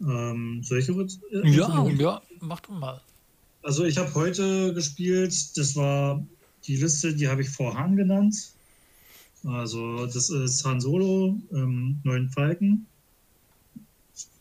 [0.00, 3.00] Ähm, soll ich äh, Ja, ja, mach doch mal.
[3.62, 6.24] Also ich habe heute gespielt, das war
[6.66, 8.34] die Liste, die habe ich vor Han genannt.
[9.44, 12.86] Also das ist Han Solo, ähm, neuen Falken.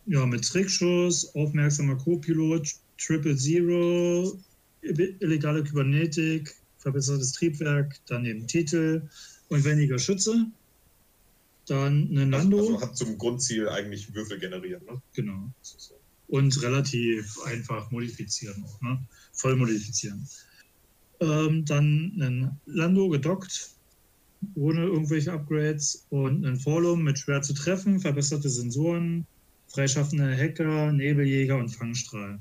[0.10, 4.40] Ja, mit Trickschuss, aufmerksamer Co-Pilot, Triple Zero,
[4.82, 9.08] illegale Kybernetik, verbessertes Triebwerk, dann eben Titel
[9.50, 10.48] und weniger Schütze.
[11.68, 12.58] Dann eine Nando.
[12.58, 15.00] Also, also hat zum Grundziel eigentlich Würfel generieren, ne?
[15.14, 15.54] Genau.
[16.28, 19.00] Und relativ einfach modifizieren auch, ne?
[19.34, 20.28] Voll modifizieren.
[21.20, 23.70] Ähm, dann ein Lando gedockt,
[24.56, 29.28] ohne irgendwelche Upgrades und ein Forlum mit schwer zu treffen, verbesserte Sensoren,
[29.70, 32.40] freischaffende Hacker, Nebeljäger und Fangstrahl.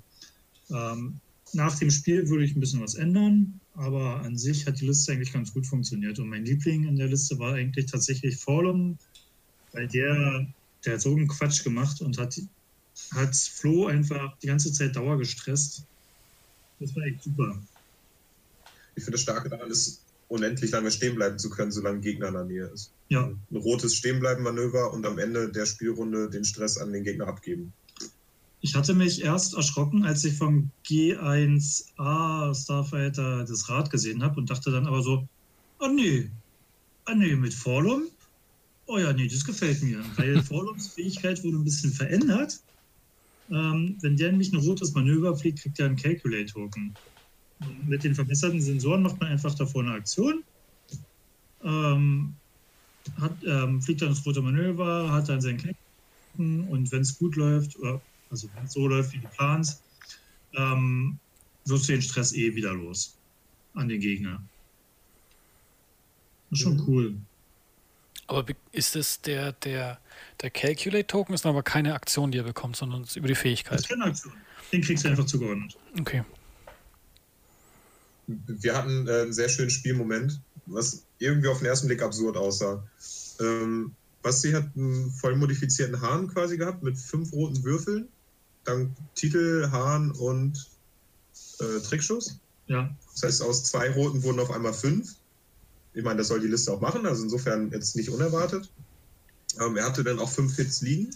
[0.70, 1.20] Ähm,
[1.52, 5.12] nach dem Spiel würde ich ein bisschen was ändern, aber an sich hat die Liste
[5.12, 6.18] eigentlich ganz gut funktioniert.
[6.18, 8.98] Und mein Liebling in der Liste war eigentlich tatsächlich Forlum,
[9.72, 10.46] weil der,
[10.84, 12.38] der hat so einen Quatsch gemacht und hat,
[13.12, 15.84] hat Flo einfach die ganze Zeit Dauer gestresst.
[16.80, 17.60] Das war echt super.
[18.94, 22.34] Ich finde das Starke daran ist, unendlich lange stehen bleiben zu können, solange Gegner in
[22.34, 22.92] der Nähe ist.
[23.08, 23.24] Ja.
[23.24, 27.72] Ein rotes Stehenbleiben-Manöver und am Ende der Spielrunde den Stress an den Gegner abgeben.
[28.60, 34.50] Ich hatte mich erst erschrocken, als ich vom G1A Starfighter das Rad gesehen habe und
[34.50, 35.26] dachte dann aber so,
[35.78, 36.28] oh nee,
[37.08, 38.02] oh nee, mit Forlum?
[38.86, 42.60] Oh ja, nee, das gefällt mir, weil Forlums Fähigkeit wurde ein bisschen verändert.
[43.50, 46.94] Ähm, wenn der nämlich ein rotes Manöver fliegt, kriegt er einen Calculate-Token.
[47.86, 50.44] Mit den verbesserten Sensoren macht man einfach davor eine Aktion.
[51.64, 52.34] Ähm,
[53.20, 57.36] hat, ähm, fliegt dann das rote Manöver, hat dann seinen Calculate-Token und wenn es gut
[57.36, 58.00] läuft, oder,
[58.30, 59.76] also wenn es so läuft, wie geplant,
[60.54, 61.18] ähm,
[61.64, 63.16] wirst du den Stress eh wieder los
[63.74, 64.42] an den Gegner.
[66.50, 66.84] Das ist schon mhm.
[66.86, 67.14] cool.
[68.26, 69.98] Aber ist es der, der,
[70.42, 73.74] der Calculate-Token ist aber keine Aktion, die er bekommt, sondern es ist über die Fähigkeit.
[73.74, 74.34] Das ist keine Aktion.
[74.70, 75.78] Den kriegst du einfach zugeordnet.
[75.98, 76.22] Okay.
[78.28, 82.86] Wir hatten äh, einen sehr schönen Spielmoment, was irgendwie auf den ersten Blick absurd aussah.
[83.40, 88.08] Ähm, Basti hat einen voll modifizierten Hahn quasi gehabt mit fünf roten Würfeln,
[88.64, 90.68] dann Titel, Hahn und
[91.60, 92.38] äh, Trickschuss.
[92.66, 92.94] Ja.
[93.14, 95.14] Das heißt, aus zwei roten wurden auf einmal fünf
[95.98, 98.70] ich meine, das soll die Liste auch machen, also insofern jetzt nicht unerwartet.
[99.60, 101.10] Ähm, er hatte dann auch fünf Hits liegen.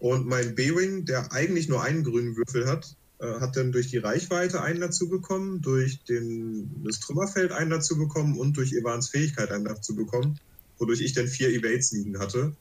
[0.00, 2.96] Und mein B-Wing, der eigentlich nur einen grünen Würfel hat,
[3.40, 8.36] hat dann durch die Reichweite einen dazu bekommen, durch den, das Trümmerfeld einen dazu bekommen
[8.38, 10.38] und durch Evans Fähigkeit einen dazu bekommen,
[10.78, 12.54] wodurch ich dann vier Evades liegen hatte.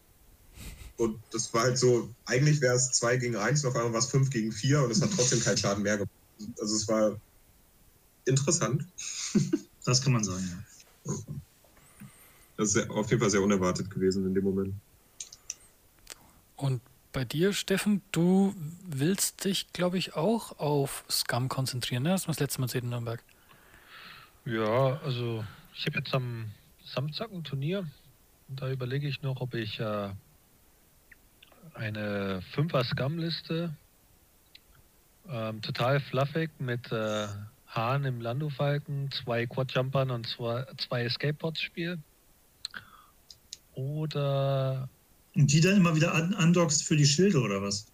[0.97, 3.99] Und das war halt so, eigentlich wäre es 2 gegen 1 und auf einmal war
[3.99, 6.11] es 5 gegen 4 und es hat trotzdem keinen Schaden mehr gemacht.
[6.59, 7.19] Also es war
[8.25, 8.85] interessant.
[9.83, 11.13] Das kann man sagen, ja.
[12.55, 14.75] Das ist auf jeden Fall sehr unerwartet gewesen in dem Moment.
[16.55, 16.81] Und
[17.11, 22.09] bei dir, Steffen, du willst dich, glaube ich, auch auf Scum konzentrieren, ne?
[22.09, 23.21] Das war das letzte Mal sehen in Nürnberg.
[24.45, 25.43] Ja, also
[25.75, 26.51] ich habe jetzt am
[26.83, 27.85] Samstag ein Turnier
[28.47, 30.09] und da überlege ich noch, ob ich äh,
[31.73, 33.75] eine 5er Scum-Liste
[35.29, 37.27] ähm, total fluffig mit äh,
[37.67, 41.99] Hahn im Landofalken, zwei Quadjumpern und zwei, zwei Skateboards spiele.
[43.73, 44.89] Oder.
[45.36, 47.86] Und die dann immer wieder undockst für die Schilde oder was?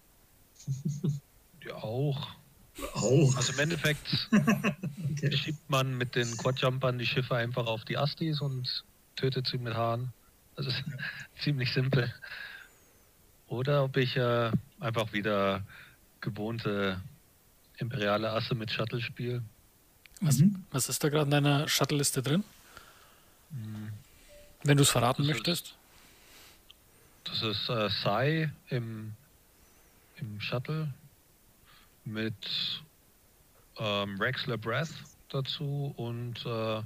[1.64, 2.28] Ja, auch.
[2.94, 3.36] Auch.
[3.36, 4.28] Also im Endeffekt
[5.12, 5.32] okay.
[5.36, 8.84] schiebt man mit den Quadjumpern die Schiffe einfach auf die Astis und
[9.16, 10.12] tötet sie mit Hahn.
[10.56, 10.82] Das ist
[11.42, 12.12] ziemlich simpel.
[13.48, 14.50] Oder ob ich äh,
[14.80, 15.62] einfach wieder
[16.20, 17.00] gewohnte
[17.78, 19.42] imperiale Asse mit Shuttle spiele.
[20.20, 20.64] Was, Mhm.
[20.72, 22.42] was ist da gerade in deiner Shuttle-Liste drin?
[24.64, 25.74] Wenn du es verraten Das ist- möchtest.
[27.24, 29.12] Das ist äh, Sai im,
[30.16, 30.92] im Shuttle
[32.04, 32.82] mit
[33.76, 34.92] ähm, Rexler Breath
[35.28, 36.82] dazu und äh,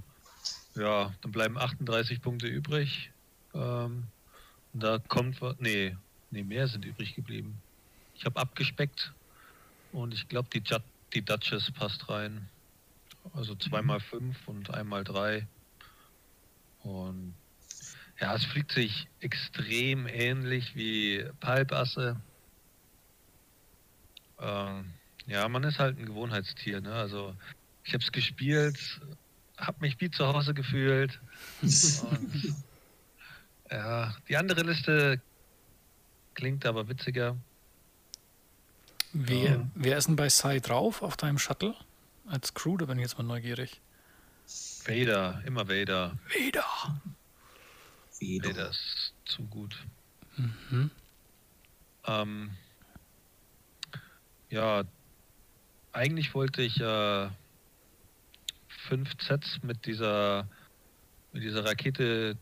[0.74, 3.10] ja, dann bleiben 38 Punkte übrig.
[3.54, 4.04] Ähm,
[4.72, 5.56] da kommt was.
[5.60, 5.96] Nee,
[6.30, 7.60] nee, mehr sind übrig geblieben.
[8.14, 9.12] Ich habe abgespeckt
[9.92, 10.82] und ich glaube, die, Jud-
[11.14, 12.48] die Duchess passt rein.
[13.34, 15.46] Also zweimal fünf und einmal drei.
[16.80, 17.34] Und
[18.22, 22.20] ja, es fliegt sich extrem ähnlich wie Palpasse.
[24.38, 24.92] Ähm,
[25.26, 26.80] ja, man ist halt ein Gewohnheitstier.
[26.80, 26.94] Ne?
[26.94, 27.34] Also
[27.82, 28.78] ich habe es gespielt,
[29.58, 31.20] habe mich wie zu Hause gefühlt.
[31.62, 32.54] Und,
[33.70, 35.20] ja, die andere Liste
[36.34, 37.36] klingt aber witziger.
[39.12, 39.68] Wer, Ja.
[39.74, 41.74] wer ist denn bei Sai drauf auf deinem Shuttle?
[42.28, 43.80] Als Crew, da bin ich jetzt mal neugierig.
[44.86, 46.16] Vader, immer Vader.
[46.28, 47.00] Vader.
[48.22, 49.76] Vader ist zu gut.
[50.36, 50.90] Mhm.
[52.06, 52.50] Ähm,
[54.50, 54.84] ja,
[55.92, 57.28] eigentlich wollte ich äh,
[58.88, 60.48] fünf Sets mit dieser,
[61.32, 62.36] mit dieser Rakete,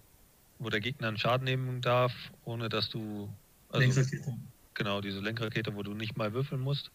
[0.59, 2.12] wo der Gegner einen Schaden nehmen darf,
[2.44, 3.32] ohne dass du.
[3.69, 4.36] Also, Lenkrakete.
[4.74, 6.90] genau, diese Lenkrakete, wo du nicht mal würfeln musst.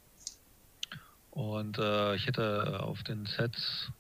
[1.32, 3.92] Und äh, ich hätte auf den Sets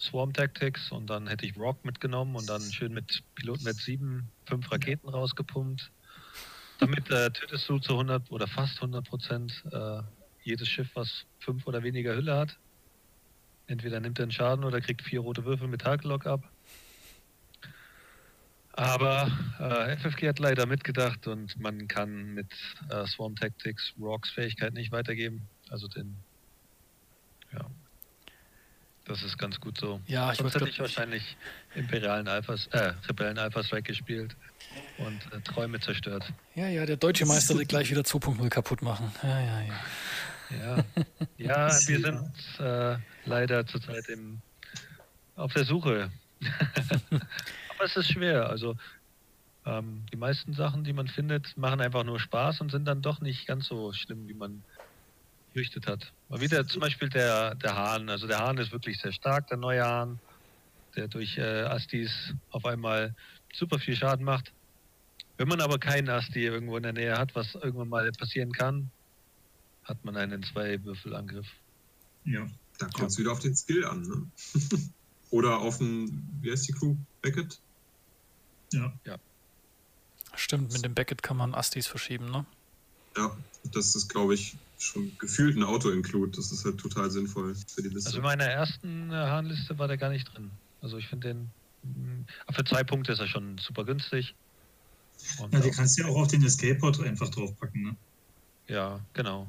[0.00, 4.72] Swarm Tactics und dann hätte ich Rock mitgenommen und dann schön mit Pilotenwert 7 fünf
[4.72, 5.90] Raketen rausgepumpt.
[6.78, 10.00] Damit äh, tötest du zu 100 oder fast 100 Prozent äh,
[10.42, 12.58] jedes Schiff, was fünf oder weniger Hülle hat.
[13.66, 16.50] Entweder nimmt er einen Schaden oder kriegt vier rote Würfel mit Tagelock ab.
[18.72, 22.50] Aber äh, FFG hat leider mitgedacht und man kann mit
[22.88, 25.42] äh, Swarm Tactics Rocks Fähigkeit nicht weitergeben.
[25.68, 26.16] Also den.
[27.52, 27.70] Ja.
[29.10, 30.00] Das ist ganz gut so.
[30.06, 31.36] Ja, ich Sonst hätte ich wahrscheinlich
[31.74, 34.36] Imperialen Alphas, äh, Rebellen Alphas weggespielt
[34.98, 36.32] und äh, Träume zerstört.
[36.54, 39.10] Ja, ja, der deutsche Meister will gleich wieder 2.0 kaputt machen.
[39.24, 39.74] Ja, ja, ja.
[40.50, 40.84] Ja,
[41.38, 44.40] ja wir sind äh, leider zurzeit im,
[45.34, 46.12] auf der Suche.
[47.10, 48.48] Aber es ist schwer.
[48.48, 48.76] Also
[49.66, 53.20] ähm, die meisten Sachen, die man findet, machen einfach nur Spaß und sind dann doch
[53.20, 54.62] nicht ganz so schlimm, wie man
[55.52, 56.12] fürchtet hat.
[56.28, 58.08] Mal wieder zum Beispiel der, der Hahn.
[58.08, 60.18] Also der Hahn ist wirklich sehr stark, der neue Hahn,
[60.96, 62.10] der durch äh, Astis
[62.50, 63.14] auf einmal
[63.52, 64.52] super viel Schaden macht.
[65.36, 68.90] Wenn man aber keinen Asti irgendwo in der Nähe hat, was irgendwann mal passieren kann,
[69.84, 71.46] hat man einen Zwei-Würfel-Angriff.
[72.24, 72.46] Ja.
[72.78, 74.02] Da kommt es wieder auf den Skill an.
[74.02, 74.26] Ne?
[75.30, 76.96] Oder auf den, wie heißt die Crew?
[77.22, 77.58] Beckett?
[78.72, 78.92] Ja.
[80.34, 82.46] Stimmt, mit dem Beckett kann man Astis verschieben, ne?
[83.16, 83.36] Ja,
[83.72, 86.32] das ist, glaube ich, schon gefühlt ein Auto-Include.
[86.36, 88.08] Das ist halt total sinnvoll für die Liste.
[88.08, 90.50] Also in meiner ersten äh, Hahnliste war der gar nicht drin.
[90.82, 91.50] Also ich finde den.
[91.82, 92.24] mh,
[92.54, 94.34] Für zwei Punkte ist er schon super günstig.
[95.38, 97.96] Und ja, die auch- kannst du ja auch auf den Escape-Pod einfach draufpacken, ne?
[98.68, 99.46] Ja, genau.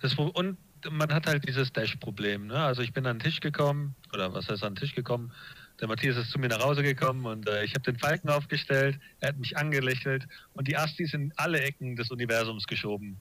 [0.00, 0.58] Das, und
[0.90, 2.48] man hat halt dieses Dash-Problem.
[2.48, 2.56] Ne?
[2.56, 5.32] Also ich bin an den Tisch gekommen, oder was heißt an den Tisch gekommen?
[5.80, 8.98] Der Matthias ist zu mir nach Hause gekommen und äh, ich habe den Falken aufgestellt,
[9.20, 13.16] er hat mich angelächelt und die Astis in alle Ecken des Universums geschoben.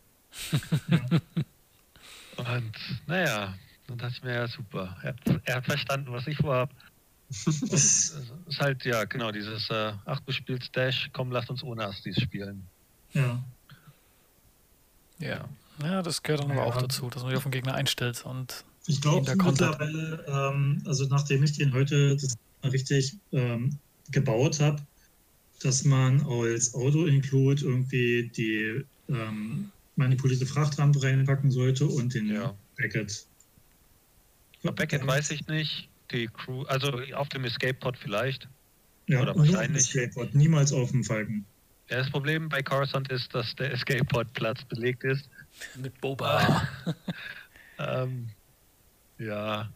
[2.38, 2.72] und
[3.08, 3.54] naja,
[3.88, 6.70] dann dachte ich mir, ja super, er hat, er hat verstanden, was ich vorhab.
[7.30, 8.12] Es
[8.48, 12.22] ist halt, ja, genau, dieses, äh, ach, du spielst Dash, komm, lass uns ohne Astis
[12.22, 12.70] spielen.
[13.14, 13.44] Ja.
[15.20, 15.50] Ja.
[15.82, 16.68] Ja, das gehört dann aber Ja.
[16.68, 21.06] auch dazu, dass man sich auf den Gegner einstellt und Ich glaube mittlerweile, ähm, also
[21.08, 23.80] nachdem ich den heute das richtig ähm,
[24.12, 24.86] gebaut habe,
[25.62, 32.54] dass man als Auto-Include irgendwie die ähm, manipulierte Frachtrampe reinpacken sollte und den Ja.
[32.76, 33.26] Beckett.
[34.64, 35.90] Bei Beckett weiß ich nicht.
[36.12, 38.48] Die Crew, also auf dem Escape Pod vielleicht.
[39.08, 41.46] Ja, oder wahrscheinlich- auf dem Skateboard, niemals auf dem Falken.
[41.90, 45.30] Ja, das Problem bei Coruscant ist, dass der Escape Pod Platz belegt ist.
[45.76, 46.68] mit Boba.
[47.80, 48.30] Ähm,
[49.18, 49.70] ja.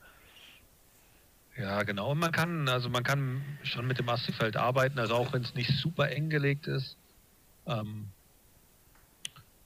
[1.58, 2.12] Ja, genau.
[2.12, 5.56] Und man kann, also man kann schon mit dem Astifeld arbeiten, also auch wenn es
[5.56, 6.96] nicht super eng gelegt ist,
[7.66, 8.10] ähm,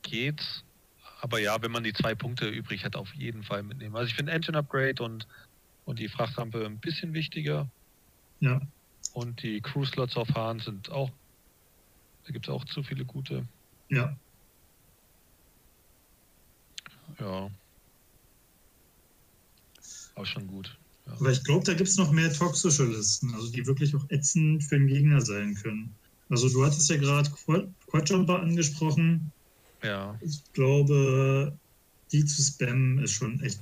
[0.02, 0.64] geht's.
[1.22, 3.96] Aber ja, wenn man die zwei Punkte übrig hat, auf jeden Fall mitnehmen.
[3.96, 5.28] Also ich finde Engine Upgrade und,
[5.86, 7.70] und die Frachtrampe ein bisschen wichtiger.
[8.40, 8.60] Ja.
[9.14, 11.12] Und die Crew-Slots auf Hahn sind auch,
[12.26, 13.48] da gibt es auch zu viele gute.
[13.90, 14.16] Ja.
[17.20, 17.50] Ja.
[20.16, 20.78] Auch schon gut.
[21.06, 21.14] Ja.
[21.14, 24.64] Aber ich glaube, da gibt es noch mehr toxische Listen, also die wirklich auch ätzend
[24.64, 25.96] für den Gegner sein können.
[26.30, 29.32] Also du hattest ja gerade Quad Quadjumper angesprochen.
[29.84, 30.18] Ja.
[30.22, 31.58] Ich glaube,
[32.12, 33.60] die zu spammen ist schon echt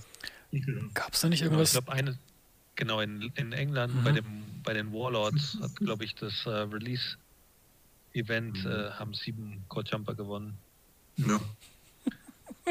[0.51, 0.95] ekelhaft.
[0.95, 1.71] Gab es da nicht Genau, ich irgendwas?
[1.71, 2.17] glaube, eine
[2.75, 4.03] Genau, in, in England Mhm.
[4.03, 4.25] bei, dem,
[4.63, 8.71] bei den Warlords hat, glaube ich, das äh, Release-Event Mhm.
[8.71, 10.57] äh, haben sieben Quad Jumper gewonnen.
[11.17, 11.39] Ja.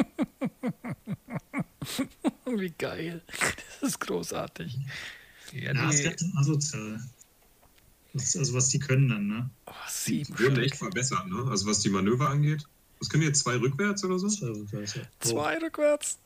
[2.46, 3.20] Wie geil.
[3.80, 4.78] Das ist großartig.
[5.52, 7.00] Ja, Ja, ist die, ganz asozial.
[8.14, 9.50] Das, also was die können dann, ne?
[9.66, 11.44] Oh, sieben Die wurden echt verbessert, ne?
[11.50, 12.64] Also was die Manöver angeht.
[13.00, 13.40] Was können die jetzt?
[13.40, 14.28] Zwei rückwärts oder so?
[14.28, 15.02] So geil, ja.
[15.20, 16.18] Zwei rückwärts.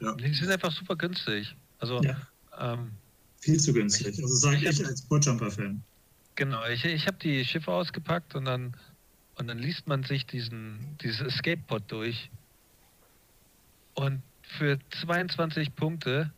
[0.00, 1.56] die sind einfach super günstig.
[1.78, 2.16] Also, Ja.
[2.58, 2.92] ähm,
[3.40, 4.06] Viel zu günstig.
[4.22, 5.82] Also sage ich als Boardjumper-Fan.
[6.34, 8.76] genau, ich, ich habe die Schiffe ausgepackt und dann,
[9.36, 12.30] und dann liest man sich diesen, dieses Escape Pod durch.
[13.94, 14.22] Und
[14.58, 16.32] für 22 Punkte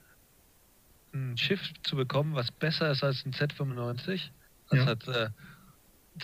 [1.12, 4.20] ein Schiff zu bekommen, was besser ist als ein Z95,
[4.70, 4.86] das Ja.
[4.86, 5.30] hat äh,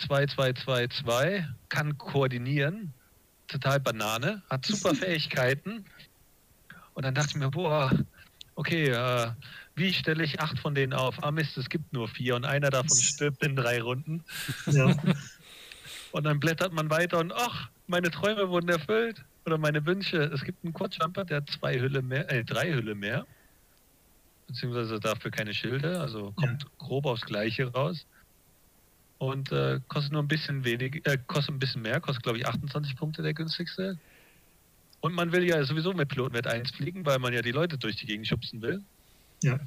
[0.07, 2.93] 2222, kann koordinieren,
[3.47, 5.85] total Banane, hat super Fähigkeiten.
[6.93, 7.91] Und dann dachte ich mir, boah,
[8.55, 9.31] okay, äh,
[9.75, 11.21] wie stelle ich acht von denen auf?
[11.23, 14.23] Ah Mist, es gibt nur vier und einer davon stirbt in drei Runden.
[14.67, 14.95] Ja.
[16.11, 19.23] Und dann blättert man weiter und ach, meine Träume wurden erfüllt.
[19.45, 20.23] Oder meine Wünsche.
[20.33, 23.27] Es gibt einen Quadjumper, der hat zwei Hülle mehr, äh, drei Hülle mehr.
[24.47, 28.05] Beziehungsweise dafür keine Schilde, also kommt grob aufs Gleiche raus.
[29.17, 32.47] Und äh, kostet nur ein bisschen wenig, äh, kostet ein bisschen mehr, kostet glaube ich
[32.47, 33.97] 28 Punkte der günstigste.
[34.99, 37.95] Und man will ja sowieso mit Pilotenwert 1 fliegen, weil man ja die Leute durch
[37.95, 38.81] die Gegend schubsen will.
[39.43, 39.59] Ja.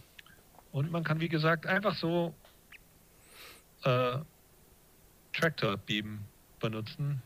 [0.72, 2.34] Und man kann, wie gesagt, einfach so
[3.84, 4.18] äh,
[5.32, 6.18] Tractor Beam
[6.60, 7.22] benutzen.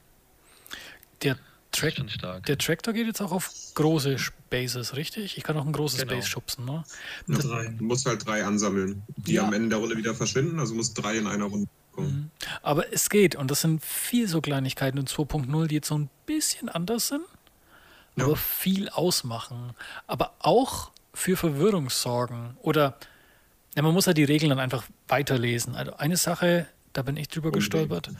[1.23, 1.36] Der,
[1.73, 2.47] Track, ist schon stark.
[2.47, 4.16] der Tractor geht jetzt auch auf große
[4.51, 5.39] Bases, richtig?
[5.39, 6.15] Ich kann auch ein großes Genau.
[6.15, 6.85] Base schubsen, ne?
[7.28, 7.69] Drei.
[7.69, 9.47] Du musst halt drei ansammeln, die Ja.
[9.47, 10.61] am Ende der Runde wieder verschwinden.
[10.61, 11.69] Also musst drei in einer Runde.
[11.97, 12.31] Mhm.
[12.62, 16.09] Aber es geht und das sind viel so Kleinigkeiten in 2.0, die jetzt so ein
[16.27, 17.24] bisschen anders sind,
[18.16, 18.24] Ja.
[18.24, 19.73] aber viel ausmachen.
[20.06, 22.56] Aber auch für Verwirrung sorgen.
[22.62, 22.97] Oder
[23.77, 25.74] ja, man muss ja die Regeln dann einfach weiterlesen.
[25.77, 27.70] Also eine Sache, da bin ich drüber Unbedingt.
[27.73, 28.10] gestolpert,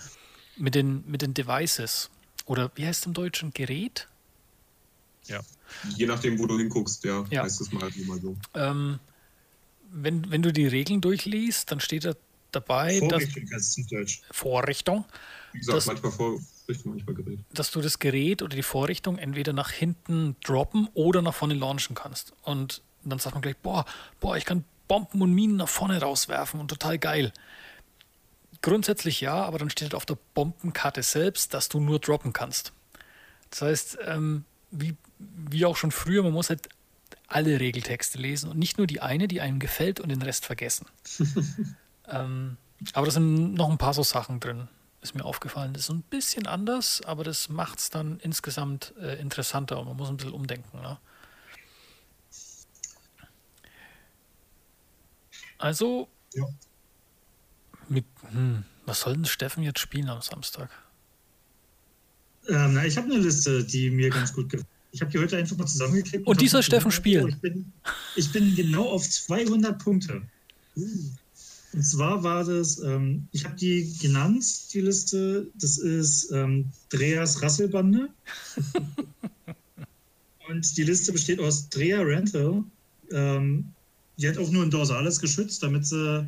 [0.57, 2.11] mit den, mit den Devices.
[2.47, 3.53] Oder wie heißt es im Deutschen?
[3.53, 4.09] Gerät?
[5.97, 7.45] Je nachdem, wo du hinguckst, ja, Ja.
[7.45, 8.37] heißt es mal halt immer so.
[8.55, 8.99] Ähm,
[9.91, 12.13] wenn, wenn du die Regeln durchliest, dann steht da
[12.53, 14.23] dabei, dass Vorrichtung heißt es auf Deutsch.
[14.31, 15.05] Vorrichtung,
[15.53, 16.39] Wie gesagt, Das- manchmal vor
[16.69, 17.39] Richtung, manchmal Gerät.
[17.53, 21.95] dass du das Gerät oder die Vorrichtung entweder nach hinten droppen oder nach vorne launchen
[21.97, 22.33] kannst.
[22.43, 23.85] Und dann sagt man gleich, boah,
[24.21, 27.33] boah, ich kann Bomben und Minen nach vorne rauswerfen und total geil.
[28.61, 32.73] Grundsätzlich ja, aber dann steht halt auf der Bombenkarte selbst, dass du nur droppen kannst.
[33.51, 36.69] Das heißt, ähm, wie, wie auch schon früher, man muss halt
[37.27, 40.87] alle Regeltexte lesen und nicht nur die eine, die einem gefällt und den Rest vergessen.
[42.09, 42.57] ähm,
[42.95, 44.69] aber da sind noch ein paar so Sachen drin,
[45.03, 45.73] ist mir aufgefallen.
[45.73, 49.97] Das ist ein bisschen anders, aber das macht es dann insgesamt äh, interessanter und man
[49.97, 50.81] muss ein bisschen umdenken.
[50.81, 50.99] Ne?
[55.59, 56.45] Also, Ja.
[57.89, 60.71] mit, hm, was soll denn Steffen jetzt spielen am Samstag?
[62.49, 64.67] Ähm, na, ich habe eine Liste, die mir ganz gut gefällt.
[64.91, 66.27] Ich habe die heute einfach mal zusammengeklickt.
[66.27, 67.29] Und die soll hab- Steffen spielen.
[67.29, 67.73] Ich bin,
[68.17, 70.23] ich bin genau auf 200 Punkte.
[71.73, 74.45] Und zwar war das, ähm, ich habe die genannt,
[74.75, 75.51] die Liste.
[75.59, 78.09] Das ist ähm, Dreas Rasselbande.
[80.49, 82.65] Und die Liste besteht aus Drea Rental.
[83.11, 83.73] Ähm,
[84.19, 86.27] die hat auch nur ein dorsales geschützt, damit sie,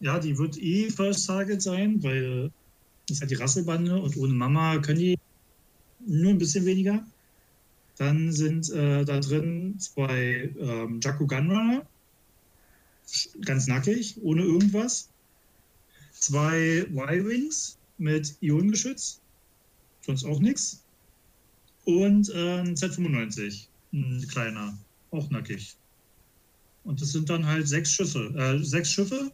[0.00, 2.50] ja, die wird eh First Target sein, weil
[3.08, 5.18] das hat die Rasselbande und ohne Mama können die
[6.06, 7.06] nur ein bisschen weniger.
[7.96, 11.86] Dann sind äh, da drin zwei ähm, Jakku Gunrunner,
[13.44, 15.08] ganz nackig, ohne irgendwas.
[16.12, 19.20] Zwei Y-Wings mit Ionengeschütz,
[20.00, 20.82] sonst auch nichts.
[21.84, 24.78] Und äh, ein Z95, ein kleiner,
[25.10, 25.76] auch nackig.
[26.84, 29.30] Und das sind dann halt sechs Schiffe, äh, sechs Schiffe,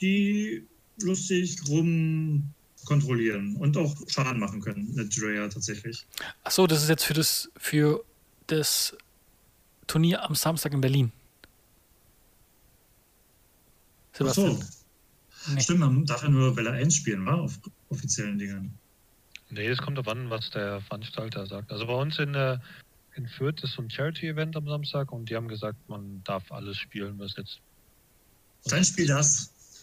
[0.00, 0.66] die
[1.00, 2.52] lustig rum
[2.84, 6.06] kontrollieren und auch Schaden machen können mit Drea tatsächlich.
[6.44, 8.04] Achso, das ist jetzt für das, für
[8.46, 8.96] das
[9.86, 11.12] Turnier am Samstag in Berlin.
[13.94, 14.56] Ach Sebastian.
[14.56, 14.62] so.
[15.52, 15.60] Nee.
[15.60, 17.34] Stimmt, man darf ja nur Welle 1 spielen, wa?
[17.34, 18.76] Auf offiziellen Dingern.
[19.50, 21.70] Nee, es kommt darauf an, was der Veranstalter sagt.
[21.70, 22.58] Also bei uns in, äh,
[23.14, 26.76] in Fürth ist so ein Charity-Event am Samstag und die haben gesagt, man darf alles
[26.78, 27.60] spielen, was jetzt.
[28.64, 29.52] Dann spiel das.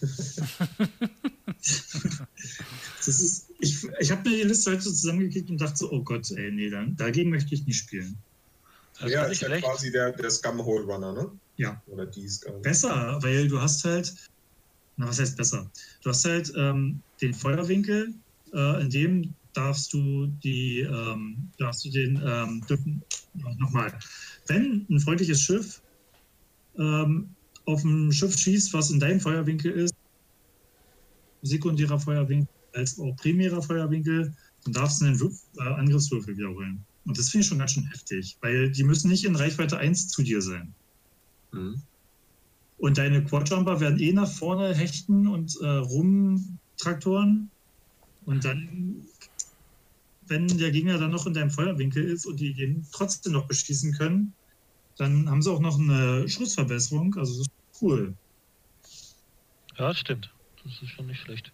[2.98, 6.30] das ist, ich ich habe mir die Liste heute zusammengeklickt und dachte so, oh Gott,
[6.32, 8.18] ey, nee, dann, dagegen möchte ich nicht spielen.
[9.00, 11.30] Das ja, ist ja quasi der, der Scum Hole Runner, ne?
[11.56, 11.82] Ja.
[11.86, 12.62] Oder die Scum.
[12.62, 14.14] Besser, weil du hast halt,
[14.96, 15.70] na was heißt besser?
[16.02, 18.14] Du hast halt ähm, den Feuerwinkel,
[18.52, 23.02] äh, in dem darfst du die, ähm, darfst du den, ähm, dürfen,
[23.58, 23.96] nochmal,
[24.46, 25.80] wenn ein freundliches Schiff
[26.78, 27.34] ähm,
[27.66, 29.94] auf ein Schiff schießt, was in deinem Feuerwinkel ist,
[31.42, 34.34] sekundärer Feuerwinkel als auch primärer Feuerwinkel,
[34.64, 35.20] dann darfst du einen
[35.58, 36.84] äh, Angriffswürfel wiederholen.
[37.04, 40.08] Und das finde ich schon ganz schön heftig, weil die müssen nicht in Reichweite 1
[40.08, 40.74] zu dir sein.
[41.52, 41.82] Mhm.
[42.78, 47.50] Und deine Quadjumper werden eh nach vorne hechten und äh, rumtraktoren.
[48.26, 49.06] Und dann,
[50.26, 53.92] wenn der Gegner dann noch in deinem Feuerwinkel ist und die den trotzdem noch beschießen
[53.94, 54.32] können,
[54.96, 57.14] dann haben sie auch noch eine Schussverbesserung.
[57.16, 58.14] Also das ist cool.
[59.76, 60.32] Ja, stimmt.
[60.62, 61.52] Das ist schon nicht schlecht.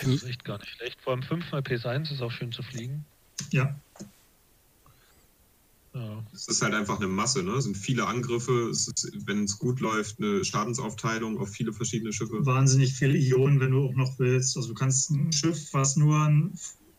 [0.00, 1.00] Das ist echt gar nicht schlecht.
[1.02, 3.04] Vor allem 5 mal PS1 ist auch schön zu fliegen.
[3.50, 3.74] Ja.
[5.92, 6.24] Ja.
[6.32, 7.52] Es ist halt einfach eine Masse, ne?
[7.52, 12.12] Es sind viele Angriffe, es ist, wenn es gut läuft, eine Schadensaufteilung auf viele verschiedene
[12.12, 12.46] Schiffe.
[12.46, 14.56] Wahnsinnig viele Ionen, wenn du auch noch willst.
[14.56, 16.58] Also du kannst ein Schiff, was nur einen,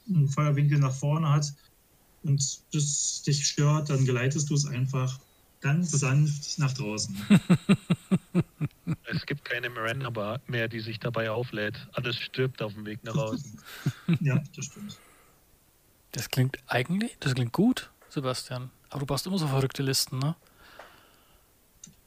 [0.10, 1.53] einen Feuerwinkel nach vorne hat
[2.23, 5.19] und das dich stört, dann geleitest du es einfach
[5.61, 7.15] ganz sanft nach draußen.
[9.05, 11.88] Es gibt keine Miranda mehr, die sich dabei auflädt.
[11.93, 13.59] Alles stirbt auf dem Weg nach außen.
[14.21, 14.97] ja, das stimmt.
[16.11, 18.69] Das klingt eigentlich, das klingt gut, Sebastian.
[18.89, 20.35] Aber du brauchst immer so verrückte Listen, ne?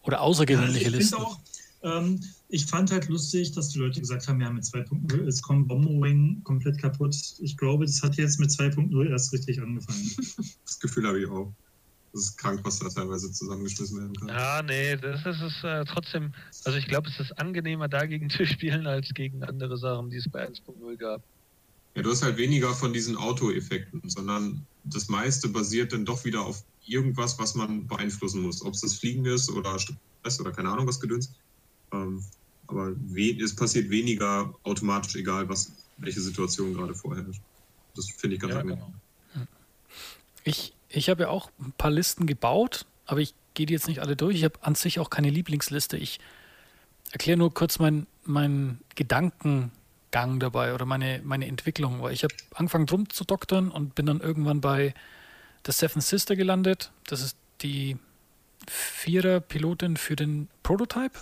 [0.02, 1.14] Oder außergewöhnliche ja, ich Listen.
[1.14, 1.38] Auch,
[1.82, 5.68] ähm, ich fand halt lustig, dass die Leute gesagt haben, ja, mit 2.0 ist kommt
[5.68, 7.16] Bombowing komplett kaputt.
[7.40, 10.10] Ich glaube, das hat jetzt mit 2.0 erst richtig angefangen.
[10.64, 11.52] Das Gefühl habe ich auch.
[12.14, 14.28] Das ist krank, was da teilweise zusammengeschmissen werden kann.
[14.28, 16.32] Ja, nee, das ist es äh, trotzdem.
[16.64, 20.28] Also ich glaube, es ist angenehmer dagegen zu spielen als gegen andere Sachen, die es
[20.28, 21.22] bei 1.0 gab.
[21.96, 26.42] Ja, du hast halt weniger von diesen Auto-Effekten, sondern das meiste basiert dann doch wieder
[26.42, 28.64] auf irgendwas, was man beeinflussen muss.
[28.64, 31.34] Ob es das Fliegen ist oder Stress oder keine Ahnung was gedünst.
[31.92, 32.22] Ähm,
[32.68, 37.42] aber es passiert weniger automatisch, egal was, welche Situation gerade vorherrscht.
[37.96, 38.84] Das finde ich ganz ja, angenehm.
[39.32, 39.46] Genau.
[40.44, 44.00] Ich, ich habe ja auch ein paar Listen gebaut, aber ich gehe die jetzt nicht
[44.00, 44.36] alle durch.
[44.36, 45.96] Ich habe an sich auch keine Lieblingsliste.
[45.96, 46.20] Ich
[47.12, 52.02] erkläre nur kurz meinen mein Gedankengang dabei oder meine, meine Entwicklung.
[52.02, 54.94] Weil ich habe angefangen drum zu doktern und bin dann irgendwann bei
[55.66, 56.90] The Seven Sister gelandet.
[57.06, 57.96] Das ist die
[58.68, 61.18] Vierer-Pilotin für den Prototype.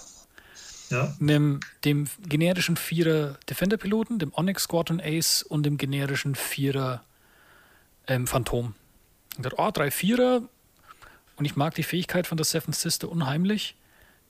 [0.91, 1.15] Ja.
[1.21, 7.03] Dem, dem generischen Vierer Defender-Piloten, dem Onyx Squadron Ace und dem generischen Vierer
[8.07, 8.75] ähm, Phantom.
[9.37, 10.43] Und hat, oh, drei Vierer.
[11.37, 13.77] Und ich mag die Fähigkeit von der Seven Sister unheimlich.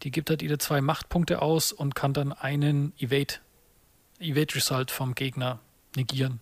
[0.02, 3.34] Die gibt halt ihre zwei Machtpunkte aus und kann dann einen Evade,
[4.18, 5.60] Evade Result vom Gegner
[5.96, 6.40] negieren.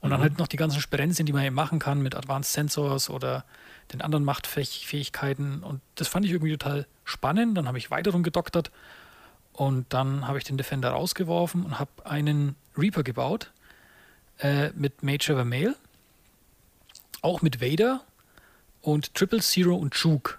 [0.00, 0.12] Und mhm.
[0.12, 3.44] dann halt noch die ganzen Sperenzien, die man hier machen kann mit Advanced Sensors oder
[3.92, 5.62] den anderen Machtfähigkeiten.
[5.62, 7.56] Und das fand ich irgendwie total spannend.
[7.56, 8.70] Dann habe ich weiter rumgedoktert
[9.52, 13.52] und dann habe ich den Defender rausgeworfen und habe einen Reaper gebaut
[14.38, 15.76] äh, mit Major Vermeil
[17.22, 18.04] auch mit Vader
[18.82, 20.34] und Triple Zero und Juke.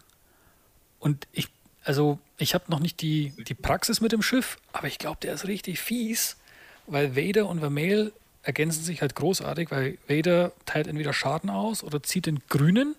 [1.00, 1.48] Und ich,
[1.84, 5.34] also ich habe noch nicht die, die Praxis mit dem Schiff, aber ich glaube, der
[5.34, 6.38] ist richtig fies,
[6.88, 8.12] weil Vader und Vermeil
[8.44, 12.96] ergänzen sich halt großartig, weil Vader teilt entweder Schaden aus oder zieht den Grünen.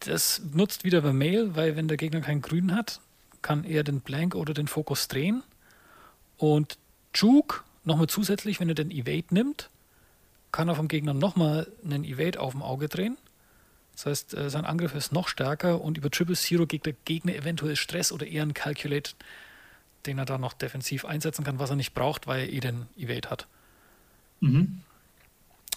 [0.00, 3.00] Das nutzt wieder Vermeil, weil wenn der Gegner keinen Grünen hat,
[3.42, 5.42] kann er den Blank oder den Fokus drehen.
[6.38, 6.78] Und
[7.14, 9.68] Juke nochmal zusätzlich, wenn er den Evade nimmt,
[10.52, 13.16] kann er vom Gegner nochmal einen Evade auf dem Auge drehen.
[13.94, 17.34] Das heißt, äh, sein Angriff ist noch stärker und über Triple Zero gibt der Gegner
[17.34, 19.12] eventuell Stress oder eher einen Calculate,
[20.06, 22.86] den er dann noch defensiv einsetzen kann, was er nicht braucht, weil er eh den
[22.96, 23.46] Evade hat.
[24.40, 24.80] Mhm.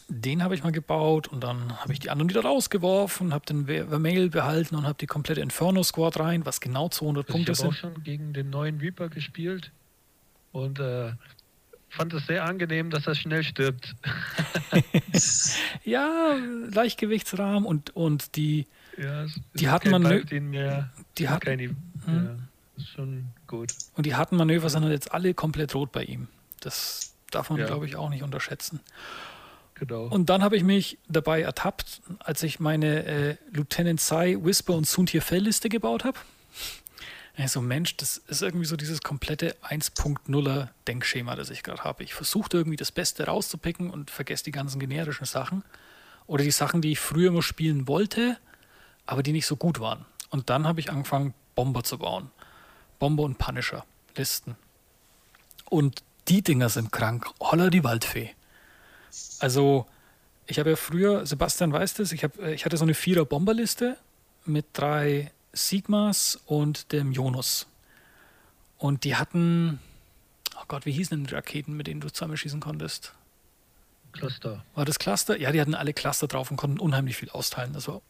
[0.10, 3.66] Den habe ich mal gebaut und dann habe ich die anderen wieder rausgeworfen, habe den
[3.66, 7.74] Vermeil behalten und habe die komplette Inferno Squad rein, was genau 200 also Punkte sind.
[7.74, 9.72] Ich habe auch schon gegen den neuen Reaper gespielt
[10.52, 11.14] und äh,
[11.94, 13.95] fand es sehr angenehm, dass er schnell stirbt.
[15.84, 16.36] ja,
[16.72, 18.68] Leichtgewichtsrahmen und, und die,
[18.98, 20.26] ja, die hatten Manöver.
[21.18, 21.76] Die hatten, keine, hm.
[22.07, 23.74] ja, schon gut.
[23.95, 26.28] Und die hatten Manöver sind halt jetzt alle komplett rot bei ihm.
[26.61, 27.65] Das darf man, ja.
[27.65, 28.80] glaube ich, auch nicht unterschätzen.
[29.76, 30.06] Genau.
[30.06, 34.88] Und dann habe ich mich dabei ertappt, als ich meine äh, Lieutenant Sai, Whisper und
[34.88, 36.18] Suntier Fell-Liste gebaut habe.
[37.35, 42.03] Also Mensch, das ist irgendwie so dieses komplette 1.0er Denkschema, das ich gerade habe.
[42.03, 45.64] Ich versuche irgendwie das Beste rauszupicken und vergesse die ganzen generischen Sachen.
[46.27, 48.38] Oder die Sachen, die ich früher immer spielen wollte,
[49.05, 50.05] aber die nicht so gut waren.
[50.30, 52.30] Und dann habe ich angefangen, Bomber zu bauen.
[52.99, 53.84] Bomber und Punisher,
[54.15, 54.55] Listen.
[55.69, 57.26] Und die Dinger sind krank.
[57.39, 58.30] Holla die Waldfee.
[59.39, 59.88] Also,
[60.45, 63.97] ich habe ja früher, Sebastian weiß das, ich, hab, äh, ich hatte so eine Vierer-Bomberliste
[64.45, 67.68] mit drei Sigmas und dem Jonas.
[68.78, 69.80] Und die hatten,
[70.56, 73.14] oh Gott, wie hießen denn die Raketen, mit denen du zusammenschießen konntest?
[74.12, 74.64] Cluster.
[74.76, 75.40] War das Cluster?
[75.40, 77.74] Ja, die hatten alle Cluster drauf und konnten unheimlich viel austeilen.
[77.74, 78.02] Das war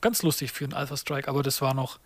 [0.00, 1.98] ganz lustig für einen Alpha Strike, aber das war noch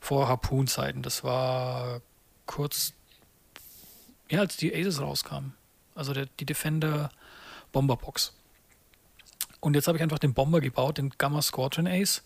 [0.00, 1.02] vor Harpoon-Zeiten.
[1.02, 2.00] Das war
[2.46, 2.92] kurz,
[4.30, 5.54] ja, als die Aces rauskamen.
[5.94, 7.10] Also der, die Defender
[7.72, 8.34] Bomberbox.
[9.60, 12.22] Und jetzt habe ich einfach den Bomber gebaut, den Gamma Squadron Ace,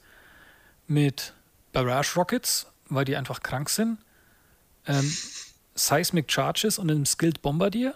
[0.86, 1.35] mit
[1.73, 3.99] Barrage Rockets, weil die einfach krank sind.
[4.86, 5.11] Ähm,
[5.74, 7.95] Seismic Charges und einem Skilled Bombardier,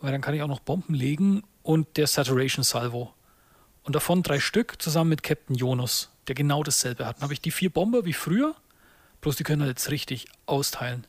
[0.00, 3.14] weil dann kann ich auch noch Bomben legen und der Saturation Salvo.
[3.82, 7.16] Und davon drei Stück zusammen mit Captain Jonas, der genau dasselbe hat.
[7.16, 8.54] Dann habe ich die vier Bomber wie früher,
[9.20, 11.06] bloß die können halt jetzt richtig austeilen.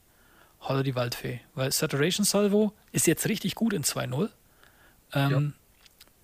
[0.62, 1.42] Holler die Waldfee.
[1.56, 4.30] Weil Saturation Salvo ist jetzt richtig gut in 2.0.
[5.14, 5.59] Ähm, ja.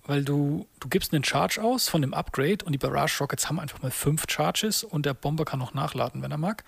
[0.06, 3.58] Weil du, du gibst einen Charge aus von dem Upgrade und die Barrage Rockets haben
[3.58, 6.64] einfach mal fünf Charges und der Bomber kann noch nachladen, wenn er mag.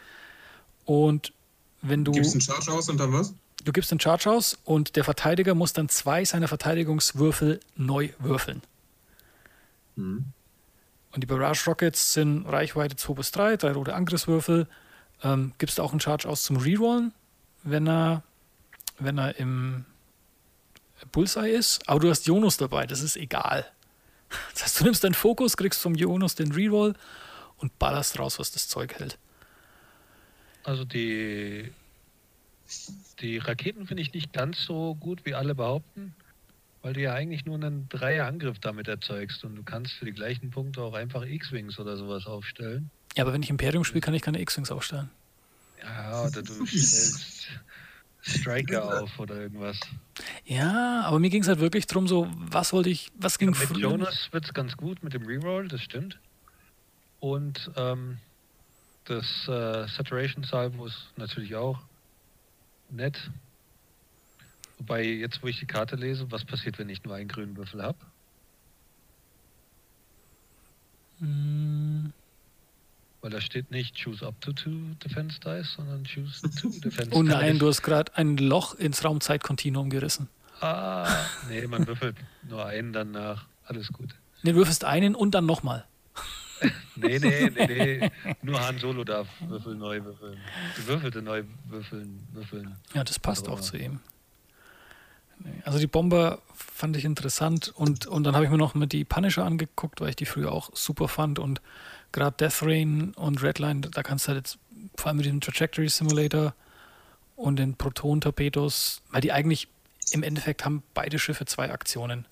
[0.85, 1.33] Und
[1.81, 2.13] wenn du.
[2.13, 3.35] Gibst einen Charge aus und dann was?
[3.65, 8.63] Du gibst einen Charge aus und der Verteidiger muss dann zwei seiner Verteidigungswürfel neu würfeln.
[9.95, 10.27] Mhm.
[11.13, 14.67] Und die Barrage Rockets sind Reichweite 2 bis 3, drei rote Angriffswürfel.
[15.23, 17.13] Ähm, gibst du auch einen Charge aus zum Rerollen,
[17.63, 18.23] wenn er,
[18.99, 19.85] wenn er im
[21.13, 21.89] Bullseye ist.
[21.89, 23.67] Aber du hast Jonas dabei, das ist egal.
[24.53, 26.95] Das heißt, du nimmst deinen Fokus, kriegst vom Jonas den Reroll
[27.59, 29.19] und ballerst raus, was das Zeug hält.
[30.65, 31.73] Also die,
[33.21, 36.15] die Raketen finde ich nicht ganz so gut, wie alle behaupten,
[36.83, 40.51] weil du ja eigentlich nur einen Dreierangriff damit erzeugst und du kannst für die gleichen
[40.51, 42.91] Punkte auch einfach X-Wings oder sowas aufstellen.
[43.17, 45.11] Ja, aber wenn ich Imperium spiele, kann ich keine X-Wings aufstellen.
[45.83, 47.49] Ja, oder du stellst
[48.29, 49.81] Striker auf oder irgendwas.
[50.45, 53.61] Ja, aber mir ging es halt wirklich darum, so, was wollte ich, was ging ja,
[53.61, 56.19] Mit Jonas wird es ganz gut mit dem Reroll, das stimmt.
[57.21, 58.19] Und ähm,
[59.05, 61.81] das äh, Saturation Salvo ist natürlich auch
[62.91, 63.31] nett.
[64.79, 67.83] Wobei, jetzt wo ich die Karte lese, was passiert, wenn ich nur einen grünen Würfel
[67.83, 67.99] habe?
[71.19, 71.58] Hm.
[73.29, 77.23] Weil da steht nicht choose up to two defense dice, sondern choose two defense Oh
[77.23, 77.59] nein, dice.
[77.59, 80.31] du hast gerade ein Loch ins Raumzeitkontinuum gerissen.
[80.63, 81.07] Ah,
[81.51, 82.17] nee, man würfelt
[82.49, 83.45] nur einen dann nach.
[83.67, 84.15] Alles gut.
[84.43, 85.85] Nee, du würfelst einen und dann nochmal.
[86.97, 87.67] nee, nee, nee,
[88.01, 88.11] nee.
[88.41, 90.39] Nur Han Solo darf würfeln, neu würfeln.
[90.77, 92.77] Gewürfelte neu würfeln, würfeln.
[92.95, 94.01] Ja, das passt auch zu ihm.
[95.65, 99.05] Also die Bomber fand ich interessant und, und dann habe ich mir noch mit die
[99.05, 101.61] Punisher angeguckt, weil ich die früher auch super fand und
[102.13, 104.59] gerade Death Rain und Redline, da kannst du halt jetzt
[104.97, 106.55] vor allem mit dem Trajectory Simulator
[107.37, 109.69] und den Proton-Torpedos, weil die eigentlich
[110.11, 112.27] im Endeffekt haben beide Schiffe zwei Aktionen.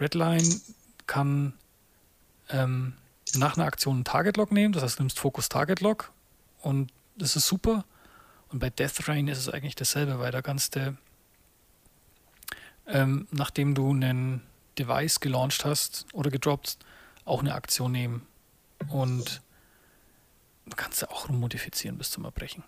[0.00, 0.60] Redline
[1.06, 1.54] kann
[2.48, 2.94] ähm,
[3.34, 6.12] nach einer Aktion einen Target Lock nehmen, das heißt, du nimmst Fokus Target Lock
[6.62, 7.84] und das ist super.
[8.48, 10.96] Und bei Death Rain ist es eigentlich dasselbe, weil da kannst du,
[12.86, 14.42] ähm, nachdem du einen
[14.78, 16.78] Device gelauncht hast oder gedroppt,
[17.24, 18.26] auch eine Aktion nehmen.
[18.88, 19.42] Und
[20.66, 22.64] du kannst sie auch rummodifizieren bis zum Erbrechen.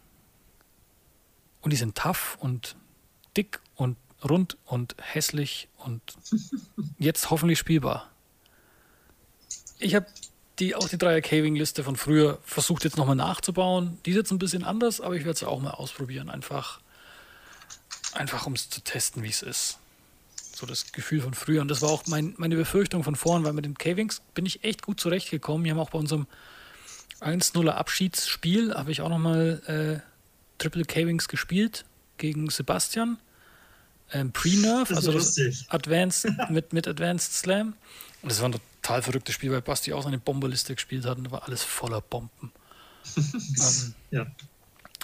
[1.60, 2.76] Und die sind tough und
[3.36, 6.00] dick und rund und hässlich und
[6.98, 8.10] jetzt hoffentlich spielbar.
[9.78, 10.06] Ich habe
[10.58, 13.98] die, auch die Dreier Caving-Liste von früher versucht jetzt nochmal nachzubauen.
[14.06, 16.30] Die ist jetzt ein bisschen anders, aber ich werde es auch mal ausprobieren.
[16.30, 16.80] Einfach,
[18.12, 19.78] einfach um es zu testen, wie es ist.
[20.56, 21.60] So das Gefühl von früher.
[21.60, 24.64] Und das war auch mein, meine Befürchtung von vorn, weil mit den Cavings bin ich
[24.64, 25.64] echt gut zurechtgekommen.
[25.64, 26.26] Wir haben auch bei unserem
[27.20, 31.84] 1-0er Abschiedsspiel, habe ich auch nochmal äh, Triple Cavings gespielt
[32.16, 33.18] gegen Sebastian.
[34.12, 35.38] Ähm, Pre-Nerf, also das
[35.68, 37.74] Advanced mit, mit Advanced Slam.
[38.22, 41.24] Und das war ein total verrücktes Spiel, weil Basti auch seine Bomberliste gespielt hat und
[41.24, 42.50] da war alles voller Bomben.
[43.18, 44.26] ähm, ja.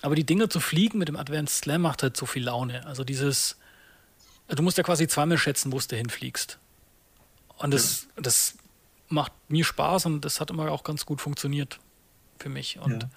[0.00, 2.86] Aber die Dinger zu fliegen mit dem Advanced Slam macht halt so viel Laune.
[2.86, 3.56] Also dieses,
[4.56, 6.58] du musst ja quasi zweimal schätzen, wo du hinfliegst.
[7.58, 8.22] Und das, ja.
[8.22, 8.56] das
[9.08, 11.78] macht mir Spaß und das hat immer auch ganz gut funktioniert
[12.38, 12.78] für mich.
[12.78, 13.10] Und ja.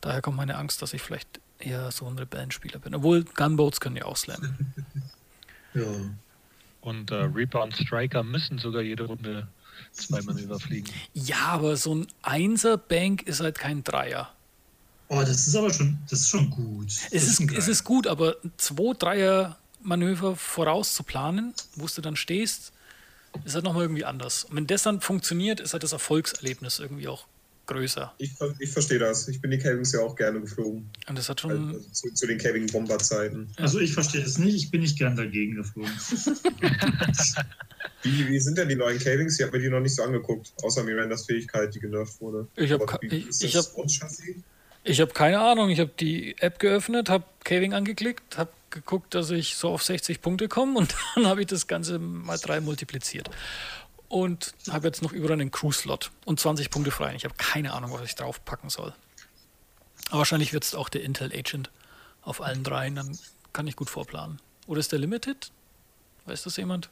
[0.00, 2.94] daher kommt meine Angst, dass ich vielleicht eher so ein Rebellenspieler bin.
[2.94, 4.74] Obwohl Gunboats können ja auch slammen.
[5.74, 5.82] ja.
[6.80, 9.48] Und äh, Reaper und Striker müssen sogar jede Runde
[9.92, 10.92] zweimal überfliegen.
[11.12, 14.30] Ja, aber so ein Einser-Bank ist halt kein Dreier.
[15.08, 16.86] Oh, das ist aber schon, das ist schon gut.
[16.86, 18.94] Es ist, ist es ist gut, aber zwei
[19.80, 22.72] Dreier-Manöver vorauszuplanen, wo du dann stehst,
[23.44, 24.44] ist halt nochmal irgendwie anders.
[24.44, 27.26] Und wenn das dann funktioniert, ist halt das Erfolgserlebnis irgendwie auch
[27.66, 28.12] größer.
[28.18, 29.28] Ich, ich verstehe das.
[29.28, 30.90] Ich bin die Cavings ja auch gerne geflogen.
[31.08, 31.50] Und das hat schon.
[31.52, 33.48] Also zu, zu, den Caving-Bomber-Zeiten.
[33.58, 35.92] Also ich verstehe das nicht, ich bin nicht gern dagegen geflogen.
[38.02, 39.38] wie, wie sind denn die neuen Cavings?
[39.38, 42.48] Ich habe mir die noch nicht so angeguckt, außer Mirandas Fähigkeit, die genervt wurde.
[42.56, 43.66] Ich habe ich, ich hab,
[44.82, 45.70] ich hab keine Ahnung.
[45.70, 50.20] Ich habe die App geöffnet, habe Caving angeklickt, habe geguckt, dass ich so auf 60
[50.22, 53.30] Punkte komme und dann habe ich das Ganze mal drei multipliziert.
[54.08, 57.14] und habe jetzt noch überall einen Crew-Slot und 20 Punkte frei.
[57.14, 58.92] Ich habe keine Ahnung, was ich draufpacken soll.
[60.08, 61.70] Aber wahrscheinlich wird es auch der Intel Agent
[62.22, 63.16] auf allen dreien, dann
[63.52, 64.40] kann ich gut vorplanen.
[64.66, 65.52] Oder ist der Limited?
[66.26, 66.90] Weiß das jemand?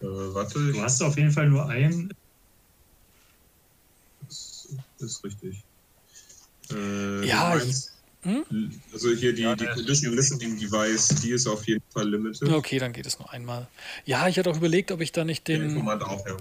[0.00, 2.12] Äh, warte, Du hast auf jeden Fall nur einen.
[4.28, 4.68] das
[4.98, 5.62] ist richtig.
[6.70, 7.86] Äh, Ja, ich-
[8.24, 8.72] Hm?
[8.92, 12.48] Also hier die, Ja, die Conditional Listening Device, die ist auf jeden Fall limited.
[12.48, 13.68] Okay, dann geht es nur einmal.
[14.04, 16.36] Ja, ich hatte auch überlegt, ob ich da nicht den, auch, ja.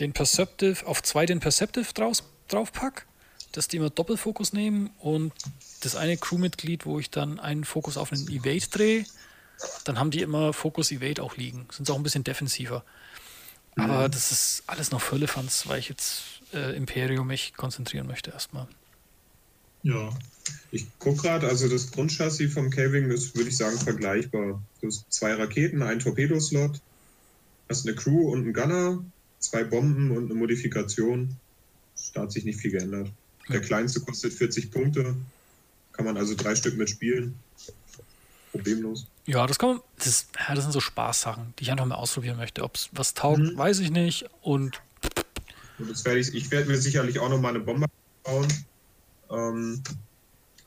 [0.00, 3.06] den Perceptive, auf zwei den Perceptive draus, drauf pack,
[3.52, 5.32] dass die immer Doppelfokus nehmen und
[5.80, 9.04] das eine Crewmitglied, wo ich dann einen Fokus auf einen Evade drehe,
[9.84, 11.68] dann haben die immer Fokus Evade auch liegen.
[11.70, 12.84] Sind auch ein bisschen defensiver.
[13.76, 16.22] Aber das ist alles noch Völlefanz, weil ich jetzt
[16.52, 18.66] äh, Imperium mich konzentrieren möchte erstmal.
[19.82, 20.10] Ja.
[20.72, 24.62] Ich gucke gerade, also das Grundchassis vom Caving ist, würde ich sagen, vergleichbar.
[24.80, 26.80] Du hast zwei Raketen, ein Torpedoslot,
[27.68, 29.02] hast eine Crew und einen Gunner,
[29.40, 31.36] zwei Bomben und eine Modifikation.
[32.14, 33.10] Da hat sich nicht viel geändert.
[33.48, 35.16] Der kleinste kostet 40 Punkte.
[35.92, 37.34] Kann man also drei Stück mitspielen.
[38.52, 39.06] Problemlos.
[39.26, 42.36] Ja, das kann man, das, ja, das sind so Spaßsachen, die ich einfach mal ausprobieren
[42.36, 42.62] möchte.
[42.62, 43.56] Ob es was taugt, Mhm.
[43.56, 44.24] weiß ich nicht.
[44.42, 44.80] Und
[45.78, 47.86] Und werde ich, ich werde mir sicherlich auch noch mal eine Bombe
[48.24, 48.46] bauen.
[49.30, 49.82] Ähm,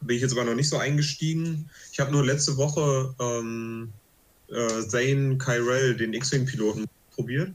[0.02, 1.70] bin ich jetzt aber noch nicht so eingestiegen.
[1.92, 3.92] Ich habe nur letzte Woche ähm,
[4.50, 7.52] äh, Zane Kyrell, den X-Wing-Piloten, probiert.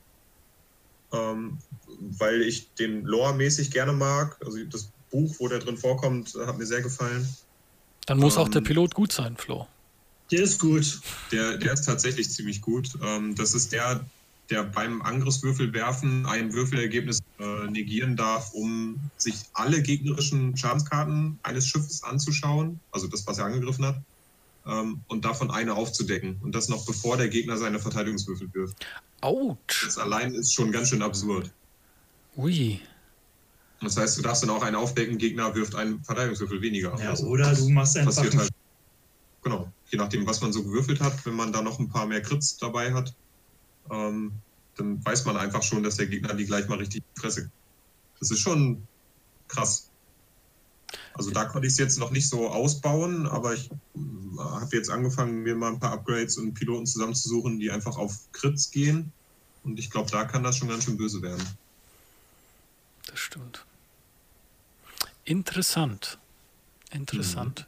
[1.12, 1.58] Ähm,
[2.18, 4.36] weil ich den Lore-mäßig gerne mag.
[4.44, 7.26] Also das Buch, wo der drin vorkommt, hat mir sehr gefallen.
[8.06, 9.66] dann muss auch Ähm, der Pilot gut sein, Flo.
[10.30, 11.00] Der ist gut.
[11.32, 12.90] Der, der ist tatsächlich ziemlich gut.
[13.02, 14.04] Ähm, das ist der,
[14.50, 21.66] der beim Angriffswürfel werfen ein Würfelergebnis äh, negieren darf, um sich alle gegnerischen Schadenskarten eines
[21.66, 24.00] Schiffes anzuschauen, also das, was er angegriffen hat,
[24.66, 26.38] ähm, und davon eine aufzudecken.
[26.42, 28.84] Und das noch bevor der Gegner seine Verteidigungswürfel wirft.
[29.20, 29.84] Autsch.
[29.84, 31.50] Das allein ist schon ganz schön absurd.
[32.36, 32.80] Ui.
[33.80, 36.98] Das heißt, du darfst dann auch einen aufdecken, Gegner wirft einen Verteidigungswürfel weniger.
[37.00, 38.14] Ja, Also oder du machst einfach.
[38.14, 38.50] passiert einen- halt.
[39.44, 42.20] Genau, je nachdem, was man so gewürfelt hat, wenn man da noch ein paar mehr
[42.20, 43.14] Crits dabei hat,
[43.90, 44.32] ähm,
[44.78, 47.50] dann weiß man einfach schon, dass der Gegner die gleich mal richtig Fresse.
[48.20, 48.86] Das ist schon
[49.48, 49.90] krass.
[51.14, 53.70] Also da konnte ich es jetzt noch nicht so ausbauen, aber ich
[54.38, 58.70] habe jetzt angefangen, mir mal ein paar Upgrades und Piloten zusammenzusuchen, die einfach auf Crits
[58.70, 59.12] gehen.
[59.64, 61.42] Und ich glaube, da kann das schon ganz schön böse werden.
[63.06, 63.64] Das stimmt.
[65.24, 66.18] Interessant.
[66.90, 67.66] Interessant.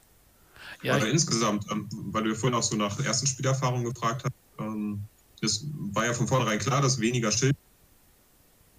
[0.82, 4.32] Ja, Aber insgesamt, ähm, weil du ja vorhin auch so nach ersten Spielerfahrungen gefragt hast,
[4.58, 5.02] ähm,
[5.40, 7.56] das war ja von vornherein klar, dass weniger Schild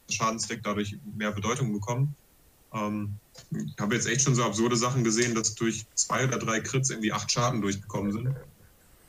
[0.09, 2.15] Schadensdeck dadurch mehr Bedeutung bekommen.
[2.73, 3.15] Ähm,
[3.51, 6.89] ich habe jetzt echt schon so absurde Sachen gesehen, dass durch zwei oder drei Crits
[6.89, 8.35] irgendwie acht Schaden durchgekommen sind.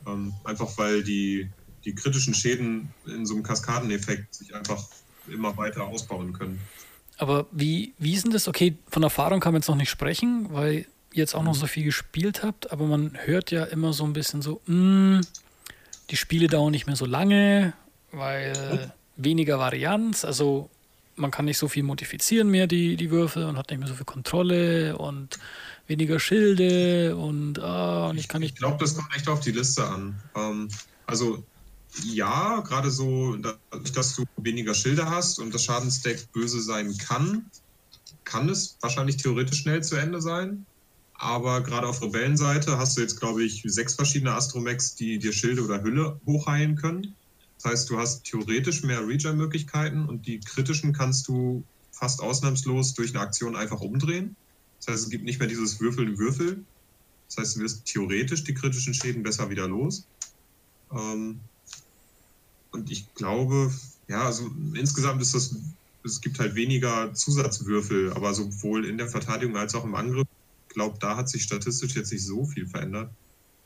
[0.07, 1.49] Ähm, einfach weil die,
[1.85, 4.83] die kritischen Schäden in so einem Kaskadeneffekt sich einfach
[5.27, 6.59] immer weiter ausbauen können.
[7.17, 8.47] aber wie, wie ist denn das?
[8.47, 11.67] Okay, von Erfahrung kann man jetzt noch nicht sprechen, weil ihr jetzt auch noch so
[11.67, 15.21] viel gespielt habt, aber man hört ja immer so ein bisschen so, "Mm,
[16.09, 17.73] die Spiele dauern nicht mehr so lange,
[18.11, 20.69] weil weniger Varianz, also
[21.15, 23.95] man kann nicht so viel modifizieren mehr, die, die Würfel, und hat nicht mehr so
[23.95, 25.37] viel Kontrolle und
[25.87, 28.59] weniger Schilde und, ah, und ich kann Ich nicht.
[28.59, 30.19] glaube, das kommt echt auf die Liste an.
[30.35, 30.69] Ähm,
[31.05, 31.43] also
[32.05, 37.45] ja, gerade so, dadurch, dass du weniger Schilder hast und das Schadensdeck böse sein kann,
[38.23, 40.65] kann es wahrscheinlich theoretisch schnell zu Ende sein.
[41.15, 45.63] Aber gerade auf Rebellenseite hast du jetzt, glaube ich, sechs verschiedene Astromex, die dir Schilde
[45.63, 47.15] oder Hülle hochheilen können.
[47.61, 53.11] Das heißt, du hast theoretisch mehr Regen-Möglichkeiten und die kritischen kannst du fast ausnahmslos durch
[53.11, 54.35] eine Aktion einfach umdrehen.
[54.79, 56.65] Das heißt, es gibt nicht mehr dieses Würfeln Würfel,
[57.35, 60.05] das heißt, du wirst theoretisch die kritischen Schäden besser wieder los.
[60.91, 61.39] Ähm,
[62.71, 63.73] und ich glaube,
[64.07, 65.55] ja, also insgesamt ist das,
[66.03, 70.27] es gibt halt weniger Zusatzwürfel, aber sowohl in der Verteidigung als auch im Angriff,
[70.73, 73.11] glaube, da hat sich statistisch jetzt nicht so viel verändert.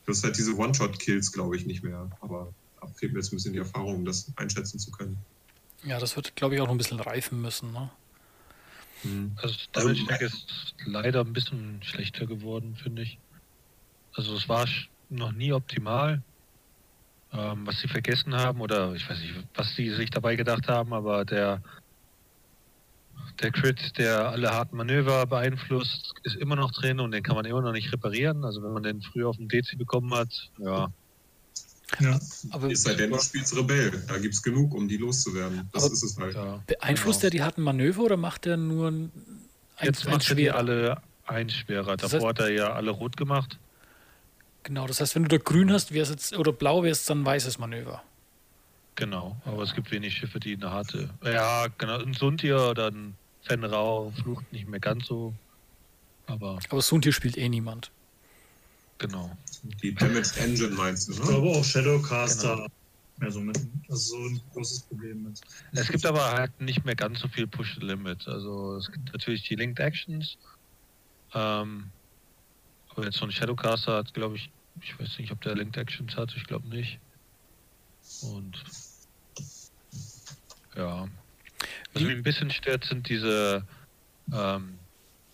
[0.04, 2.10] Du hast halt diese One-Shot-Kills, glaube ich, nicht mehr.
[2.20, 5.16] Aber da fehlt mir jetzt ein bisschen die Erfahrung, um das einschätzen zu können.
[5.84, 7.72] Ja, das wird, glaube ich, auch noch ein bisschen reifen müssen.
[7.72, 7.90] Ne?
[9.04, 9.32] Mhm.
[9.36, 13.18] Also das Damage Deck ist leider ein bisschen schlechter geworden, finde ich.
[14.14, 14.66] Also es war
[15.10, 16.22] noch nie optimal.
[17.30, 20.94] Ähm, was sie vergessen haben, oder ich weiß nicht, was sie sich dabei gedacht haben,
[20.94, 21.62] aber der
[23.40, 27.44] der Crit, der alle harten Manöver beeinflusst, ist immer noch drin und den kann man
[27.44, 28.44] immer noch nicht reparieren.
[28.44, 30.28] Also wenn man den früher auf dem DC bekommen hat,
[30.58, 30.88] ja,
[32.00, 32.18] Ja.
[32.50, 34.04] Aber Es sei denn, du spielst Rebell.
[34.08, 35.68] Da gibt es genug, um die loszuwerden.
[35.72, 36.34] Das Aber- ist es halt.
[36.34, 36.62] ja.
[36.66, 37.26] beeinflusst Genau.
[37.28, 39.10] er die harten Manöver oder macht er nur ein,
[39.82, 41.96] Jetzt ein macht er die alle ein schwerer.
[41.96, 43.58] Das Davor heißt- hat er ja alle rot gemacht.
[44.64, 47.58] Genau, das heißt, wenn du da grün hast, wär's jetzt, oder blau wär's dann weißes
[47.58, 48.02] Manöver.
[48.96, 51.08] Genau, aber es gibt wenig Schiffe, die eine harte.
[51.24, 55.32] Ja, genau, ein Suntier oder ein Fenrau flucht nicht mehr ganz so.
[56.26, 57.90] Aber Aber Suntier spielt eh niemand.
[58.98, 59.30] genau.
[59.82, 61.24] Die Damaged Engine meinst du, Ich ne?
[61.26, 62.68] glaube auch Shadowcaster Genau.
[63.18, 63.58] mehr so mit,
[63.88, 65.40] also so ein großes Problem mit.
[65.72, 68.28] Es gibt aber halt nicht mehr ganz so viel Push-Limit.
[68.28, 70.36] Also es gibt natürlich die Linked Actions.
[71.34, 71.90] Ähm,
[72.90, 74.50] aber jetzt so ein Shadowcaster hat, glaube ich,
[74.82, 76.98] ich weiß nicht, ob der Linked Actions hat, ich glaube nicht.
[78.22, 78.62] Und
[80.76, 81.08] ja.
[81.98, 83.66] Was Wie- mich ein bisschen stört, sind diese
[84.32, 84.78] ähm,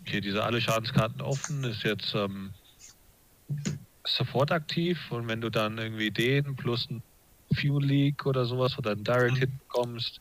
[0.06, 2.54] hier diese alle Schadenskarten offen, ist jetzt ähm,
[4.06, 7.02] sofort aktiv und wenn du dann irgendwie den plus ein
[7.54, 10.20] Fuel Leak oder sowas oder einen Direct Hit bekommst,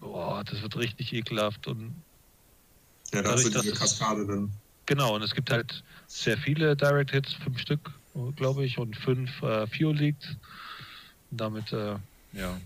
[0.00, 2.04] boah, das wird richtig ekelhaft und
[3.14, 4.60] Ja, da hast du diese Kaskade dann.
[4.86, 7.92] Genau, und es gibt halt sehr viele Direct Hits, fünf Stück,
[8.34, 10.26] glaube ich, und fünf äh, Fuel Leaks.
[11.30, 11.96] Und damit, äh,
[12.32, 12.60] ja,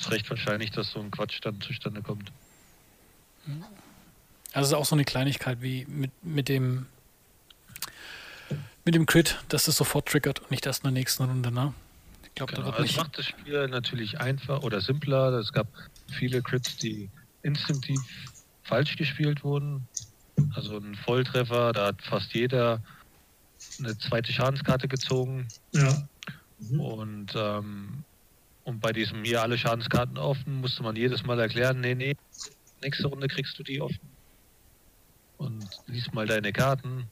[0.00, 2.30] ist recht wahrscheinlich, dass so ein Quatsch dann zustande kommt.
[4.52, 6.86] Also es ist auch so eine Kleinigkeit wie mit, mit dem
[8.84, 11.74] mit dem Crit, dass das sofort triggert und nicht erst in der nächsten Runde, ne?
[12.24, 12.62] Ich glaube, Genau.
[12.62, 12.96] da wird Also es nicht.
[12.98, 15.32] macht das Spiel natürlich einfach oder simpler.
[15.34, 15.66] Es gab
[16.10, 17.10] viele Crits, die
[17.42, 18.00] instinktiv
[18.64, 19.86] falsch gespielt wurden.
[20.54, 22.82] Also ein Volltreffer, da hat fast jeder
[23.78, 25.46] eine zweite Schadenskarte gezogen.
[25.72, 26.08] Ja.
[26.78, 28.04] Und, ähm,
[28.70, 32.16] und bei diesem hier alle Schadenskarten offen, musste man jedes Mal erklären, nee, nee,
[32.82, 33.98] nächste Runde kriegst du die offen.
[35.38, 37.08] Und lies mal deine Karten.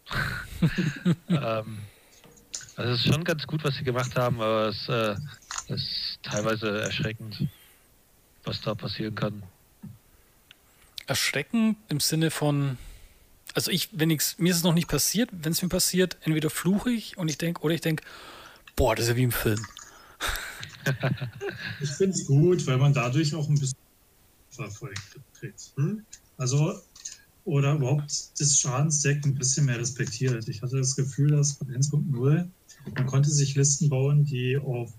[1.28, 1.78] ähm,
[2.76, 5.16] also es ist schon ganz gut, was sie gemacht haben, aber es äh,
[5.66, 7.48] ist teilweise erschreckend,
[8.44, 9.42] was da passieren kann.
[11.06, 12.78] erschreckend im Sinne von,
[13.54, 16.50] also ich, wenn ich's, mir ist es noch nicht passiert, wenn es mir passiert, entweder
[16.50, 18.04] fluche ich und ich denke, oder ich denke,
[18.76, 19.66] boah, das ist ja wie im Film.
[21.80, 23.74] Ich finde es gut, weil man dadurch auch ein bisschen
[24.58, 24.96] Erfolg
[25.34, 25.72] kriegt.
[25.76, 26.04] Hm?
[26.36, 26.80] Also,
[27.44, 30.48] oder überhaupt das Schadensdeck ein bisschen mehr respektiert.
[30.48, 32.50] Ich hatte das Gefühl, dass bei 1.0
[32.94, 34.92] man konnte sich Listen bauen, die auf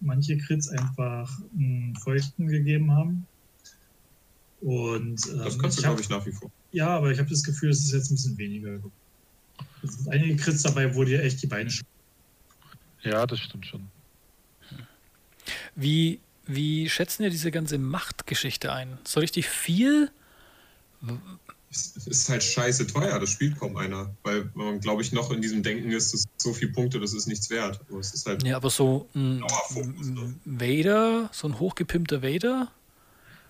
[0.00, 3.26] manche Crits einfach einen Feuchten gegeben haben.
[4.60, 6.50] Und ähm, Das kannst du, glaube ich, nach wie vor.
[6.70, 8.80] Ja, aber ich habe das Gefühl, es ist jetzt ein bisschen weniger.
[9.82, 11.82] Es sind einige Crits dabei, wo dir echt die Beine sch-
[13.02, 13.90] Ja, das stimmt schon.
[15.74, 18.98] Wie, wie schätzen ihr diese ganze Machtgeschichte ein?
[19.04, 20.10] So richtig viel?
[21.70, 24.14] Es es ist halt scheiße teuer, das spielt kaum einer.
[24.22, 27.26] Weil man, glaube ich, noch in diesem Denken ist, dass so viele Punkte, das ist
[27.26, 27.80] nichts wert.
[27.88, 28.44] Aber es ist halt.
[28.46, 30.34] Ja, aber so ein Dauerfokus, ne?
[30.44, 32.70] Vader, so ein hochgepimpter Vader,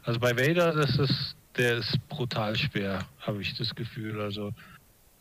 [0.05, 4.21] Also bei Vader, das ist, der ist brutal schwer, habe ich das Gefühl.
[4.21, 4.53] Also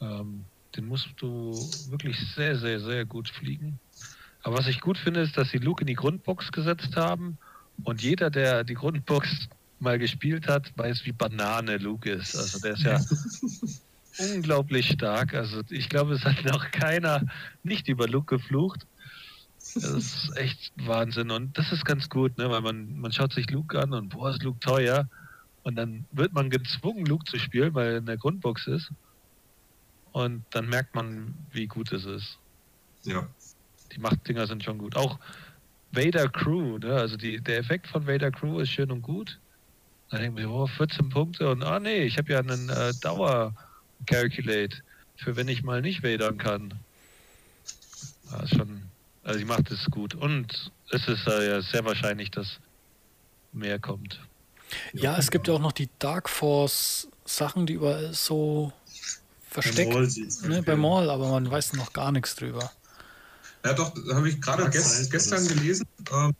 [0.02, 0.46] ähm,
[0.76, 1.54] den musst du
[1.90, 3.80] wirklich sehr, sehr, sehr gut fliegen.
[4.44, 7.38] Aber was ich gut finde, ist, dass sie Luke in die Grundbox gesetzt haben
[7.84, 9.48] und jeder, der die Grundbox
[9.80, 12.36] mal gespielt hat, weiß, wie Banane Luke ist.
[12.36, 13.00] Also der ist ja
[14.34, 15.34] unglaublich stark.
[15.34, 17.26] Also ich glaube, es hat noch keiner
[17.64, 18.86] nicht über Luke geflucht.
[19.76, 21.32] Das ist echt Wahnsinn.
[21.32, 22.50] Und das ist ganz gut, ne?
[22.50, 25.08] weil man, man schaut sich Luke an und boah, ist Luke teuer.
[25.64, 28.92] Und dann wird man gezwungen, Luke zu spielen, weil er in der Grundbox ist.
[30.12, 32.38] Und dann merkt man, wie gut es ist.
[33.04, 33.28] Ja.
[33.96, 34.96] Die Machtdinger sind schon gut.
[34.96, 35.20] Auch
[35.92, 36.96] Vader Crew, ne?
[36.96, 39.40] also die, der Effekt von Vader Crew ist schön und gut.
[40.10, 42.94] Dann denkt man, sich, oh, 14 Punkte und ah nee, ich habe ja einen äh,
[43.02, 44.78] Dauer-Calculate
[45.16, 46.74] für wenn ich mal nicht vadern kann.
[48.32, 48.84] Ja, ist schon,
[49.24, 50.16] also die macht es gut.
[50.16, 52.60] Und es ist äh, ja sehr wahrscheinlich, dass
[53.52, 54.20] mehr kommt.
[54.94, 58.74] Ja, es gibt ja auch noch die Dark Force Sachen, die überall so
[59.48, 62.72] versteckt, Maul sieht's ne, bei Maul, aber man weiß noch gar nichts drüber.
[63.66, 66.34] Ja, doch, habe ich gerade gest, gestern gelesen, ähm,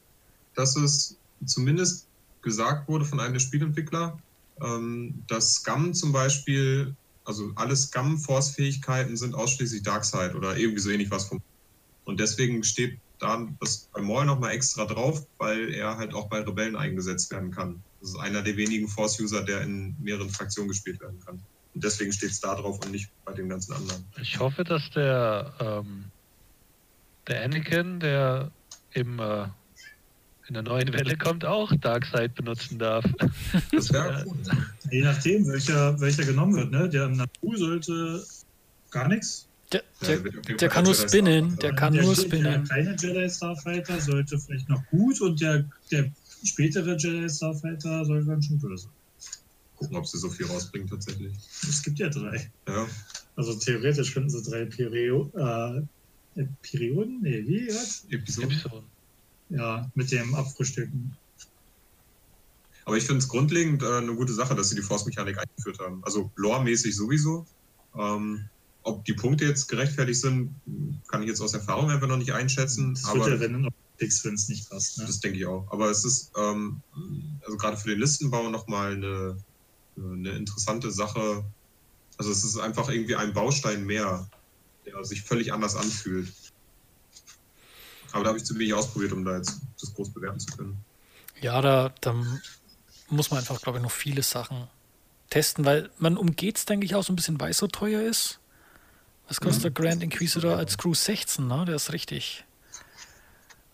[0.56, 2.08] dass es zumindest
[2.42, 4.20] gesagt wurde von einem der Spielentwickler,
[4.62, 6.96] ähm, dass Scum zum Beispiel,
[7.26, 11.42] also alle Scum-Force-Fähigkeiten sind ausschließlich Darkseid oder irgendwie so ähnlich was vom.
[12.06, 16.42] Und deswegen steht da das bei Maul nochmal extra drauf, weil er halt auch bei
[16.42, 17.82] Rebellen eingesetzt werden kann.
[18.02, 21.42] Das ist einer der wenigen Force-User, der in mehreren Fraktionen gespielt werden kann.
[21.74, 24.04] Und deswegen steht es da drauf und nicht bei den ganzen anderen.
[24.22, 26.12] Ich hoffe, dass der, ähm,
[27.28, 28.52] der Anakin, der
[28.94, 29.44] im, äh,
[30.48, 33.06] in der neuen Welle kommt, auch Darkseid benutzen darf.
[33.72, 34.36] Das wäre cool.
[34.92, 36.72] Je nachdem, welcher, welcher genommen wird.
[36.72, 36.90] Ne?
[36.90, 38.24] Der Nabu sollte
[38.92, 39.48] gar nichts.
[39.72, 42.64] Der, der, der der kann nur spinnen, der kann der, nur der spinnen.
[42.68, 46.12] keine Jedi Starfighter sollte vielleicht noch gut und der, der
[46.44, 48.88] spätere Jedi Starfighter soll ganz schön böse.
[49.78, 51.34] Gucken, ob sie so viel rausbringen tatsächlich.
[51.64, 52.52] Es gibt ja drei.
[52.68, 52.86] Ja.
[53.36, 55.82] Also theoretisch könnten sie drei Pereo, äh,
[56.62, 57.22] Perioden?
[57.22, 57.68] Nee, wie?
[57.68, 58.06] Was?
[58.10, 58.48] Episode.
[58.48, 58.88] Episoden.
[59.50, 61.16] ja, mit dem Abfrühstücken.
[62.86, 66.04] Aber ich finde es grundlegend äh, eine gute Sache, dass sie die Force-Mechanik eingeführt haben.
[66.04, 67.46] Also lore-mäßig sowieso.
[67.98, 68.50] Ähm,
[68.84, 70.54] ob die Punkte jetzt gerechtfertigt sind,
[71.08, 72.94] kann ich jetzt aus Erfahrung einfach noch nicht einschätzen.
[72.96, 74.98] Das aber wird ja, wenn fix, wenn es nicht passt.
[74.98, 75.06] Ne?
[75.06, 75.72] das denke ich auch.
[75.72, 76.82] Aber es ist ähm,
[77.46, 79.38] also gerade für den Listenbau nochmal eine,
[79.98, 81.46] eine interessante Sache.
[82.18, 84.28] Also es ist einfach irgendwie ein Baustein mehr,
[84.86, 86.32] der sich völlig anders anfühlt.
[88.12, 90.78] Aber da habe ich zu wenig ausprobiert, um da jetzt das groß bewerten zu können.
[91.42, 92.16] Ja, da, da
[93.10, 94.68] muss man einfach, glaube ich, noch viele Sachen
[95.30, 98.02] testen, weil man umgeht es, denke ich, auch so ein bisschen, weil es so teuer
[98.02, 98.40] ist.
[99.28, 101.66] Was kostet der Grand Inquisitor als Crew 16, ne?
[101.66, 102.44] Der ist richtig.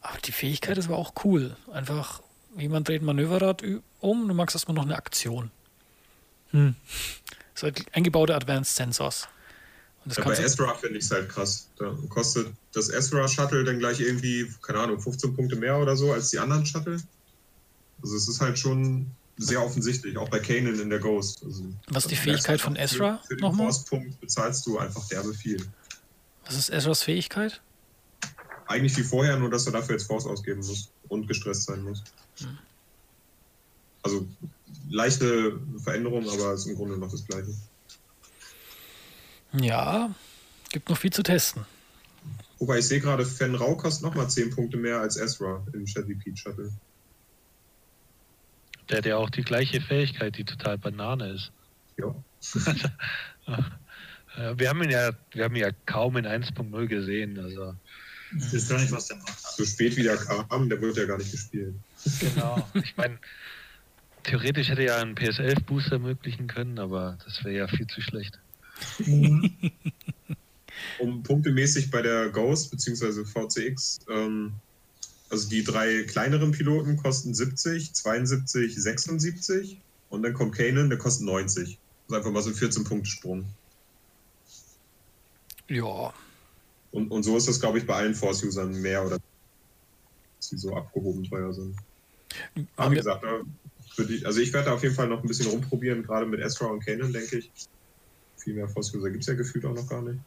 [0.01, 1.57] Aber die Fähigkeit, das war auch cool.
[1.71, 2.21] Einfach,
[2.55, 3.63] jemand dreht ein Manöverrad
[3.99, 5.51] um, du machst erstmal noch eine Aktion.
[6.51, 6.75] Hm.
[7.53, 9.27] So eingebaute Advanced Sensors.
[10.09, 11.69] Das Ja, bei Ezra finde ich es halt krass.
[11.77, 16.31] Da kostet das Ezra-Shuttle dann gleich irgendwie, keine Ahnung, 15 Punkte mehr oder so als
[16.31, 16.97] die anderen Shuttle.
[18.01, 21.43] Also es ist halt schon sehr offensichtlich, auch bei Kanan in der Ghost.
[21.45, 23.67] Also, was ist die Fähigkeit von Ezra Für, für den nochmal?
[23.67, 25.65] Force-Punkt bezahlst du einfach derbe viel.
[26.45, 27.61] Was ist Ezras Fähigkeit?
[28.65, 32.03] Eigentlich wie vorher, nur dass er dafür jetzt Force ausgeben muss und gestresst sein muss.
[32.39, 32.57] Hm.
[34.01, 34.27] Also
[34.89, 37.53] leichte Veränderung, aber es ist im Grunde noch das gleiche.
[39.53, 40.13] Ja,
[40.71, 41.65] gibt noch viel zu testen.
[42.59, 46.15] Wobei ich sehe gerade, Fen Rau kostet nochmal 10 Punkte mehr als Ezra im Chevy
[46.15, 46.71] Pete Shuttle.
[48.89, 51.51] Der hat ja auch die gleiche Fähigkeit, die total Banane ist.
[51.97, 52.15] Ja.
[54.55, 57.39] Wir haben ihn ja, wir haben ihn ja kaum in 1.0 gesehen.
[57.39, 57.73] Also
[58.31, 59.37] Ich weiß gar nicht, was der macht.
[59.39, 61.73] So spät wie der kam, der wird ja gar nicht gespielt.
[62.19, 62.65] genau.
[62.75, 63.17] Ich meine,
[64.23, 68.39] theoretisch hätte ja ein PS11 Booster ermöglichen können, aber das wäre ja viel zu schlecht.
[70.99, 73.23] Um punktemäßig bei der Ghost bzw.
[73.25, 74.53] VCX, ähm,
[75.29, 79.79] also die drei kleineren Piloten kosten 70, 72, 76
[80.09, 81.77] und dann kommt Kanan, der kostet 90.
[82.07, 83.45] Das ist einfach mal so ein 14-Punkte-Sprung.
[85.67, 86.13] Ja,
[86.91, 90.75] Und, und so ist das, glaube ich, bei allen Force-Usern mehr oder dass sie so
[90.75, 91.75] abgehoben teuer sind.
[92.75, 93.41] Aber wie gesagt, da
[93.95, 96.39] würde ich, also ich werde da auf jeden Fall noch ein bisschen rumprobieren, gerade mit
[96.39, 97.51] Ezra und Kanan, denke ich.
[98.39, 100.19] Viel mehr Force-User gibt es ja gefühlt auch noch gar nicht.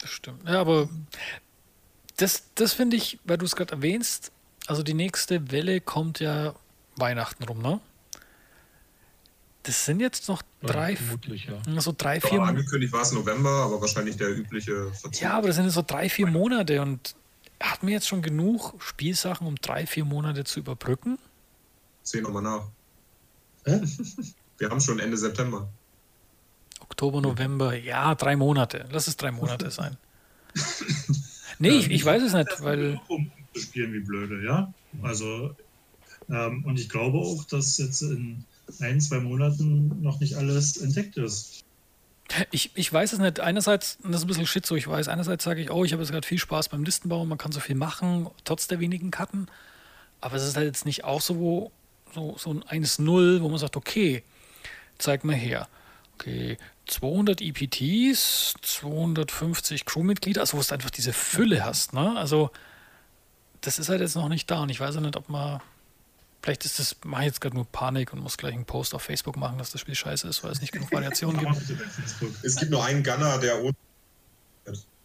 [0.00, 0.48] das stimmt.
[0.48, 0.88] Ja, aber
[2.16, 4.32] das, das finde ich, weil du es gerade erwähnst,
[4.66, 6.54] also die nächste Welle kommt ja
[6.96, 7.80] Weihnachten rum, ne?
[9.64, 11.80] Das sind jetzt noch drei, Ja, vermutlich, ja.
[11.80, 12.48] so drei, vier Monate.
[12.50, 15.20] angekündigt war es November, aber wahrscheinlich der übliche Verzug.
[15.20, 17.14] Ja, aber das sind jetzt so drei, vier Monate und
[17.60, 21.18] hat mir jetzt schon genug Spielsachen, um drei, vier Monate zu überbrücken?
[22.02, 22.68] Sehen wir mal nach.
[23.66, 23.82] Hä?
[24.60, 25.70] Wir haben schon Ende September.
[26.80, 28.86] Oktober, November, ja, drei Monate.
[28.92, 29.96] Lass es drei Monate sein.
[31.58, 33.00] Nee, ich, ich weiß es nicht, weil.
[33.54, 34.72] Zu spielen wie blöde, ja.
[35.02, 35.56] Also,
[36.28, 38.44] ähm, und ich glaube auch, dass jetzt in
[38.80, 41.64] ein, zwei Monaten noch nicht alles entdeckt ist.
[42.50, 43.40] Ich, ich weiß es nicht.
[43.40, 46.02] Einerseits, das ist ein bisschen Shit so, ich weiß, einerseits sage ich, oh, ich habe
[46.02, 49.46] jetzt gerade viel Spaß beim Listenbau, man kann so viel machen, trotz der wenigen Karten.
[50.20, 51.72] Aber es ist halt jetzt nicht auch so, wo,
[52.14, 54.22] so, so ein 1-0, wo man sagt, okay,
[55.00, 55.68] zeig mal her.
[56.14, 62.16] Okay, 200 EPTs, 250 Crewmitglieder, also wo du einfach diese Fülle hast, ne?
[62.16, 62.50] Also,
[63.60, 65.60] das ist halt jetzt noch nicht da und ich weiß auch nicht, ob man.
[66.42, 69.02] Vielleicht ist das, mache ich jetzt gerade nur Panik und muss gleich einen Post auf
[69.02, 71.54] Facebook machen, dass das Spiel scheiße ist, weil es nicht genug Variationen gibt.
[72.42, 73.74] Es gibt nur einen Gunner, der ohne.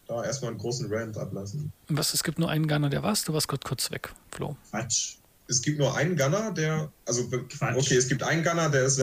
[0.08, 1.74] Da erstmal einen großen Rant ablassen.
[1.90, 3.24] Was, es gibt nur einen Gunner, der was?
[3.24, 4.56] Du warst kurz, kurz weg, Flo.
[4.70, 5.16] Quatsch.
[5.48, 6.90] Es gibt nur einen Gunner, der.
[7.06, 7.76] Also, Quatsch.
[7.76, 9.02] okay, es gibt einen Gunner, der ist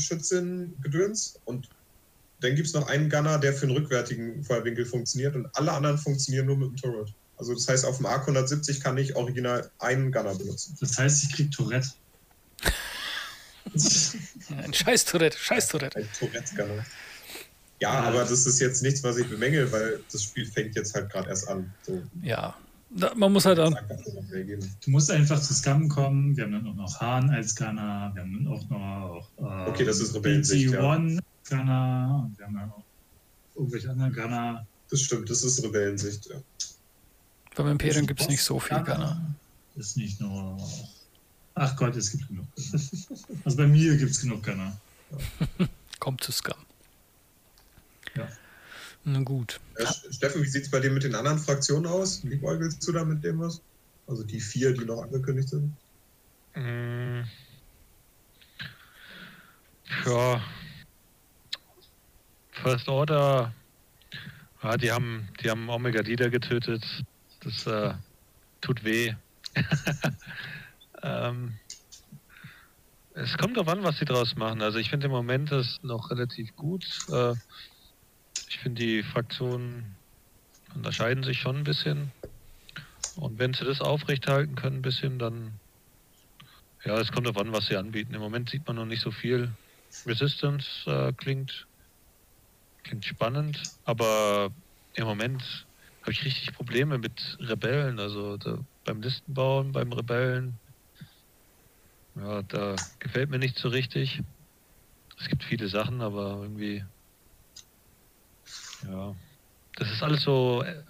[0.00, 1.68] Schützin-Gedöns und
[2.40, 5.98] dann gibt es noch einen Gunner, der für einen rückwärtigen Feuerwinkel funktioniert und alle anderen
[5.98, 7.12] funktionieren nur mit dem Turret.
[7.36, 10.76] Also, das heißt, auf dem Arc 170 kann ich original einen Gunner benutzen.
[10.80, 11.88] Das heißt, ich krieg Tourette.
[14.62, 15.98] Ein Scheiß-Tourette, Scheiß-Tourette.
[15.98, 16.84] Ein Tourette-Gunner.
[17.80, 21.10] Ja, aber das ist jetzt nichts, was ich bemängel, weil das Spiel fängt jetzt halt
[21.10, 21.72] gerade erst an.
[21.82, 22.56] So, Ja,
[23.16, 24.70] man muss halt reagieren.
[24.84, 26.36] Du musst einfach zu Scum kommen.
[26.36, 28.10] Wir haben dann auch noch Hahn als Gunner.
[28.14, 29.30] Wir haben dann auch noch.
[29.38, 30.80] Äh, Okay, das ist Rebellensicht, ja.
[30.80, 31.18] BT1
[31.48, 32.24] Gunner.
[32.24, 32.84] Und wir haben dann auch
[33.54, 34.66] irgendwelche anderen Gunner.
[34.90, 36.26] Das stimmt, das ist Rebellensicht.
[36.26, 36.36] Ja.
[37.56, 39.34] Beim Imperium gibt es nicht so viel Gunner.
[39.76, 40.56] Ist nicht nur.
[41.54, 42.46] Ach Gott, es gibt genug.
[43.44, 44.76] Also bei mir gibt es genug Gunner.
[46.00, 46.54] Kommt zu Scum.
[49.04, 49.60] Na gut.
[49.76, 52.22] Äh, Steffen, wie sieht es bei dir mit den anderen Fraktionen aus?
[52.22, 53.60] Liebäugelst du da mit dem was?
[54.06, 55.74] Also die vier, die noch angekündigt sind?
[56.54, 57.22] Mm.
[60.06, 60.42] Ja.
[62.52, 63.52] First Order
[64.62, 66.82] Ja, die haben, die haben Omega Dida getötet.
[67.40, 67.94] Das äh,
[68.62, 69.14] tut weh.
[71.02, 71.58] ähm,
[73.12, 74.62] es kommt darauf an, was sie draus machen.
[74.62, 76.84] Also ich finde im Moment das noch relativ gut.
[77.10, 77.34] Äh,
[78.54, 79.96] ich finde die Fraktionen
[80.74, 82.12] unterscheiden sich schon ein bisschen.
[83.16, 85.60] Und wenn sie das aufrechthalten können ein bisschen, dann
[86.84, 88.14] ja, es kommt darauf an, was sie anbieten.
[88.14, 89.56] Im Moment sieht man noch nicht so viel.
[90.06, 91.66] Resistance äh, klingt,
[92.84, 94.54] klingt spannend, aber
[94.94, 95.66] im Moment
[96.02, 97.98] habe ich richtig Probleme mit Rebellen.
[97.98, 100.60] Also da, beim Listenbauen, beim Rebellen,
[102.14, 104.20] ja, da gefällt mir nicht so richtig.
[105.18, 106.84] Es gibt viele Sachen, aber irgendwie,
[108.88, 109.14] ja,
[109.76, 110.82] das ist alles so äh,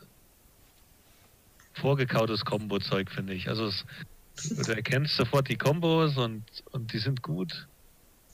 [1.74, 3.48] vorgekautes Kombo-Zeug, finde ich.
[3.48, 3.84] Also es,
[4.50, 7.66] du erkennst sofort die Kombos und, und die sind gut.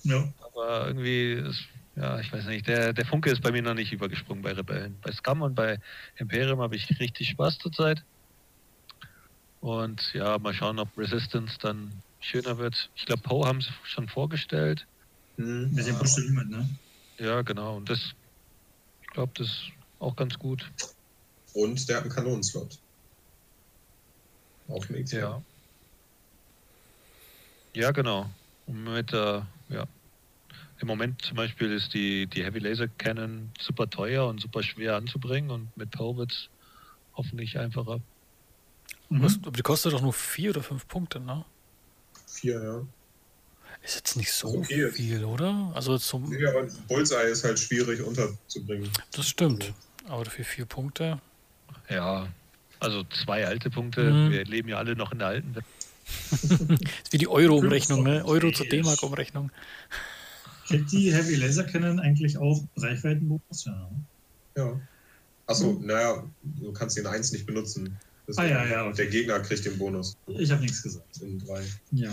[0.03, 0.33] Ja.
[0.43, 1.65] Aber irgendwie, ist,
[1.97, 4.97] ja, ich weiß nicht, der, der Funke ist bei mir noch nicht übergesprungen bei Rebellen.
[5.03, 5.79] Bei Scum und bei
[6.17, 8.03] Imperium habe ich richtig Spaß zurzeit.
[9.61, 12.91] Und ja, mal schauen, ob Resistance dann schöner wird.
[12.97, 14.87] Ich glaube, Poe haben sie schon vorgestellt.
[15.37, 15.73] Hm.
[15.75, 16.69] Mit dem Postuliment, ne?
[17.19, 17.77] Ja, genau.
[17.77, 18.15] Und das,
[19.11, 20.71] ich glaube, das ist auch ganz gut.
[21.53, 22.79] Und der hat einen Kanonenslot.
[24.69, 25.11] Auf dem X.
[25.11, 25.43] Ja.
[27.75, 28.31] Ja, genau.
[28.67, 29.87] Und mit, äh, ja.
[30.79, 34.95] Im Moment zum Beispiel ist die, die Heavy Laser Cannon super teuer und super schwer
[34.95, 36.49] anzubringen und mit es
[37.15, 38.01] hoffentlich einfacher.
[39.09, 39.23] Mhm.
[39.23, 41.45] Was, aber die kostet doch nur vier oder fünf Punkte, ne?
[42.29, 42.87] Vier, ja.
[43.83, 44.91] Ist jetzt nicht so Okay.
[44.91, 45.73] viel, oder?
[45.75, 48.91] Also zum, Nee, aber Bullseye ist halt schwierig unterzubringen.
[49.13, 49.73] das stimmt.
[50.07, 51.21] Aber für vier Punkte.
[51.89, 52.29] Ja,
[52.79, 54.03] also zwei alte Punkte.
[54.11, 54.31] Mhm.
[54.31, 55.65] Wir leben ja alle noch in der alten Welt.
[56.33, 58.25] Ist wie die Euro-Umrechnung, ne?
[58.25, 59.51] Euro zur D-Mark-Umrechnung.
[60.67, 63.65] Kriegt die Heavy Laser Cannon eigentlich auch Reichweitenbonus?
[63.65, 63.91] Ja.
[64.57, 64.81] Ja.
[65.47, 67.97] Achso, naja, du kannst den 1 nicht benutzen.
[68.27, 68.97] Das Ah, ja, ja, okay.
[68.99, 71.17] Der Gegner kriegt den Bonus Ich habe nichts gesagt.
[71.23, 71.63] in 3.
[71.93, 72.13] Ja.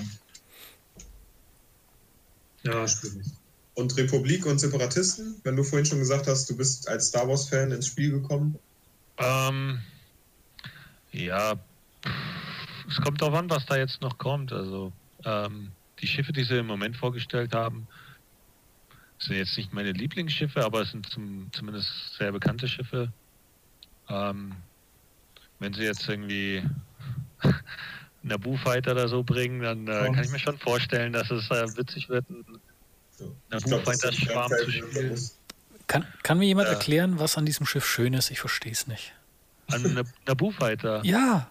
[2.67, 3.27] Ja, schwierig.
[3.75, 7.71] Und Republik und Separatisten, wenn du vorhin schon gesagt hast, du bist als Star Wars-Fan
[7.71, 8.57] ins Spiel gekommen.
[9.17, 9.79] Ähm,
[11.11, 11.53] ja,
[12.89, 14.51] es kommt darauf an, was da jetzt noch kommt.
[14.51, 14.91] Also
[15.25, 15.71] ähm,
[16.01, 17.87] die Schiffe, die sie im Moment vorgestellt haben,
[19.19, 23.11] sind jetzt nicht meine Lieblingsschiffe, aber es sind zum, zumindest sehr bekannte Schiffe.
[24.09, 24.55] Ähm,
[25.59, 26.63] wenn sie jetzt irgendwie
[28.27, 31.65] Naboo Fighter oder so bringen, dann äh, kann ich mir schon vorstellen, dass es äh,
[31.77, 32.45] witzig wird, einen
[33.19, 33.25] Ja.
[33.59, 35.19] Naboo Fighter Schwarm zu spielen.
[35.87, 36.73] Kann, kann mir jemand Ja.
[36.73, 38.29] erklären, was an diesem Schiff schön ist?
[38.31, 39.13] Ich verstehe es nicht.
[39.71, 41.01] An Nab- Naboo Fighter.
[41.05, 41.49] Ja,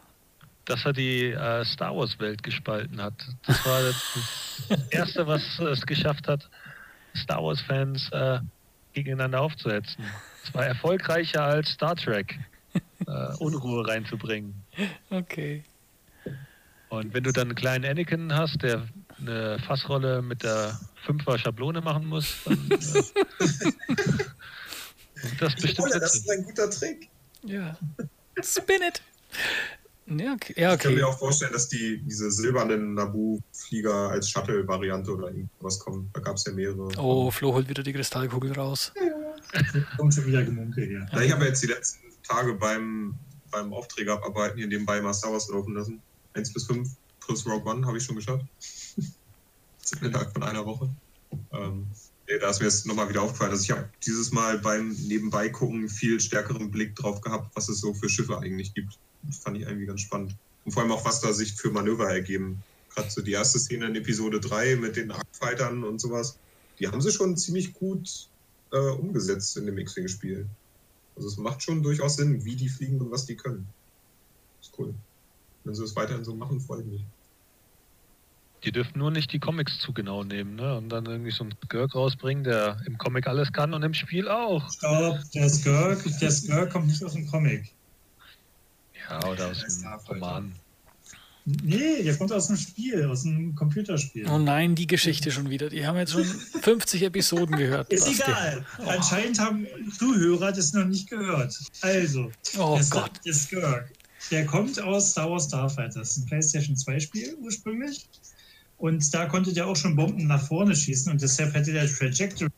[0.66, 3.14] dass er die äh, Star Wars Welt gespalten hat.
[3.46, 4.02] Das war das,
[4.90, 6.48] erste, was es geschafft hat,
[7.16, 8.40] Star Wars Fans äh,
[8.92, 10.04] gegeneinander aufzuhetzen.
[10.42, 12.38] Es war erfolgreicher als Star Trek,
[12.74, 14.54] äh, Unruhe reinzubringen.
[15.10, 15.62] okay.
[16.88, 18.86] Und wenn du dann einen kleinen Anakin hast, der
[19.18, 22.76] eine Fassrolle mit der Fünfer Schablone machen muss, dann äh,
[25.40, 27.08] das bestimmt Spoiler, das ist ein guter Trick.
[27.42, 27.76] Ja.
[28.42, 29.02] Spin it.
[30.06, 30.54] Ja, okay.
[30.56, 35.80] Ja, Ich kann mir auch vorstellen, dass die diese silbernen Naboo-Flieger als Shuttle-Variante oder irgendwas
[35.80, 36.10] kommen.
[36.12, 36.88] Da gab es ja mehrere.
[36.98, 38.92] Oh, Flo holt wieder die Kristallkugel raus.
[39.96, 41.06] Kommt schon wieder Gemunkel hier.
[41.12, 43.16] Na, ich habe jetzt die letzten Tage beim,
[43.50, 46.00] beim Aufträge abarbeiten hier nebenbei mal Star Wars laufen lassen.
[46.36, 46.88] 1 bis 5
[47.20, 48.44] plus Rogue One habe ich schon geschafft.
[50.00, 50.88] Innerhalb von einer Woche.
[51.52, 51.86] Ähm,
[52.40, 53.52] da ist mir jetzt nochmal wieder aufgefallen.
[53.52, 57.80] Also ich habe dieses Mal beim Nebenbei gucken viel stärkeren Blick drauf gehabt, was es
[57.80, 58.98] so für Schiffe eigentlich gibt.
[59.22, 60.36] Das fand ich irgendwie ganz spannend.
[60.64, 62.62] Und vor allem auch, was da sich für Manöver ergeben.
[62.94, 66.38] Gerade so die erste Szene in Episode 3 mit den Arc-Fightern und sowas.
[66.78, 68.28] Die haben sie schon ziemlich gut
[68.72, 70.46] äh, umgesetzt in dem X-Wing-Spiel.
[71.14, 73.66] Also es macht schon durchaus Sinn, wie die fliegen und was die können.
[74.60, 74.94] Ist cool.
[75.66, 77.00] Wenn sie das weiterhin so machen, freue ich mich.
[78.64, 80.76] Die dürfen nur nicht die Comics zu genau nehmen, ne?
[80.76, 84.28] Und dann irgendwie so einen Skirk rausbringen, der im Comic alles kann und im Spiel
[84.28, 84.70] auch.
[84.72, 87.72] Stopp, der Skirk, der Skirk kommt nicht aus dem Comic.
[89.08, 89.86] Ja, oder aus dem.
[90.08, 90.52] Roman.
[91.62, 94.28] Nee, der kommt aus dem Spiel, aus dem Computerspiel.
[94.28, 95.68] Oh nein, die Geschichte schon wieder.
[95.68, 97.92] Die haben jetzt schon 50 Episoden gehört.
[97.92, 98.66] Ist egal.
[98.84, 99.64] Anscheinend haben
[99.96, 101.56] Zuhörer das noch nicht gehört.
[101.82, 103.12] Also, Oh der, Gott.
[103.24, 103.92] der Skirk,
[104.30, 106.00] der kommt aus Star Wars Starfighter.
[106.00, 108.08] Das ist ein PlayStation 2 Spiel ursprünglich.
[108.78, 112.50] Und da konnte der auch schon Bomben nach vorne schießen und deshalb hätte der Trajectory.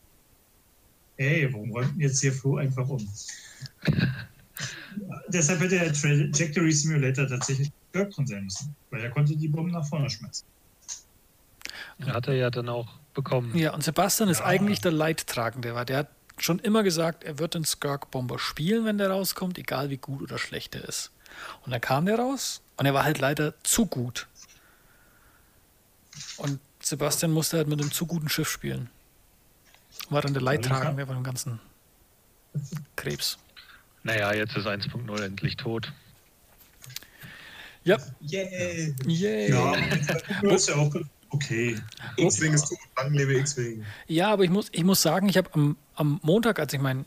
[1.17, 3.09] Ey, warum räumt denn jetzt hier Flo einfach um?
[5.29, 9.73] deshalb hätte der Trajectory Simulator tatsächlich Skirk drin sein müssen, weil er konnte die Bomben
[9.73, 10.47] nach vorne schmeißen.
[12.07, 13.57] Hat er ja dann auch bekommen.
[13.57, 14.47] Ja, und Sebastian ist Ja.
[14.47, 18.85] eigentlich der Leidtragende, weil der hat schon immer gesagt, er wird den Skirk Bomber spielen,
[18.85, 21.11] wenn der rauskommt, egal wie gut oder schlecht er ist.
[21.65, 24.27] Und dann kam der raus und er war halt leider zu gut.
[26.37, 28.89] Und Sebastian musste halt mit einem zu guten Schiff spielen.
[30.11, 31.61] War dann der Leidtragende bei dem ganzen
[32.97, 33.39] Krebs.
[34.03, 35.93] Naja, jetzt ist 1.0 endlich tot.
[37.85, 37.99] Ja.
[38.23, 38.95] Yeah!
[39.07, 39.51] Yay.
[39.51, 39.75] Ja,
[40.43, 40.95] das ist ja auch
[41.31, 41.77] okay.
[42.17, 43.85] X-Wing ist tot, lang lebe X-Wing.
[44.07, 47.05] Ja, aber ich muss, ich muss sagen, ich habe am, am Montag, als ich mein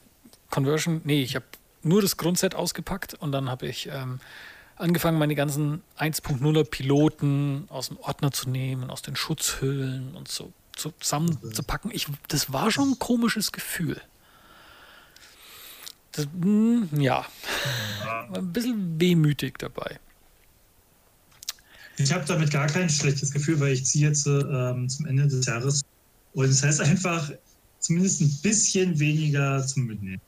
[0.49, 1.45] Conversion, nee, ich habe
[1.83, 4.19] nur das Grundset ausgepackt und dann habe ich ähm,
[4.75, 10.51] angefangen, meine ganzen 1.0er Piloten aus dem Ordner zu nehmen, aus den Schutzhüllen und so
[10.75, 11.91] zusammenzupacken.
[11.93, 14.01] Ich, das war schon ein komisches Gefühl.
[16.13, 17.25] Das, mm, ja,
[18.05, 19.99] war ein bisschen wehmütig dabei.
[21.97, 25.45] Ich habe damit gar kein schlechtes Gefühl, weil ich ziehe jetzt ähm, zum Ende des
[25.45, 25.81] Jahres.
[26.33, 27.31] Und das heißt einfach
[27.79, 30.21] zumindest ein bisschen weniger zum Mitnehmen.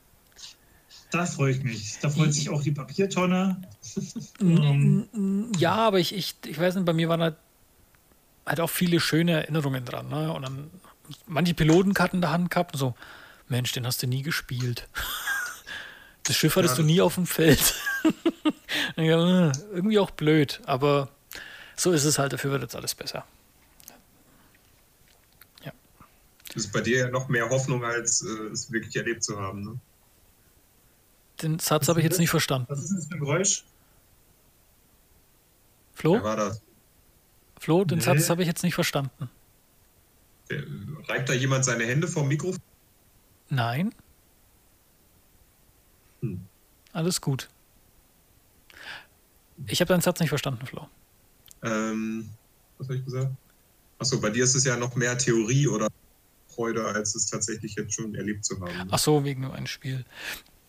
[1.14, 1.96] Da freue ich mich.
[2.00, 3.62] Da freut sich auch die Papiertonne.
[4.40, 7.36] Ähm, Ja, aber ich, ich, ich weiß nicht, bei mir waren halt,
[8.44, 10.08] halt auch viele schöne Erinnerungen dran.
[10.08, 10.32] Ne?
[10.32, 10.70] Und dann
[11.26, 12.94] manche Pilotenkarten in der Hand gehabt und so,
[13.48, 14.88] Mensch, den hast du nie gespielt.
[16.26, 17.74] Das Schiff hattest Ja, du nie auf dem Feld.
[18.96, 21.10] ja, irgendwie auch blöd, aber
[21.76, 23.26] so ist es halt, dafür wird jetzt alles besser.
[26.54, 29.64] Das ist bei dir ja noch mehr Hoffnung, als äh, es wirklich erlebt zu haben.
[29.64, 29.78] Ne?
[31.44, 32.66] Den Satz habe ich jetzt nicht verstanden.
[32.70, 33.64] Was ist denn das für ein Geräusch?
[35.92, 36.14] Flo?
[36.14, 36.62] Wer war das?
[37.60, 38.04] Flo, den Nee.
[38.04, 39.28] Satz habe ich jetzt nicht verstanden.
[41.08, 42.60] Reibt da jemand seine Hände vom Mikrofon?
[43.50, 43.94] Nein?
[46.20, 46.40] Hm.
[46.92, 47.48] Alles gut.
[49.66, 50.88] Ich habe deinen Satz nicht verstanden, Flo.
[51.62, 52.30] Ähm,
[52.78, 53.30] was habe ich gesagt?
[53.98, 55.88] Achso, bei dir ist es ja noch mehr Theorie oder
[56.48, 58.88] Freude, als es tatsächlich jetzt schon erlebt zu haben.
[58.90, 60.04] Ach so, wegen nur ein Spiel.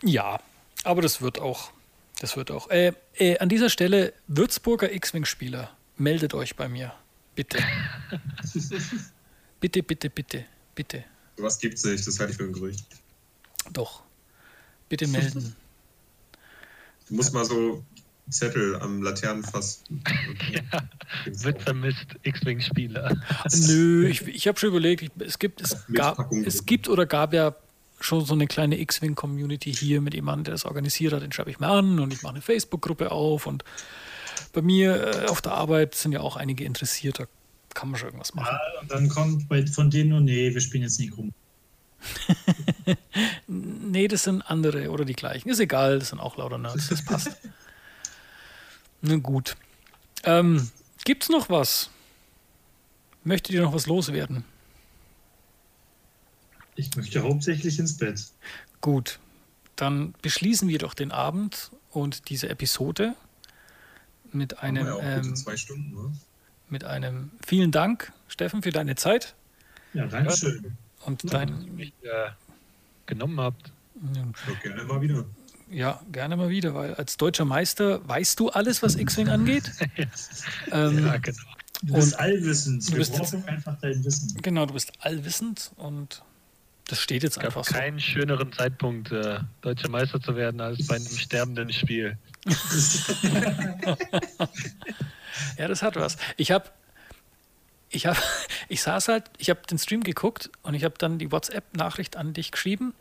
[0.03, 0.39] Ja,
[0.86, 1.72] aber das wird auch.
[2.20, 2.70] Das wird auch.
[2.70, 6.94] Äh, äh, an dieser Stelle, Würzburger X-Wing-Spieler, meldet euch bei mir.
[7.36, 7.60] Bitte.
[9.60, 11.03] bitte, bitte, bitte, bitte.
[11.36, 12.86] Sowas gibt es nicht, das halte ich für ein Gerücht.
[13.74, 14.03] Doch.
[14.88, 15.56] Bitte melden.
[17.10, 17.84] Du musst mal so
[18.30, 19.84] Zettel am Laternenfass.
[21.26, 23.16] Wird vermisst, X-Wing-Spieler.
[23.68, 27.34] Nö, ich, ich habe schon überlegt, ich, es, gibt, es, gab, es gibt oder gab
[27.34, 27.56] ja
[28.00, 31.22] schon so eine kleine X-Wing-Community hier mit jemandem, der das organisiert hat.
[31.22, 33.48] Den schreibe ich mir an und ich mache eine Facebook-Gruppe auf.
[33.48, 33.64] Und
[34.54, 37.20] bei mir äh, auf der Arbeit sind ja auch einige interessiert.
[37.20, 37.26] Da
[37.74, 38.56] kann man schon irgendwas machen.
[38.56, 41.34] Ja, und dann kommt bei, von denen nur, nee, wir spielen jetzt nicht rum.
[43.48, 45.50] Nee, das sind andere oder die gleichen.
[45.50, 47.30] Ist egal, das sind auch lauter Nerds, das passt.
[49.02, 49.56] Na gut.
[50.24, 50.70] Ähm,
[51.06, 51.90] gibt's noch was?
[53.24, 54.44] Möchtet ihr noch was loswerden?
[56.76, 58.22] Ich möchte hauptsächlich ins Bett.
[58.81, 59.19] Gut,
[59.76, 63.15] dann beschließen wir doch den Abend und diese Episode
[64.31, 66.11] mit einem, ja ähm, zwei Stunden, ne?
[66.69, 69.35] mit einem vielen Dank, Steffen, für deine Zeit
[69.93, 70.76] Ja, Dankeschön.
[71.06, 71.30] und Ja.
[71.30, 72.30] dein, mich äh,
[73.06, 73.72] genommen habt.
[74.14, 75.26] Ja, gerne mal wieder.
[75.69, 79.72] ja, gerne mal wieder, weil als deutscher Meister weißt du alles, was X-Wing angeht.
[80.72, 81.38] ähm, Ja, genau.
[81.81, 82.91] Du bist Und allwissend.
[82.91, 83.14] du bist
[83.47, 84.35] einfach dein Wissen.
[84.41, 86.23] Genau, du bist allwissend und
[86.88, 87.74] das steht jetzt einfach so.
[87.74, 92.18] keinen schöneren Zeitpunkt, äh, deutscher Meister zu werden, als bei einem sterbenden Spiel.
[95.57, 96.18] Ja, das hat was.
[96.38, 96.70] Ich habe,
[97.90, 98.18] ich habe,
[98.68, 102.34] ich saß halt, ich habe den Stream geguckt und ich habe dann die WhatsApp-Nachricht an
[102.34, 102.94] dich geschrieben.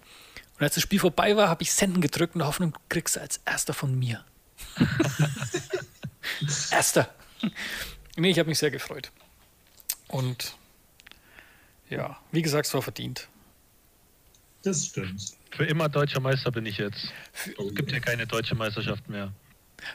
[0.57, 3.17] Und als das Spiel vorbei war, habe ich Senden gedrückt in der Hoffnung, du kriegst
[3.17, 4.25] du als erster von mir.
[6.71, 7.13] erster.
[8.17, 9.11] Nee, ich habe mich sehr gefreut.
[10.07, 10.55] Und
[11.91, 13.29] ja, wie gesagt, es war verdient.
[14.65, 15.33] Das stimmt.
[15.51, 17.07] Für immer deutscher Meister bin ich jetzt.
[17.47, 19.33] Es gibt ja keine deutsche Meisterschaft mehr.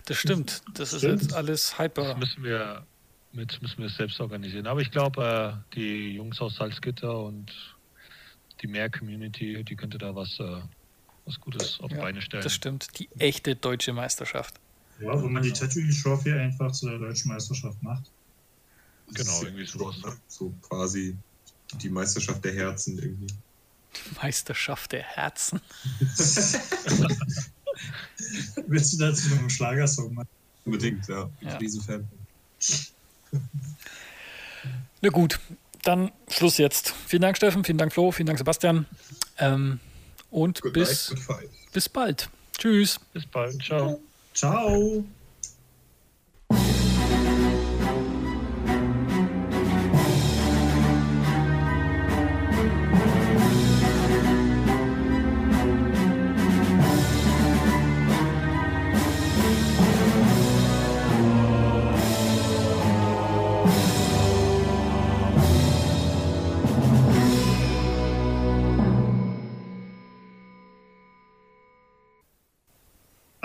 [0.06, 0.62] Das stimmt.
[0.76, 1.22] Das ist Stimmt.
[1.24, 2.16] jetzt alles Das hyper.
[2.18, 2.86] müssen wir,
[3.34, 4.68] mit, müssen wir selbst organisieren.
[4.68, 7.52] Aber ich glaube, äh, die Jungs aus Salzgitter und
[8.62, 10.62] die Meer-Community, die könnte da was, äh,
[11.26, 12.44] was Gutes auf die Ja, Beine stellen.
[12.44, 12.88] Das stimmt.
[13.00, 14.56] Die echte deutsche Meisterschaft.
[15.00, 18.04] Ja, wo man die Tatooine Trophy einfach zu der deutschen Meisterschaft macht.
[19.14, 19.96] Genau, irgendwie sowas.
[20.28, 21.18] So quasi
[21.82, 23.34] die Meisterschaft der Herzen irgendwie.
[24.22, 25.62] Meisterschaft der Herzen.
[28.68, 30.28] Willst du dazu noch einen Schlagersong machen?
[30.66, 31.30] Unbedingt, ja.
[31.42, 31.58] Ja.
[31.58, 32.08] Riesenfan.
[35.02, 35.40] Na gut,
[35.84, 36.94] dann Schluss jetzt.
[37.08, 38.86] Vielen Dank, Steffen, vielen Dank, Flo, vielen Dank, Sebastian.
[39.38, 39.80] Ähm,
[40.30, 42.30] und Good bis, night, bis bald.
[42.58, 43.00] Tschüss.
[43.14, 43.64] Bis bald.
[43.64, 44.00] Ciao.
[44.34, 45.06] Ciao!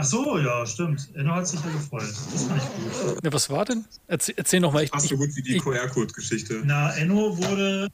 [0.04, 1.08] Ach so, ja, stimmt.
[1.14, 2.02] Enno hat sich ja gefreut.
[2.30, 2.68] Das fand ich
[3.08, 3.24] gut.
[3.24, 3.86] Ja, was war denn?
[4.06, 4.86] Erzähl, erzähl nochmal.
[4.86, 6.60] Fast so gut wie die ich- QR-Code-Geschichte.
[6.62, 7.88] Na, Enno wurde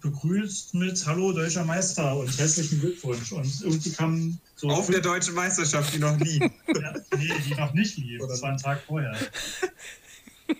[0.00, 3.30] begrüßt mit Hallo, deutscher Meister und herzlichen Glückwunsch.
[3.30, 4.68] Und irgendwie kam so.
[4.68, 6.40] Auf der deutschen Meisterschaft, die noch lief.
[6.74, 8.20] Ja, nee, die noch nicht lief.
[8.26, 9.16] Das war ein Tag vorher.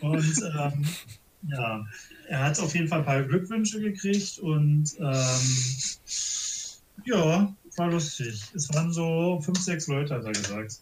[0.01, 0.25] Und
[0.57, 0.87] ähm,
[1.49, 1.85] ja,
[2.29, 5.41] er hat auf jeden Fall ein paar Glückwünsche gekriegt und ähm,
[7.05, 8.43] ja, war lustig.
[8.55, 10.81] Es waren so fünf, sechs Leute, hat er gesagt.